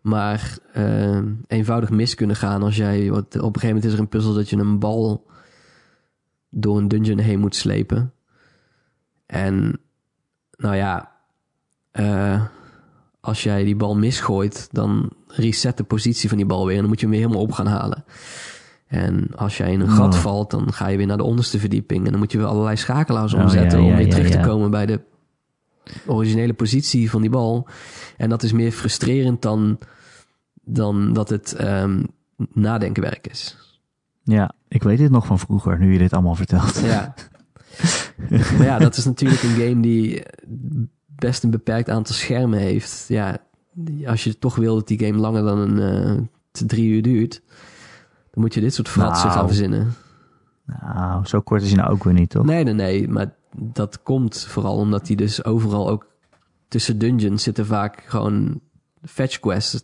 Maar 0.02 0.58
eh, 0.74 1.22
eenvoudig 1.48 1.90
mis 1.90 2.16
kunnen 2.16 2.36
gaan 2.36 2.64
als 2.64 2.76
jij... 2.76 3.10
Wat, 3.10 3.26
op 3.26 3.34
een 3.36 3.42
gegeven 3.42 3.68
moment 3.68 3.86
is 3.86 3.94
er 3.94 4.00
een 4.00 4.08
puzzel 4.08 4.34
dat 4.34 4.50
je 4.50 4.58
een 4.58 4.80
bal 4.80 5.26
door 6.50 6.78
een 6.78 6.88
dungeon 6.88 7.18
heen 7.18 7.40
moet 7.40 7.56
slepen. 7.56 8.12
En 9.28 9.80
nou 10.58 10.76
ja... 10.76 11.12
eh, 11.92 12.42
als 13.20 13.44
jij 13.44 13.64
die 13.64 13.76
bal 13.76 13.96
misgooit, 13.96 14.70
dan 14.72 15.10
reset 15.28 15.78
de 15.78 15.84
positie 15.84 16.30
van 16.30 16.38
die 16.38 16.46
bal 16.46 16.66
weer. 16.66 16.74
En 16.76 16.80
dan 16.82 16.90
moet 16.90 17.00
je 17.00 17.06
hem 17.06 17.16
weer 17.16 17.24
helemaal 17.24 17.44
op 17.46 17.52
gaan 17.52 17.68
halen. 17.68 18.04
En 18.88 19.28
als 19.36 19.58
jij 19.58 19.72
in 19.72 19.80
een 19.80 19.90
gat 19.90 20.14
Oh. 20.14 20.20
valt, 20.20 20.52
dan 20.52 20.74
ga 20.74 20.88
je 20.88 20.98
weer 20.98 21.06
naar 21.08 21.18
de 21.18 21.24
onderste 21.24 21.60
verdieping. 21.60 22.06
En 22.06 22.12
dan 22.12 22.20
moet 22.20 22.32
je 22.32 22.38
weer 22.38 22.48
allerlei 22.48 22.76
schakelaars 22.78 23.34
Oh, 23.34 23.42
omzetten 23.42 23.80
ja, 23.80 23.86
ja, 23.86 23.92
om 23.92 23.98
weer 23.98 24.10
terug 24.10 24.30
te 24.30 24.40
komen 24.40 24.72
bij 24.72 24.86
de 24.86 25.00
originele 26.06 26.54
positie 26.54 27.10
van 27.10 27.22
die 27.22 27.30
bal. 27.30 27.68
En 28.18 28.30
dat 28.30 28.44
is 28.44 28.52
meer 28.52 28.72
frustrerend 28.72 29.42
dan, 29.42 29.78
dan 30.64 31.14
dat 31.14 31.30
het 31.30 31.54
ehm, 31.54 32.04
nadenkenwerk 32.54 33.28
is. 33.28 33.58
Ja, 34.24 34.52
ik 34.68 34.84
weet 34.84 34.98
dit 34.98 35.12
nog 35.12 35.26
van 35.26 35.40
vroeger, 35.40 35.80
nu 35.80 35.92
je 35.94 35.98
dit 36.00 36.14
allemaal 36.14 36.36
vertelt. 36.36 36.80
Ja. 36.80 37.14
maar 38.30 38.64
ja, 38.64 38.80
dat 38.80 38.98
is 38.98 39.06
natuurlijk 39.06 39.44
een 39.44 39.50
game 39.56 39.80
die 39.80 40.24
best 41.06 41.44
een 41.44 41.50
beperkt 41.52 41.90
aantal 41.90 42.16
schermen 42.16 42.60
heeft. 42.60 43.06
Ja, 43.08 43.38
als 44.06 44.24
je 44.24 44.38
toch 44.38 44.56
wil 44.56 44.76
dat 44.76 44.88
die 44.88 45.06
game 45.06 45.18
langer 45.18 45.44
dan 45.44 45.58
een 45.58 45.80
eh, 45.80 46.22
drie 46.68 46.90
uur 46.90 47.02
duurt, 47.02 47.42
dan 48.32 48.44
moet 48.44 48.54
je 48.54 48.62
dit 48.62 48.74
soort 48.74 48.90
fratsen 48.90 49.28
Nou. 49.28 49.38
gaan 49.40 49.48
verzinnen. 49.48 49.94
Nou, 50.66 51.26
zo 51.26 51.42
kort 51.42 51.62
is 51.62 51.68
hij 51.72 51.78
nou 51.78 51.92
ook 51.92 52.04
weer 52.04 52.14
niet, 52.14 52.30
toch? 52.30 52.46
Nee, 52.46 52.64
nee, 52.64 52.74
nee, 52.74 53.08
maar 53.08 53.34
dat 53.56 54.04
komt 54.04 54.46
vooral 54.48 54.76
omdat 54.78 55.06
die 55.06 55.16
dus 55.16 55.44
overal 55.44 55.90
ook 55.90 56.06
tussen 56.68 56.98
dungeons 56.98 57.44
zitten 57.44 57.66
vaak 57.66 58.04
gewoon 58.08 58.60
fetch 59.02 59.40
quests. 59.40 59.84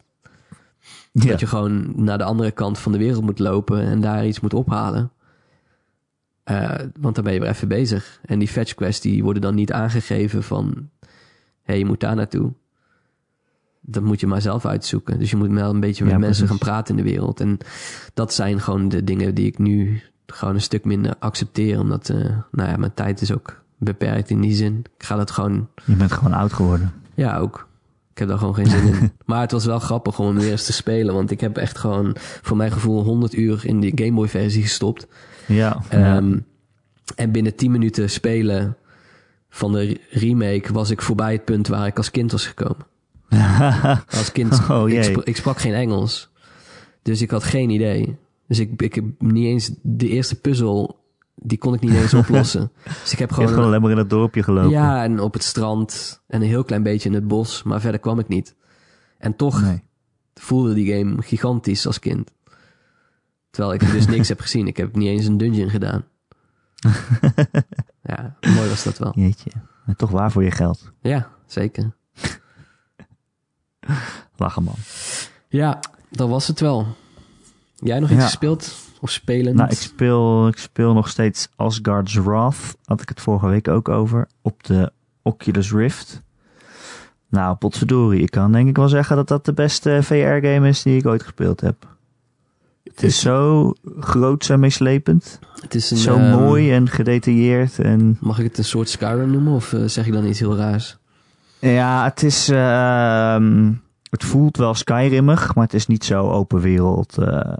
ja. 1.11 1.25
Dat 1.29 1.39
je 1.39 1.47
gewoon 1.47 1.93
naar 1.95 2.17
de 2.17 2.23
andere 2.23 2.51
kant 2.51 2.79
van 2.79 2.91
de 2.91 2.97
wereld 2.97 3.23
moet 3.23 3.39
lopen 3.39 3.81
en 3.81 4.01
daar 4.01 4.25
iets 4.27 4.39
moet 4.39 4.53
ophalen. 4.53 5.11
Eh, 6.43 6.75
want 6.99 7.15
dan 7.15 7.23
ben 7.23 7.33
je 7.33 7.39
weer 7.39 7.49
even 7.49 7.67
bezig. 7.67 8.19
En 8.25 8.39
die 8.39 8.47
fetch 8.47 8.73
quests 8.73 9.01
die 9.01 9.23
worden 9.23 9.41
dan 9.41 9.55
niet 9.55 9.71
aangegeven 9.71 10.43
van... 10.43 10.89
hé, 10.99 11.07
hey, 11.61 11.77
je 11.77 11.85
moet 11.85 11.99
daar 11.99 12.15
naartoe. 12.15 12.53
Dat 13.81 14.03
moet 14.03 14.19
je 14.19 14.27
maar 14.27 14.41
zelf 14.41 14.65
uitzoeken. 14.65 15.19
Dus 15.19 15.29
je 15.29 15.35
moet 15.37 15.51
wel 15.51 15.69
een 15.69 15.79
beetje 15.79 16.03
met 16.03 16.13
Ja, 16.13 16.19
mensen 16.19 16.45
precies. 16.45 16.61
gaan 16.61 16.73
praten 16.73 16.97
in 16.97 17.03
de 17.03 17.09
wereld. 17.11 17.39
En 17.39 17.57
dat 18.13 18.33
zijn 18.33 18.59
gewoon 18.61 18.89
de 18.89 19.03
dingen 19.03 19.35
die 19.35 19.45
ik 19.45 19.57
nu 19.57 20.01
gewoon 20.25 20.53
een 20.55 20.61
stuk 20.61 20.85
minder 20.85 21.15
accepteer. 21.19 21.79
Omdat, 21.79 22.09
eh, 22.09 22.17
nou 22.51 22.69
ja, 22.69 22.77
mijn 22.77 22.93
tijd 22.93 23.21
is 23.21 23.31
ook 23.33 23.61
beperkt 23.77 24.29
in 24.29 24.41
die 24.41 24.53
zin. 24.53 24.83
Ik 24.97 25.03
ga 25.05 25.15
dat 25.15 25.31
gewoon 25.31 25.67
Je 25.85 25.95
bent 25.95 26.11
gewoon 26.11 26.33
oud 26.33 26.53
geworden. 26.53 26.93
ja, 27.13 27.37
ook. 27.37 27.67
Ik 28.11 28.19
heb 28.19 28.27
daar 28.27 28.37
gewoon 28.37 28.55
geen 28.55 28.67
zin 28.67 28.83
in. 28.87 29.11
Maar 29.25 29.41
het 29.41 29.51
was 29.51 29.65
wel 29.65 29.79
grappig 29.79 30.19
om 30.19 30.25
hem 30.25 30.35
weer 30.39 30.51
eens 30.51 30.65
te 30.65 30.73
spelen. 30.73 31.13
Want 31.13 31.31
ik 31.31 31.39
heb 31.41 31.57
echt 31.57 31.77
gewoon, 31.77 32.15
voor 32.41 32.57
mijn 32.57 32.71
gevoel, 32.71 33.03
100 33.03 33.33
uur 33.35 33.65
in 33.65 33.79
die 33.79 33.91
Game 33.95 34.11
Boy 34.13 34.27
versie 34.27 34.61
gestopt. 34.61 35.07
Ja. 35.47 35.81
Ehm, 35.89 36.37
en 37.15 37.31
binnen 37.31 37.55
10 37.55 37.71
minuten 37.71 38.09
spelen 38.09 38.77
van 39.49 39.71
de 39.71 39.99
remake 40.09 40.73
was 40.73 40.89
ik 40.89 41.01
voorbij 41.01 41.31
het 41.31 41.45
punt 41.45 41.67
waar 41.67 41.87
ik 41.87 41.97
als 41.97 42.11
kind 42.11 42.31
was 42.31 42.47
gekomen. 42.47 42.85
Als 44.17 44.31
kind, 44.31 44.59
Oh, 44.69 44.87
ik, 44.89 44.93
jee. 44.93 45.03
spra- 45.03 45.21
ik 45.23 45.35
sprak 45.37 45.57
geen 45.59 45.73
Engels. 45.73 46.31
Dus 47.01 47.21
ik 47.21 47.31
had 47.31 47.43
geen 47.43 47.69
idee. 47.69 48.15
Dus 48.47 48.59
ik, 48.59 48.81
ik 48.81 48.95
heb 48.95 49.05
niet 49.19 49.45
eens 49.45 49.71
de 49.81 50.07
eerste 50.09 50.35
puzzel, 50.35 50.99
die 51.35 51.57
kon 51.57 51.73
ik 51.73 51.79
niet 51.81 51.93
eens 51.93 52.13
oplossen. 52.23 52.71
Dus 53.01 53.11
ik 53.11 53.19
heb 53.19 53.31
gewoon 53.31 53.49
gewoon 53.49 53.65
alleen 53.65 53.81
maar 53.81 53.91
in 53.91 53.97
het 53.97 54.09
dorpje 54.09 54.43
gelopen. 54.43 54.69
ja, 54.69 55.03
en 55.03 55.19
op 55.19 55.33
het 55.33 55.43
strand 55.43 56.21
en 56.27 56.41
een 56.41 56.47
heel 56.47 56.63
klein 56.63 56.83
beetje 56.83 57.09
in 57.09 57.15
het 57.15 57.27
bos, 57.27 57.63
maar 57.63 57.81
verder 57.81 57.99
kwam 57.99 58.19
ik 58.19 58.27
niet. 58.27 58.55
En 59.17 59.35
toch 59.35 59.61
Nee. 59.61 59.81
voelde 60.33 60.73
die 60.73 60.93
game 60.97 61.21
gigantisch 61.21 61.87
als 61.87 61.99
kind. 61.99 62.31
Terwijl 63.53 63.73
ik 63.73 63.91
dus 63.91 64.07
niks 64.07 64.27
heb 64.27 64.39
gezien. 64.39 64.67
Ik 64.67 64.77
heb 64.77 64.95
niet 64.95 65.07
eens 65.07 65.25
een 65.25 65.37
dungeon 65.37 65.69
gedaan. 65.69 66.03
ja, 68.11 68.35
mooi 68.55 68.69
was 68.69 68.83
dat 68.83 68.97
wel. 68.97 69.11
Jeetje. 69.15 69.51
Maar 69.85 69.95
toch 69.95 70.09
waar 70.09 70.31
voor 70.31 70.43
je 70.43 70.51
geld. 70.51 70.91
Ja, 71.01 71.29
zeker. 71.45 71.91
Lachen 74.37 74.63
man. 74.63 74.75
Ja, 75.47 75.79
dat 76.09 76.29
was 76.29 76.47
het 76.47 76.59
wel. 76.59 76.87
Jij 77.75 77.99
nog 77.99 78.09
iets 78.09 78.19
Ja. 78.19 78.25
gespeeld? 78.25 78.75
Of 78.99 79.09
spelend? 79.09 79.55
Nou, 79.55 79.69
ik 79.69 79.77
speel, 79.77 80.47
ik 80.47 80.57
speel 80.57 80.93
nog 80.93 81.09
steeds 81.09 81.49
Asgard's 81.55 82.13
Wrath. 82.15 82.77
Had 82.85 83.01
ik 83.01 83.09
het 83.09 83.21
vorige 83.21 83.47
week 83.47 83.67
ook 83.67 83.89
over. 83.89 84.27
Op 84.41 84.63
de 84.63 84.91
Oculus 85.21 85.71
Rift. 85.71 86.21
Nou, 87.29 87.55
potverdorie. 87.55 88.21
Ik 88.21 88.31
kan 88.31 88.51
denk 88.51 88.67
ik 88.69 88.77
wel 88.77 88.89
zeggen 88.89 89.15
dat 89.15 89.27
dat 89.27 89.45
de 89.45 89.53
beste 89.53 89.99
VR-game 90.03 90.67
is 90.67 90.83
die 90.83 90.97
ik 90.97 91.05
ooit 91.05 91.23
gespeeld 91.23 91.61
heb. 91.61 91.91
Het 92.93 93.03
is 93.03 93.19
zo 93.19 93.71
groot 93.99 94.49
en 94.49 94.59
meeslepend. 94.59 95.39
het 95.61 95.75
is 95.75 95.91
een, 95.91 95.97
Zo 95.97 96.17
ehm, 96.17 96.29
mooi 96.29 96.71
en 96.71 96.89
gedetailleerd. 96.89 97.79
En 97.79 98.17
Mag 98.19 98.37
ik 98.39 98.43
het 98.43 98.57
een 98.57 98.63
soort 98.63 98.89
Skyrim 98.89 99.31
noemen? 99.31 99.53
Of 99.53 99.73
eh, 99.73 99.83
zeg 99.85 100.05
ik 100.05 100.13
dan 100.13 100.25
iets 100.25 100.39
heel 100.39 100.55
raars? 100.55 100.97
ja, 101.59 102.03
het 102.03 102.23
is... 102.23 102.49
ehm, 102.49 103.71
het 104.09 104.23
voelt 104.23 104.57
wel 104.57 104.73
Skyrimmig, 104.73 105.55
maar 105.55 105.63
het 105.63 105.73
is 105.73 105.87
niet 105.87 106.03
zo 106.03 106.29
open 106.29 106.59
wereld 106.59 107.17
eh. 107.17 107.53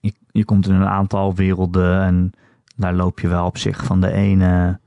Je, 0.00 0.12
je 0.30 0.44
komt 0.44 0.68
in 0.68 0.74
een 0.74 0.88
aantal 0.88 1.34
werelden 1.34 2.02
en 2.02 2.32
daar 2.76 2.94
loop 2.94 3.20
je 3.20 3.28
wel 3.28 3.46
op 3.46 3.58
zich 3.58 3.84
van 3.84 4.00
de 4.00 4.12
ene 4.12 4.78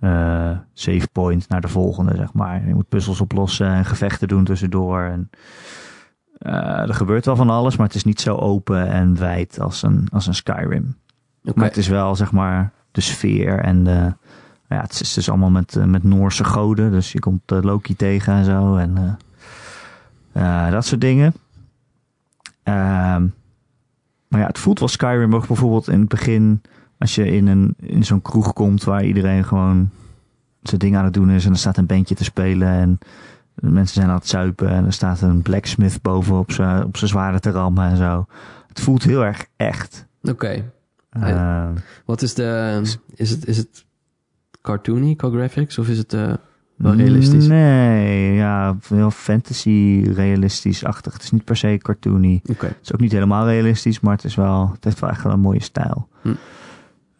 eh 0.00 0.50
save 0.72 1.08
point 1.12 1.48
naar 1.48 1.60
de 1.60 1.68
volgende, 1.68 2.16
zeg 2.16 2.32
maar. 2.32 2.66
Je 2.66 2.74
moet 2.74 2.88
puzzels 2.88 3.20
oplossen 3.20 3.66
en 3.66 3.84
gevechten 3.84 4.28
doen 4.28 4.44
tussendoor. 4.44 5.00
En, 5.00 5.30
er 6.38 6.94
gebeurt 6.94 7.24
wel 7.24 7.36
van 7.36 7.50
alles, 7.50 7.76
maar 7.76 7.86
het 7.86 7.96
is 7.96 8.04
niet 8.04 8.20
zo 8.20 8.36
open 8.36 8.88
en 8.88 9.18
wijd 9.18 9.60
als 9.60 9.82
een, 9.82 10.08
als 10.12 10.26
een 10.26 10.34
Skyrim. 10.34 10.96
Maar 11.54 11.64
het 11.64 11.76
is 11.76 11.88
wel, 11.88 12.16
zeg 12.16 12.32
maar, 12.32 12.72
de 12.90 13.00
sfeer 13.00 13.60
en 13.60 13.84
de... 13.84 14.12
Ja, 14.68 14.80
het 14.80 15.00
is 15.00 15.14
dus 15.14 15.28
allemaal 15.28 15.50
met, 15.50 15.76
eh, 15.76 15.84
met 15.84 16.02
Noorse 16.02 16.44
goden. 16.44 16.90
Dus 16.90 17.12
je 17.12 17.18
komt 17.18 17.52
eh, 17.52 17.58
Loki 17.62 17.96
tegen 17.96 18.32
en 18.32 18.44
zo. 18.44 18.76
En 18.76 19.18
eh, 20.32 20.66
eh, 20.66 20.72
dat 20.72 20.86
soort 20.86 21.00
dingen. 21.00 21.34
Ehm, 22.62 23.26
maar 24.28 24.40
ja, 24.40 24.46
het 24.46 24.58
voelt 24.58 24.78
wel 24.78 24.88
Skyrim 24.88 25.34
ook 25.34 25.46
bijvoorbeeld 25.46 25.88
in 25.88 26.00
het 26.00 26.08
begin... 26.08 26.62
Als 26.98 27.14
je 27.14 27.30
in, 27.30 27.46
een, 27.46 27.74
in 27.76 28.04
zo'n 28.04 28.22
kroeg 28.22 28.52
komt 28.52 28.84
waar 28.84 29.04
iedereen 29.04 29.44
gewoon 29.44 29.90
zijn 30.62 30.78
ding 30.78 30.96
aan 30.96 31.04
het 31.04 31.14
doen 31.14 31.30
is... 31.30 31.44
en 31.44 31.52
er 31.52 31.58
staat 31.58 31.76
een 31.76 31.86
bandje 31.86 32.14
te 32.14 32.24
spelen 32.24 32.68
en 32.68 32.98
de 33.56 33.70
mensen 33.70 33.94
zijn 33.94 34.08
aan 34.08 34.14
het 34.14 34.28
zuipen... 34.28 34.68
en 34.68 34.84
er 34.84 34.92
staat 34.92 35.20
een 35.20 35.42
blacksmith 35.42 36.02
boven 36.02 36.38
op 36.38 36.52
zijn 36.52 36.84
op 36.84 36.96
zijn 36.96 37.10
zwaarden 37.10 37.40
te 37.40 37.50
rammen 37.50 37.90
en 37.90 37.96
zo. 37.96 38.26
Het 38.68 38.80
voelt 38.80 39.02
heel 39.02 39.24
erg 39.24 39.46
echt. 39.56 40.06
Oké. 40.22 40.64
Ehm, 41.10 41.72
Wat 42.04 42.22
is 42.22 42.34
de... 42.34 42.80
Is 43.14 43.30
het, 43.30 43.46
is 43.46 43.56
het 43.56 43.84
cartoony 44.62 45.14
qua 45.14 45.30
graphics? 45.30 45.78
Of 45.78 45.88
is 45.88 45.98
het 45.98 46.12
eh, 46.12 46.32
wel 46.76 46.94
realistisch? 46.94 47.46
Nee, 47.46 48.34
ja, 48.34 48.76
heel 48.88 49.10
fantasy 49.10 50.04
realistisch-achtig. 50.14 51.12
Het 51.12 51.22
is 51.22 51.30
niet 51.30 51.44
per 51.44 51.56
se 51.56 51.78
cartoony. 51.82 52.40
Oké. 52.50 52.66
Het 52.66 52.78
is 52.82 52.92
ook 52.92 53.00
niet 53.00 53.12
helemaal 53.12 53.46
realistisch, 53.46 54.00
maar 54.00 54.14
het, 54.14 54.24
is 54.24 54.34
wel, 54.34 54.70
het 54.72 54.84
heeft 54.84 55.00
wel 55.00 55.10
echt 55.10 55.22
wel 55.22 55.32
een 55.32 55.40
mooie 55.40 55.62
stijl. 55.62 56.08
Hm. 56.22 56.34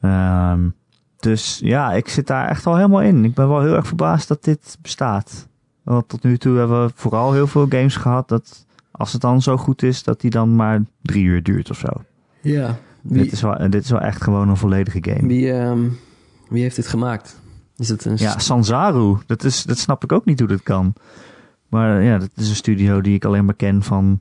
Ehm, 0.00 0.68
dus 1.16 1.58
ja, 1.62 1.92
ik 1.92 2.08
zit 2.08 2.26
daar 2.26 2.48
echt 2.48 2.64
wel 2.64 2.76
helemaal 2.76 3.02
in. 3.02 3.24
Ik 3.24 3.34
ben 3.34 3.48
wel 3.48 3.60
heel 3.60 3.74
erg 3.74 3.86
verbaasd 3.86 4.28
dat 4.28 4.44
dit 4.44 4.78
bestaat. 4.82 5.48
Want 5.86 6.08
tot 6.08 6.22
nu 6.22 6.38
toe 6.38 6.58
hebben 6.58 6.86
we 6.86 6.92
vooral 6.94 7.32
heel 7.32 7.46
veel 7.46 7.66
games 7.68 7.96
gehad 7.96 8.28
dat 8.28 8.66
als 8.90 9.12
het 9.12 9.20
dan 9.20 9.42
zo 9.42 9.56
goed 9.56 9.82
is, 9.82 10.02
dat 10.02 10.20
die 10.20 10.30
dan 10.30 10.56
maar 10.56 10.82
drie 11.02 11.24
uur 11.24 11.42
duurt 11.42 11.70
of 11.70 11.78
zo. 11.78 11.88
Ja. 12.40 12.78
Dit, 13.02 13.32
is 13.32 13.42
wel, 13.42 13.70
dit 13.70 13.84
is 13.84 13.90
wel 13.90 14.00
echt 14.00 14.22
gewoon 14.22 14.48
een 14.48 14.56
volledige 14.56 14.98
game. 15.00 15.26
wie, 15.28 15.52
ehm, 15.52 15.88
wie 16.48 16.62
heeft 16.62 16.76
dit 16.76 16.86
gemaakt? 16.86 17.40
Is 17.76 17.88
het 17.88 18.04
een... 18.04 18.16
Ja, 18.16 18.38
Sanzaru. 18.38 19.16
Dat, 19.26 19.44
is, 19.44 19.62
dat 19.62 19.78
snap 19.78 20.04
ik 20.04 20.12
ook 20.12 20.24
niet 20.24 20.38
hoe 20.38 20.48
dat 20.48 20.62
kan. 20.62 20.92
Maar 21.68 22.02
ja, 22.02 22.18
dat 22.18 22.30
is 22.36 22.48
een 22.48 22.54
studio 22.54 23.00
die 23.00 23.14
ik 23.14 23.24
alleen 23.24 23.44
maar 23.44 23.54
ken 23.54 23.82
van... 23.82 24.20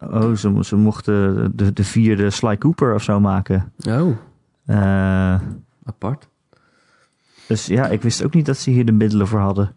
Oh, 0.00 0.32
ze, 0.34 0.58
ze 0.60 0.76
mochten 0.76 1.52
de, 1.54 1.72
de 1.72 1.84
vierde 1.84 2.30
Sly 2.30 2.56
Cooper 2.58 2.94
of 2.94 3.02
zo 3.02 3.20
maken. 3.20 3.72
Oh, 3.88 4.16
Eh, 4.66 5.40
apart. 5.84 6.28
dus 7.48 7.66
ja, 7.66 7.86
ik 7.88 8.02
wist 8.02 8.24
ook 8.24 8.34
niet 8.34 8.46
dat 8.46 8.56
ze 8.56 8.70
hier 8.70 8.84
de 8.86 8.92
middelen 8.92 9.26
voor 9.26 9.40
hadden. 9.40 9.74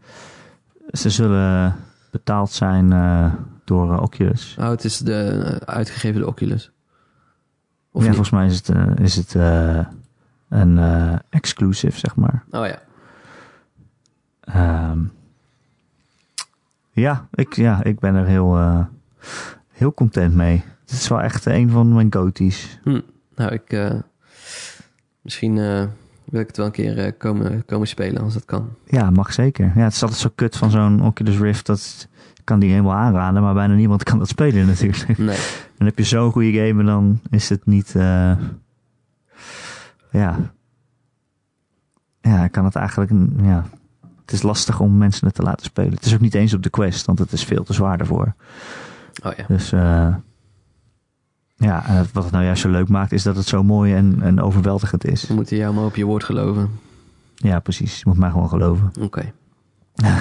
Ze 0.92 1.10
zullen 1.10 1.76
betaald 2.12 2.52
zijn 2.52 2.94
eh, 2.94 3.34
door 3.64 3.94
eh, 3.94 4.02
Oculus. 4.02 4.56
Oh, 4.60 4.70
het 4.70 4.84
is 4.84 4.98
de 4.98 5.14
eh, 5.14 5.74
uitgegeven 5.74 6.28
Oculus. 6.28 6.72
Of 7.92 8.02
ja, 8.02 8.08
niet? 8.08 8.18
volgens 8.18 8.30
mij 8.30 8.46
is 8.46 8.56
het, 8.56 9.00
is 9.00 9.16
het 9.16 9.34
een 10.50 10.80
exclusive, 11.30 12.00
zeg 12.00 12.16
maar. 12.16 12.44
Oh 12.52 12.66
ja. 12.66 12.80
Ehm, 14.42 15.00
ja, 16.92 17.28
ik, 17.34 17.54
ja, 17.54 17.84
ik 17.84 18.00
ben 18.00 18.16
er 18.16 18.26
heel, 18.26 18.58
heel 19.72 19.94
content 19.94 20.36
mee. 20.36 20.64
Het 20.82 20.92
is 20.92 21.08
wel 21.08 21.22
echt 21.22 21.46
een 21.46 21.70
van 21.70 21.94
mijn 21.94 22.14
goties. 22.14 22.80
Hm. 22.84 23.02
Nou, 23.36 23.52
ik... 23.54 23.94
misschien 25.22 25.90
wil 26.30 26.42
ik 26.42 26.48
het 26.48 26.58
wel 26.58 26.66
een 26.66 26.72
keer 26.72 26.98
eh, 26.98 27.12
komen, 27.18 27.66
komen 27.66 27.88
spelen 27.88 28.22
als 28.22 28.34
dat 28.34 28.46
kan. 28.46 28.70
Ja, 28.86 29.10
mag 29.10 29.34
zeker. 29.34 29.72
Ja, 29.76 29.84
het 29.84 29.94
is 29.94 30.02
altijd 30.02 30.20
zo 30.20 30.30
kut 30.36 30.58
van 30.58 30.70
zo'n 30.70 31.02
Oculus 31.02 31.38
Rift. 31.38 31.66
Dat 31.66 32.08
kan 32.44 32.60
die 32.60 32.70
helemaal 32.70 32.96
aanraden, 32.96 33.42
maar 33.42 33.54
bijna 33.54 33.74
niemand 33.74 34.04
kan 34.04 34.20
dat 34.20 34.28
spelen 34.28 34.68
natuurlijk. 34.68 35.18
Nee. 35.18 35.38
Dan 35.78 35.88
heb 35.88 35.98
je 35.98 36.04
zo'n 36.04 36.32
goede 36.32 36.52
game 36.52 36.80
en 36.80 36.86
dan 36.86 37.20
is 37.30 37.50
het 37.50 37.66
niet... 37.66 37.96
eh, 37.96 38.38
ja. 40.12 40.38
Ja, 42.22 42.48
kan 42.48 42.66
het 42.66 42.76
eigenlijk... 42.76 43.12
Ja. 43.42 43.66
Het 44.22 44.32
is 44.32 44.44
lastig 44.44 44.80
om 44.80 44.98
mensen 44.98 45.28
het 45.28 45.36
te 45.36 45.42
laten 45.42 45.66
spelen. 45.66 45.94
Het 45.94 46.06
is 46.06 46.14
ook 46.14 46.20
niet 46.20 46.36
eens 46.36 46.54
op 46.54 46.64
de 46.64 46.70
Quest, 46.70 47.06
want 47.06 47.20
het 47.20 47.32
is 47.32 47.44
veel 47.44 47.64
te 47.64 47.74
zwaar 47.74 47.98
daarvoor. 47.98 48.34
Oh 49.24 49.32
ja. 49.38 49.46
Dus 49.48 49.72
eh, 49.72 50.16
ja, 51.60 51.86
en 51.86 52.06
wat 52.14 52.24
het 52.24 52.32
nou 52.34 52.44
juist 52.46 52.62
zo 52.62 52.70
leuk 52.70 52.90
maakt, 52.90 53.12
is 53.12 53.24
dat 53.24 53.36
het 53.36 53.46
zo 53.48 53.64
mooi 53.64 53.94
en, 53.94 54.22
en 54.22 54.42
overweldigend 54.42 55.06
is. 55.06 55.28
We 55.28 55.34
moeten 55.34 55.58
jou 55.58 55.74
maar 55.74 55.86
op 55.86 55.96
je 55.96 56.06
woord 56.06 56.24
geloven. 56.24 56.70
Ja, 57.36 57.60
precies. 57.60 57.98
Je 57.98 58.04
moet 58.06 58.18
mij 58.18 58.30
gewoon 58.30 58.50
geloven. 58.50 58.92
Oké. 59.02 59.32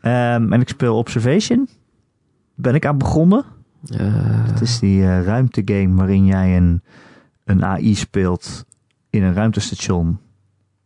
Ehm, 0.00 0.52
en 0.52 0.60
ik 0.60 0.68
speel 0.68 0.96
Observation. 0.96 1.68
Ben 2.54 2.74
ik 2.74 2.86
aan 2.86 2.98
begonnen. 2.98 3.44
Eh, 3.86 3.98
Het 4.22 4.60
is 4.60 4.78
die 4.78 5.02
eh, 5.02 5.22
ruimtegame 5.22 5.94
waarin 5.94 6.26
jij 6.26 6.56
een, 6.56 6.82
een 7.44 7.64
AI 7.64 7.94
speelt 7.94 8.64
in 9.10 9.22
een 9.22 9.34
ruimtestation. 9.34 10.18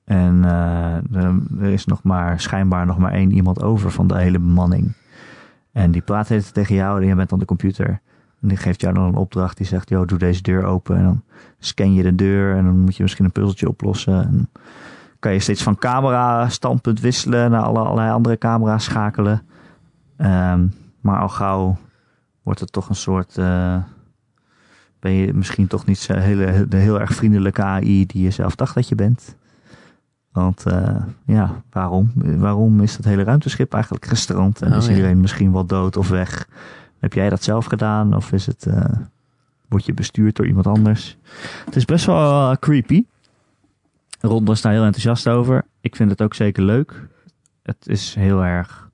En 0.04 0.44
eh, 0.44 0.94
er, 1.22 1.40
er 1.60 1.72
is 1.72 1.84
nog 1.84 2.02
maar 2.02 2.40
schijnbaar 2.40 2.86
nog 2.86 2.98
maar 2.98 3.12
één 3.12 3.32
iemand 3.32 3.62
over 3.62 3.90
van 3.90 4.06
de 4.06 4.18
hele 4.18 4.38
bemanning. 4.38 4.92
En 5.72 5.90
die 5.90 6.02
praat 6.02 6.52
tegen 6.52 6.74
jou 6.74 7.02
en 7.02 7.08
je 7.08 7.14
bent 7.14 7.28
dan 7.28 7.38
de 7.38 7.44
computer. 7.44 8.00
En 8.44 8.50
die 8.50 8.58
geeft 8.58 8.80
jou 8.80 8.94
dan 8.94 9.04
een 9.04 9.14
opdracht 9.14 9.56
die 9.56 9.66
zegt, 9.66 9.88
joh, 9.88 10.06
doe 10.06 10.18
deze 10.18 10.42
deur 10.42 10.64
open. 10.64 10.96
En 10.96 11.02
dan 11.04 11.22
scan 11.58 11.94
je 11.94 12.02
de 12.02 12.14
deur 12.14 12.56
en 12.56 12.64
dan 12.64 12.78
moet 12.78 12.96
je 12.96 13.02
misschien 13.02 13.24
een 13.24 13.32
puzzeltje 13.32 13.68
oplossen. 13.68 14.22
En 14.26 14.50
kan 15.18 15.32
je 15.32 15.38
steeds 15.38 15.62
van 15.62 15.76
camera 15.76 16.48
standpunt 16.48 17.00
wisselen 17.00 17.50
naar 17.50 17.62
alle, 17.62 17.78
allerlei 17.78 18.10
andere 18.10 18.38
camera's 18.38 18.84
schakelen. 18.84 19.42
Ehm, 20.16 20.66
maar 21.00 21.20
al 21.20 21.28
gauw 21.28 21.76
wordt 22.42 22.60
het 22.60 22.72
toch 22.72 22.88
een 22.88 22.94
soort. 22.94 23.38
eh, 23.38 23.76
ben 25.00 25.12
je 25.12 25.34
misschien 25.34 25.66
toch 25.66 25.86
niet 25.86 25.98
zo 25.98 26.14
hele, 26.14 26.68
de 26.68 26.76
heel 26.76 27.00
erg 27.00 27.14
vriendelijke 27.14 27.62
AI 27.62 28.06
die 28.06 28.22
je 28.22 28.30
zelf 28.30 28.54
dacht 28.54 28.74
dat 28.74 28.88
je 28.88 28.94
bent? 28.94 29.36
Want 30.32 30.66
eh, 30.66 30.96
ja, 31.26 31.62
waarom? 31.70 32.12
Waarom 32.14 32.80
is 32.80 32.96
dat 32.96 33.04
hele 33.04 33.22
ruimteschip 33.22 33.72
eigenlijk 33.74 34.06
gestrand? 34.06 34.62
En 34.62 34.70
Oh, 34.72 34.76
is 34.78 34.86
ja. 34.86 34.90
iedereen 34.94 35.20
misschien 35.20 35.52
wel 35.52 35.66
dood 35.66 35.96
of 35.96 36.08
weg? 36.08 36.48
Heb 37.04 37.12
jij 37.12 37.28
dat 37.28 37.42
zelf 37.42 37.64
gedaan? 37.64 38.14
Of 38.16 38.32
is 38.32 38.46
het, 38.46 38.66
eh, 38.66 38.84
word 39.68 39.84
je 39.84 39.94
bestuurd 39.94 40.36
door 40.36 40.46
iemand 40.46 40.66
anders? 40.66 41.16
Het 41.64 41.76
is 41.76 41.84
best 41.84 42.06
wel 42.06 42.50
eh, 42.50 42.56
creepy. 42.56 43.04
Ron 44.20 44.46
is 44.50 44.60
daar 44.60 44.72
heel 44.72 44.84
enthousiast 44.84 45.28
over. 45.28 45.62
Ik 45.80 45.96
vind 45.96 46.10
het 46.10 46.22
ook 46.22 46.34
zeker 46.34 46.62
leuk. 46.62 47.08
Het 47.62 47.88
is 47.88 48.14
heel 48.14 48.44
erg, 48.44 48.90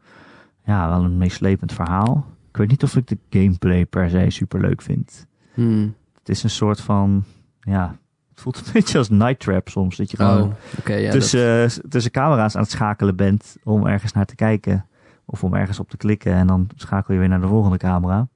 ja, 0.65 0.89
wel 0.89 1.05
een 1.05 1.19
meeslepend 1.19 1.73
verhaal. 1.73 2.27
Ik 2.49 2.57
weet 2.57 2.69
niet 2.69 2.83
of 2.83 2.97
ik 2.97 3.07
de 3.07 3.19
gameplay 3.31 3.87
per 3.87 4.11
se 4.11 4.27
super 4.29 4.61
leuk 4.61 4.83
vind. 4.83 5.27
hm. 5.55 5.89
Het 6.19 6.29
is 6.29 6.43
een 6.43 6.51
soort 6.51 6.81
van, 6.81 7.25
ja, 7.61 7.97
het 8.31 8.41
voelt 8.41 8.57
een 8.57 8.73
beetje 8.73 8.99
als 8.99 9.09
Night 9.09 9.39
Trap 9.41 9.69
soms. 9.69 9.97
Dat 9.97 10.11
je 10.11 10.17
gewoon 10.17 10.43
Oh, 10.43 10.99
ja, 11.01 11.11
tussen, 11.11 11.71
tussen 11.89 12.11
camera's 12.13 12.55
aan 12.57 12.63
het 12.63 12.71
schakelen 12.71 13.17
bent 13.17 13.57
om 13.65 13.87
ergens 13.87 14.13
naar 14.13 14.27
te 14.27 14.35
kijken. 14.35 14.85
Of 15.31 15.45
om 15.45 15.55
ergens 15.55 15.81
op 15.81 15.91
te 15.91 15.97
klikken 15.97 16.33
en 16.33 16.47
dan 16.47 16.69
schakel 16.77 17.15
je 17.15 17.21
weer 17.21 17.29
naar 17.29 17.41
de 17.41 17.47
volgende 17.47 17.77
camera. 17.77 18.29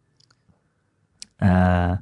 Eh, 1.37 1.93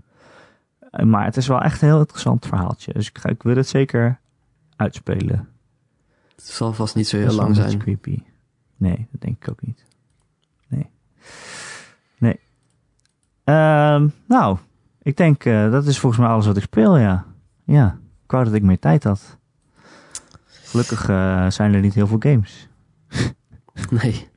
maar 1.04 1.24
het 1.24 1.36
is 1.36 1.46
wel 1.46 1.60
echt 1.60 1.82
een 1.82 1.88
heel 1.88 1.98
interessant 1.98 2.46
verhaaltje. 2.46 2.92
Dus 2.92 3.08
ik, 3.08 3.18
ga, 3.18 3.28
ik 3.28 3.42
wil 3.42 3.56
het 3.56 3.68
zeker 3.68 4.20
uitspelen. 4.76 5.48
het 6.34 6.44
zal 6.44 6.72
vast 6.72 6.94
niet 6.94 7.08
zo 7.08 7.16
heel 7.16 7.32
lang 7.32 7.56
zijn. 7.56 7.78
creepy. 7.78 8.22
Nee, 8.76 9.08
dat 9.10 9.20
denk 9.20 9.36
ik 9.36 9.50
ook 9.50 9.62
niet. 9.62 9.84
Nee. 10.68 10.90
Nee. 12.18 12.40
Ehm, 13.44 14.08
nou, 14.26 14.58
ik 15.02 15.16
denk 15.16 15.44
uh, 15.44 15.70
dat 15.70 15.86
is 15.86 15.98
volgens 15.98 16.22
mij 16.22 16.30
alles 16.30 16.46
wat 16.46 16.56
ik 16.56 16.62
speel, 16.62 16.96
ja. 16.96 17.24
Ja, 17.64 17.98
ik 18.24 18.30
wou 18.30 18.44
dat 18.44 18.54
ik 18.54 18.62
meer 18.62 18.78
tijd 18.78 19.04
had. 19.04 19.38
Gelukkig 20.44 21.08
uh, 21.08 21.50
zijn 21.50 21.74
er 21.74 21.80
niet 21.80 21.94
heel 21.94 22.06
veel 22.06 22.20
games. 22.20 22.68
nee. 24.02 24.30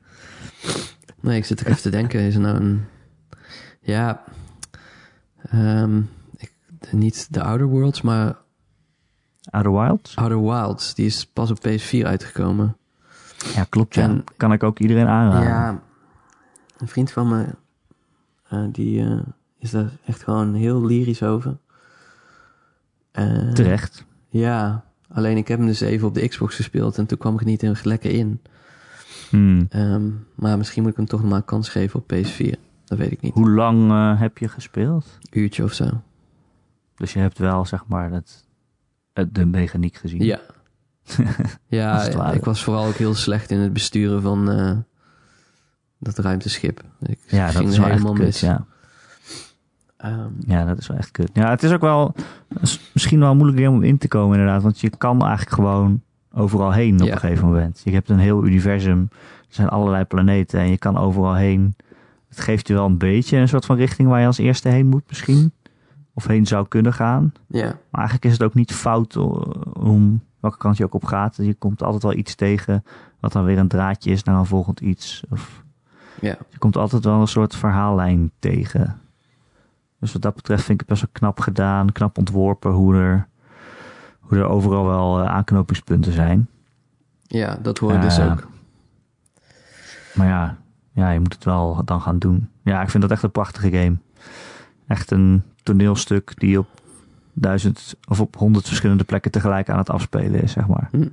Nee, 1.26 1.36
ik 1.36 1.44
zit 1.44 1.60
er 1.60 1.66
even 1.66 1.82
te 1.82 1.90
denken. 1.90 2.20
Is 2.20 2.34
er 2.34 2.40
nou 2.40 2.56
een... 2.56 2.84
Ja... 3.80 4.22
Um, 5.54 6.08
ik, 6.36 6.52
niet 6.90 7.26
de 7.30 7.42
Outer 7.42 7.66
Worlds, 7.66 8.02
maar... 8.02 8.36
Outer 9.50 9.72
Wilds? 9.72 10.16
Outer 10.16 10.42
Wilds. 10.42 10.94
Die 10.94 11.06
is 11.06 11.26
pas 11.26 11.50
op 11.50 11.58
PS4 11.68 12.02
uitgekomen. 12.02 12.76
Ja, 13.54 13.64
klopt. 13.68 13.94
Ja. 13.94 14.02
En, 14.02 14.24
kan 14.36 14.52
ik 14.52 14.62
ook 14.62 14.78
iedereen 14.78 15.06
aanraden. 15.06 15.48
Ja, 15.48 15.82
een 16.78 16.88
vriend 16.88 17.10
van 17.10 17.28
me... 17.28 17.46
Uh, 18.52 18.64
die 18.72 19.00
uh, 19.00 19.20
is 19.58 19.70
daar 19.70 19.90
echt 20.04 20.22
gewoon 20.22 20.54
heel 20.54 20.84
lyrisch 20.84 21.22
over. 21.22 21.56
Uh, 23.12 23.52
Terecht. 23.52 24.04
Ja, 24.28 24.84
alleen 25.08 25.36
ik 25.36 25.48
heb 25.48 25.58
hem 25.58 25.66
dus 25.66 25.80
even 25.80 26.08
op 26.08 26.14
de 26.14 26.28
Xbox 26.28 26.54
gespeeld 26.54 26.98
en 26.98 27.06
toen 27.06 27.18
kwam 27.18 27.34
ik 27.34 27.44
niet 27.44 27.60
heel 27.60 27.74
lekker 27.82 28.10
in. 28.10 28.40
Hmm. 29.30 29.68
Um, 29.74 30.26
maar 30.34 30.58
misschien 30.58 30.82
moet 30.82 30.90
ik 30.90 30.96
hem 30.96 31.06
toch 31.06 31.20
nog 31.20 31.28
maar 31.30 31.38
een 31.38 31.44
kans 31.44 31.68
geven 31.68 32.00
op 32.00 32.12
PS4. 32.12 32.60
Dat 32.84 32.98
weet 32.98 33.12
ik 33.12 33.20
niet. 33.20 33.34
Hoe 33.34 33.50
lang 33.50 33.90
uh, 33.90 34.20
heb 34.20 34.38
je 34.38 34.48
gespeeld? 34.48 35.18
Een 35.20 35.40
uurtje 35.40 35.64
of 35.64 35.72
zo. 35.72 36.02
Dus 36.96 37.12
je 37.12 37.18
hebt 37.18 37.38
wel, 37.38 37.64
zeg 37.64 37.86
maar, 37.86 38.10
het, 38.10 38.44
de 39.32 39.44
mechaniek 39.44 39.96
gezien? 39.96 40.24
Ja. 40.24 40.40
ja, 41.66 42.32
ik 42.32 42.44
was 42.44 42.64
vooral 42.64 42.86
ook 42.86 42.94
heel 42.94 43.14
slecht 43.14 43.50
in 43.50 43.58
het 43.58 43.72
besturen 43.72 44.22
van 44.22 44.50
uh, 44.50 44.76
dat 45.98 46.18
ruimteschip. 46.18 46.82
Ik 47.00 47.18
ja, 47.26 47.50
dat 47.52 47.68
is 47.68 47.78
wel 47.78 47.86
helemaal 47.86 48.12
kut, 48.12 48.24
mis. 48.24 48.40
Ja. 48.40 48.66
Um, 50.04 50.36
ja, 50.46 50.64
dat 50.64 50.78
is 50.78 50.86
wel 50.86 50.96
echt 50.96 51.10
kut. 51.10 51.30
Ja, 51.32 51.50
het 51.50 51.62
is 51.62 51.72
ook 51.72 51.80
wel 51.80 52.14
misschien 52.92 53.20
wel 53.20 53.34
moeilijk 53.34 53.68
om 53.68 53.82
in 53.82 53.98
te 53.98 54.08
komen 54.08 54.38
inderdaad. 54.38 54.62
Want 54.62 54.80
je 54.80 54.90
kan 54.90 55.20
eigenlijk 55.20 55.50
gewoon 55.50 56.02
overal 56.36 56.72
heen 56.72 57.02
op 57.02 57.08
een 57.08 57.18
gegeven 57.18 57.46
moment. 57.46 57.80
Je 57.84 57.90
hebt 57.90 58.08
een 58.08 58.18
heel 58.18 58.44
universum. 58.44 59.08
Er 59.48 59.54
zijn 59.54 59.68
allerlei 59.68 60.04
planeten 60.04 60.60
en 60.60 60.70
je 60.70 60.78
kan 60.78 60.96
overal 60.96 61.34
heen. 61.34 61.76
Het 62.28 62.40
geeft 62.40 62.68
je 62.68 62.74
wel 62.74 62.86
een 62.86 62.98
beetje 62.98 63.36
een 63.36 63.48
soort 63.48 63.64
van 63.64 63.76
richting 63.76 64.08
waar 64.08 64.20
je 64.20 64.26
als 64.26 64.38
eerste 64.38 64.68
heen 64.68 64.86
moet 64.86 65.04
misschien. 65.08 65.52
Of 66.14 66.26
heen 66.26 66.46
zou 66.46 66.68
kunnen 66.68 66.92
gaan. 66.92 67.32
Ja. 67.46 67.64
Maar 67.64 68.00
eigenlijk 68.00 68.24
is 68.24 68.32
het 68.32 68.42
ook 68.42 68.54
niet 68.54 68.72
fout 68.72 69.16
om 69.72 70.20
welke 70.40 70.58
kant 70.58 70.76
je 70.76 70.84
ook 70.84 70.94
op 70.94 71.04
gaat. 71.04 71.36
Je 71.36 71.54
komt 71.54 71.82
altijd 71.82 72.02
wel 72.02 72.14
iets 72.14 72.34
tegen 72.34 72.84
wat 73.20 73.32
dan 73.32 73.44
weer 73.44 73.58
een 73.58 73.68
draadje 73.68 74.10
is 74.10 74.22
naar 74.22 74.38
een 74.38 74.46
volgend 74.46 74.80
iets. 74.80 75.22
Of 75.30 75.64
ja. 76.20 76.36
Je 76.48 76.58
komt 76.58 76.76
altijd 76.76 77.04
wel 77.04 77.20
een 77.20 77.28
soort 77.28 77.56
verhaallijn 77.56 78.30
tegen. 78.38 79.00
Dus 80.00 80.12
wat 80.12 80.22
dat 80.22 80.34
betreft 80.34 80.64
vind 80.64 80.80
ik 80.80 80.88
het 80.88 80.98
best 80.98 81.00
wel 81.00 81.10
knap 81.12 81.40
gedaan, 81.40 81.92
knap 81.92 82.18
ontworpen 82.18 82.72
hoe 82.72 82.94
er, 82.94 83.28
hoe 84.26 84.38
er 84.38 84.48
overal 84.48 84.86
wel 84.86 85.20
uh, 85.22 85.28
aanknopingspunten 85.28 86.12
zijn. 86.12 86.48
Ja, 87.22 87.58
dat 87.62 87.78
hoor 87.78 87.92
ik 87.92 88.02
dus 88.02 88.18
Eh, 88.18 88.30
ook. 88.30 88.48
Maar 90.14 90.26
ja, 90.26 90.56
ja, 90.92 91.10
je 91.10 91.20
moet 91.20 91.34
het 91.34 91.44
wel 91.44 91.84
dan 91.84 92.00
gaan 92.00 92.18
doen. 92.18 92.48
Ja, 92.62 92.82
ik 92.82 92.90
vind 92.90 93.02
dat 93.02 93.12
echt 93.12 93.22
een 93.22 93.30
prachtige 93.30 93.70
game. 93.70 93.96
Echt 94.86 95.10
een 95.10 95.42
toneelstuk 95.62 96.32
die 96.40 96.58
op 96.58 96.66
duizend 97.32 97.96
of 98.08 98.20
op 98.20 98.36
honderd 98.36 98.66
verschillende 98.66 99.04
plekken 99.04 99.30
tegelijk 99.30 99.68
aan 99.70 99.78
het 99.78 99.90
afspelen 99.90 100.42
is, 100.42 100.52
zeg 100.52 100.66
maar. 100.66 100.88
Hm. 100.90 101.08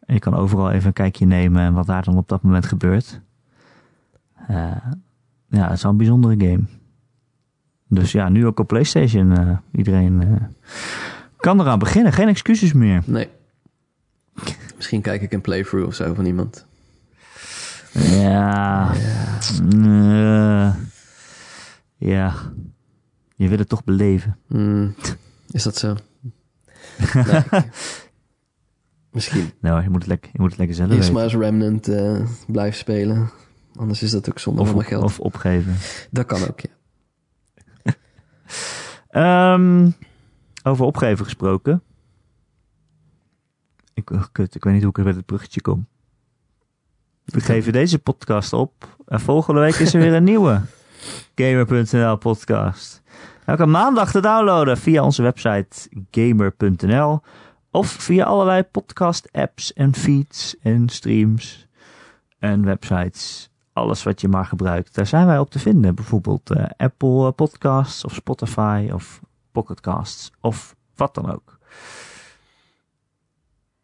En 0.00 0.14
je 0.14 0.18
kan 0.18 0.34
overal 0.34 0.70
even 0.70 0.86
een 0.86 0.92
kijkje 0.92 1.26
nemen 1.26 1.62
en 1.62 1.72
wat 1.72 1.86
daar 1.86 2.02
dan 2.02 2.16
op 2.16 2.28
dat 2.28 2.42
moment 2.42 2.66
gebeurt. 2.66 3.20
Uh, 4.50 4.76
ja, 5.48 5.62
het 5.64 5.72
is 5.72 5.82
wel 5.82 5.92
een 5.92 5.98
bijzondere 5.98 6.46
game. 6.46 6.62
Dus 7.88 8.12
ja, 8.12 8.28
nu 8.28 8.46
ook 8.46 8.60
op 8.60 8.66
PlayStation. 8.66 9.30
Uh, 9.30 9.56
iedereen 9.72 10.20
uh, 10.20 10.36
kan 11.44 11.60
eraan 11.60 11.78
beginnen. 11.78 12.12
Geen 12.12 12.28
excuses 12.28 12.72
meer. 12.72 13.02
Nee. 13.06 13.28
Misschien 14.76 15.00
kijk 15.00 15.22
ik 15.22 15.32
een 15.32 15.40
playthrough 15.40 15.86
of 15.86 15.94
zo 15.94 16.14
van 16.14 16.24
iemand. 16.24 16.66
Ja. 17.92 18.92
Ja. 19.70 20.76
ja. 21.96 22.34
Je 23.36 23.48
wil 23.48 23.58
het 23.58 23.68
toch 23.68 23.84
beleven. 23.84 24.38
Mm. 24.48 24.94
Is 25.50 25.62
dat 25.62 25.76
zo? 25.76 25.94
nee. 27.50 27.62
Misschien. 29.10 29.50
Nou, 29.60 29.82
je 29.82 29.90
moet 29.90 30.00
het 30.00 30.08
lekker, 30.08 30.30
je 30.32 30.40
moet 30.40 30.50
het 30.50 30.58
lekker 30.58 30.76
zelf 30.76 30.90
Eerst 30.90 31.12
maar 31.12 31.22
als 31.22 31.34
Remnant 31.34 31.88
uh, 31.88 32.26
blijven 32.46 32.78
spelen. 32.78 33.30
Anders 33.76 34.02
is 34.02 34.10
dat 34.10 34.28
ook 34.28 34.38
zonde 34.38 34.60
of, 34.60 34.66
van 34.66 34.76
mijn 34.76 34.88
geld. 34.88 35.02
Of 35.02 35.20
opgeven. 35.20 35.76
Dat 36.10 36.26
kan 36.26 36.48
ook, 36.48 36.60
ja. 36.60 36.70
um, 39.54 39.94
over 40.64 40.84
opgeven 40.84 41.24
gesproken. 41.24 41.82
Ik, 43.94 44.10
oh, 44.10 44.24
kut, 44.32 44.54
ik 44.54 44.64
weet 44.64 44.72
niet 44.72 44.82
hoe 44.82 44.90
ik 44.90 44.98
er 44.98 45.04
met 45.04 45.16
het 45.16 45.26
bruggetje 45.26 45.60
kom. 45.60 45.86
We 47.24 47.40
geven 47.40 47.72
deze 47.72 47.98
podcast 47.98 48.52
op. 48.52 48.96
En 49.06 49.20
volgende 49.20 49.60
week 49.60 49.74
is 49.74 49.94
er 49.94 50.00
weer 50.00 50.14
een 50.14 50.24
nieuwe 50.24 50.60
Gamer.nl 51.34 52.16
podcast. 52.16 53.02
Elke 53.44 53.66
maandag 53.66 54.10
te 54.10 54.20
downloaden 54.20 54.76
via 54.76 55.04
onze 55.04 55.22
website 55.22 55.88
gamer.nl. 56.10 57.20
Of 57.70 57.88
via 57.88 58.24
allerlei 58.24 58.62
podcast 58.62 59.28
apps 59.32 59.72
en 59.72 59.94
feeds 59.94 60.56
en 60.62 60.88
streams 60.88 61.66
en 62.38 62.64
websites. 62.64 63.50
Alles 63.72 64.02
wat 64.02 64.20
je 64.20 64.28
maar 64.28 64.44
gebruikt. 64.44 64.94
Daar 64.94 65.06
zijn 65.06 65.26
wij 65.26 65.38
op 65.38 65.50
te 65.50 65.58
vinden. 65.58 65.94
Bijvoorbeeld 65.94 66.50
uh, 66.50 66.64
Apple 66.76 67.32
Podcasts 67.32 68.04
of 68.04 68.14
Spotify 68.14 68.90
of 68.92 69.20
Pocketcasts 69.54 70.32
of 70.40 70.74
wat 70.94 71.14
dan 71.14 71.32
ook. 71.32 71.58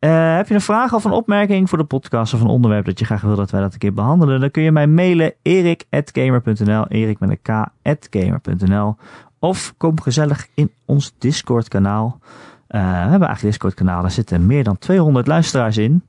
Uh, 0.00 0.36
heb 0.36 0.48
je 0.48 0.54
een 0.54 0.60
vraag 0.60 0.94
of 0.94 1.04
een 1.04 1.10
opmerking 1.10 1.68
voor 1.68 1.78
de 1.78 1.84
podcast 1.84 2.34
of 2.34 2.40
een 2.40 2.46
onderwerp 2.46 2.84
dat 2.84 2.98
je 2.98 3.04
graag 3.04 3.20
wil 3.20 3.36
dat 3.36 3.50
wij 3.50 3.60
dat 3.60 3.72
een 3.72 3.78
keer 3.78 3.94
behandelen? 3.94 4.40
Dan 4.40 4.50
kun 4.50 4.62
je 4.62 4.72
mij 4.72 4.86
mailen 4.86 5.34
erik.gamer.nl 5.42 6.86
erik 6.86 7.18
met 7.18 7.38
een 7.42 7.66
k.gamer.nl 7.82 8.96
of 9.38 9.74
kom 9.76 10.00
gezellig 10.00 10.46
in 10.54 10.70
ons 10.84 11.14
Discord 11.18 11.68
kanaal. 11.68 12.18
Uh, 12.20 12.80
we 12.80 12.86
hebben 12.86 13.28
eigenlijk 13.28 13.40
Discord 13.40 13.74
kanaal, 13.74 14.00
daar 14.00 14.10
zitten 14.10 14.46
meer 14.46 14.64
dan 14.64 14.78
200 14.78 15.26
luisteraars 15.26 15.76
in. 15.76 16.02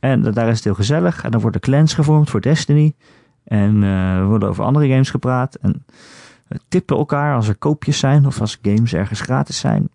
En 0.00 0.22
daar 0.22 0.48
is 0.48 0.54
het 0.54 0.64
heel 0.64 0.74
gezellig. 0.74 1.24
En 1.24 1.30
dan 1.30 1.40
worden 1.40 1.60
clans 1.60 1.94
gevormd 1.94 2.30
voor 2.30 2.40
Destiny. 2.40 2.94
En 3.44 3.82
uh, 3.82 4.26
worden 4.26 4.48
over 4.48 4.64
andere 4.64 4.88
games 4.88 5.10
gepraat. 5.10 5.54
En 5.54 5.84
we 6.50 6.60
tippen 6.68 6.96
elkaar 6.96 7.34
als 7.34 7.48
er 7.48 7.54
koopjes 7.54 7.98
zijn 7.98 8.26
of 8.26 8.40
als 8.40 8.58
games 8.62 8.94
ergens 8.94 9.20
gratis 9.20 9.58
zijn. 9.58 9.88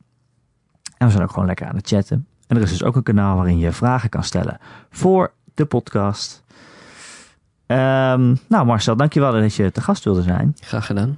En 0.97 1.05
we 1.05 1.11
zijn 1.11 1.23
ook 1.23 1.31
gewoon 1.31 1.45
lekker 1.45 1.67
aan 1.67 1.75
het 1.75 1.87
chatten. 1.87 2.27
En 2.47 2.55
er 2.55 2.63
is 2.63 2.69
dus 2.69 2.83
ook 2.83 2.95
een 2.95 3.03
kanaal 3.03 3.35
waarin 3.35 3.57
je 3.57 3.71
vragen 3.71 4.09
kan 4.09 4.23
stellen 4.23 4.57
voor 4.89 5.31
de 5.53 5.65
podcast. 5.65 6.43
Um, 7.67 8.37
nou 8.47 8.65
Marcel, 8.65 8.95
dankjewel 8.95 9.31
dat 9.31 9.55
je 9.55 9.71
te 9.71 9.81
gast 9.81 10.03
wilde 10.03 10.21
zijn. 10.21 10.53
Graag 10.59 10.85
gedaan. 10.85 11.17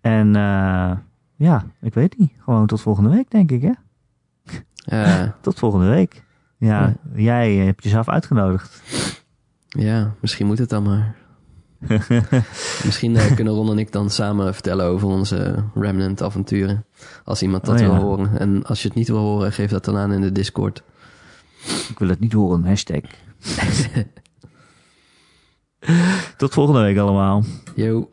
En 0.00 0.26
uh, 0.26 0.92
ja, 1.36 1.64
ik 1.80 1.94
weet 1.94 2.18
niet. 2.18 2.32
Gewoon 2.38 2.66
tot 2.66 2.80
volgende 2.80 3.10
week 3.10 3.30
denk 3.30 3.50
ik 3.50 3.62
hè? 3.62 3.72
Uh, 4.92 5.30
tot 5.40 5.58
volgende 5.58 5.88
week. 5.88 6.24
Ja, 6.56 6.94
ja, 7.14 7.22
jij 7.44 7.54
hebt 7.54 7.82
jezelf 7.82 8.08
uitgenodigd. 8.08 8.82
Ja, 9.68 10.14
misschien 10.20 10.46
moet 10.46 10.58
het 10.58 10.68
dan 10.68 10.82
maar. 10.82 11.14
misschien 12.84 13.14
uh, 13.14 13.34
kunnen 13.34 13.54
Ron 13.54 13.70
en 13.70 13.78
ik 13.78 13.92
dan 13.92 14.10
samen 14.10 14.54
vertellen 14.54 14.86
over 14.86 15.08
onze 15.08 15.64
Remnant 15.74 16.22
avonturen. 16.22 16.84
Als 17.24 17.42
iemand 17.42 17.64
dat 17.64 17.74
Oh, 17.74 17.80
ja. 17.80 17.86
wil 17.92 18.02
horen. 18.02 18.38
En 18.38 18.64
als 18.64 18.82
je 18.82 18.88
het 18.88 18.96
niet 18.96 19.08
wil 19.08 19.18
horen, 19.18 19.52
geef 19.52 19.70
dat 19.70 19.84
dan 19.84 19.96
aan 19.96 20.12
in 20.12 20.20
de 20.20 20.32
Discord. 20.32 20.82
Ik 21.88 21.98
wil 21.98 22.08
het 22.08 22.20
niet 22.20 22.32
horen, 22.32 22.64
hashtag. 22.64 23.00
Tot 26.36 26.52
volgende 26.52 26.80
week 26.80 26.98
allemaal. 26.98 27.44
Yo. 27.74 28.08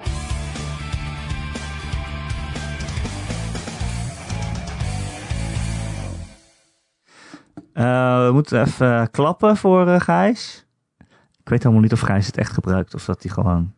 Uh, 7.74 8.26
we 8.26 8.30
moeten 8.34 8.61
even 8.61 9.11
klappen 9.11 9.57
voor 9.57 9.88
uh, 9.88 9.99
Gijs. 9.99 10.62
Ik 11.43 11.49
weet 11.49 11.63
helemaal 11.63 11.83
niet 11.83 11.93
of 11.93 11.99
Gijs 11.99 12.25
het 12.25 12.37
echt 12.37 12.53
gebruikt 12.53 12.93
of 12.93 13.05
dat 13.05 13.23
hij 13.23 13.31
gewoon 13.31 13.73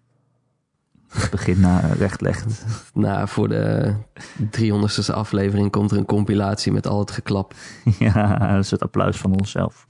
het 1.08 1.32
begin 1.32 1.60
naar 1.60 1.92
recht 1.98 2.22
legt. 2.22 2.66
Nou, 2.94 3.28
voor 3.28 3.48
de 3.50 3.94
300ste 4.40 5.14
aflevering 5.14 5.72
komt 5.72 5.92
er 5.92 5.98
een 5.98 6.06
compilatie 6.06 6.72
met 6.72 6.88
al 6.88 7.00
het 7.00 7.12
geklap. 7.12 7.54
ja, 8.00 8.50
een 8.56 8.66
soort 8.66 8.82
applaus 8.82 9.18
van 9.18 9.32
onszelf. 9.32 9.86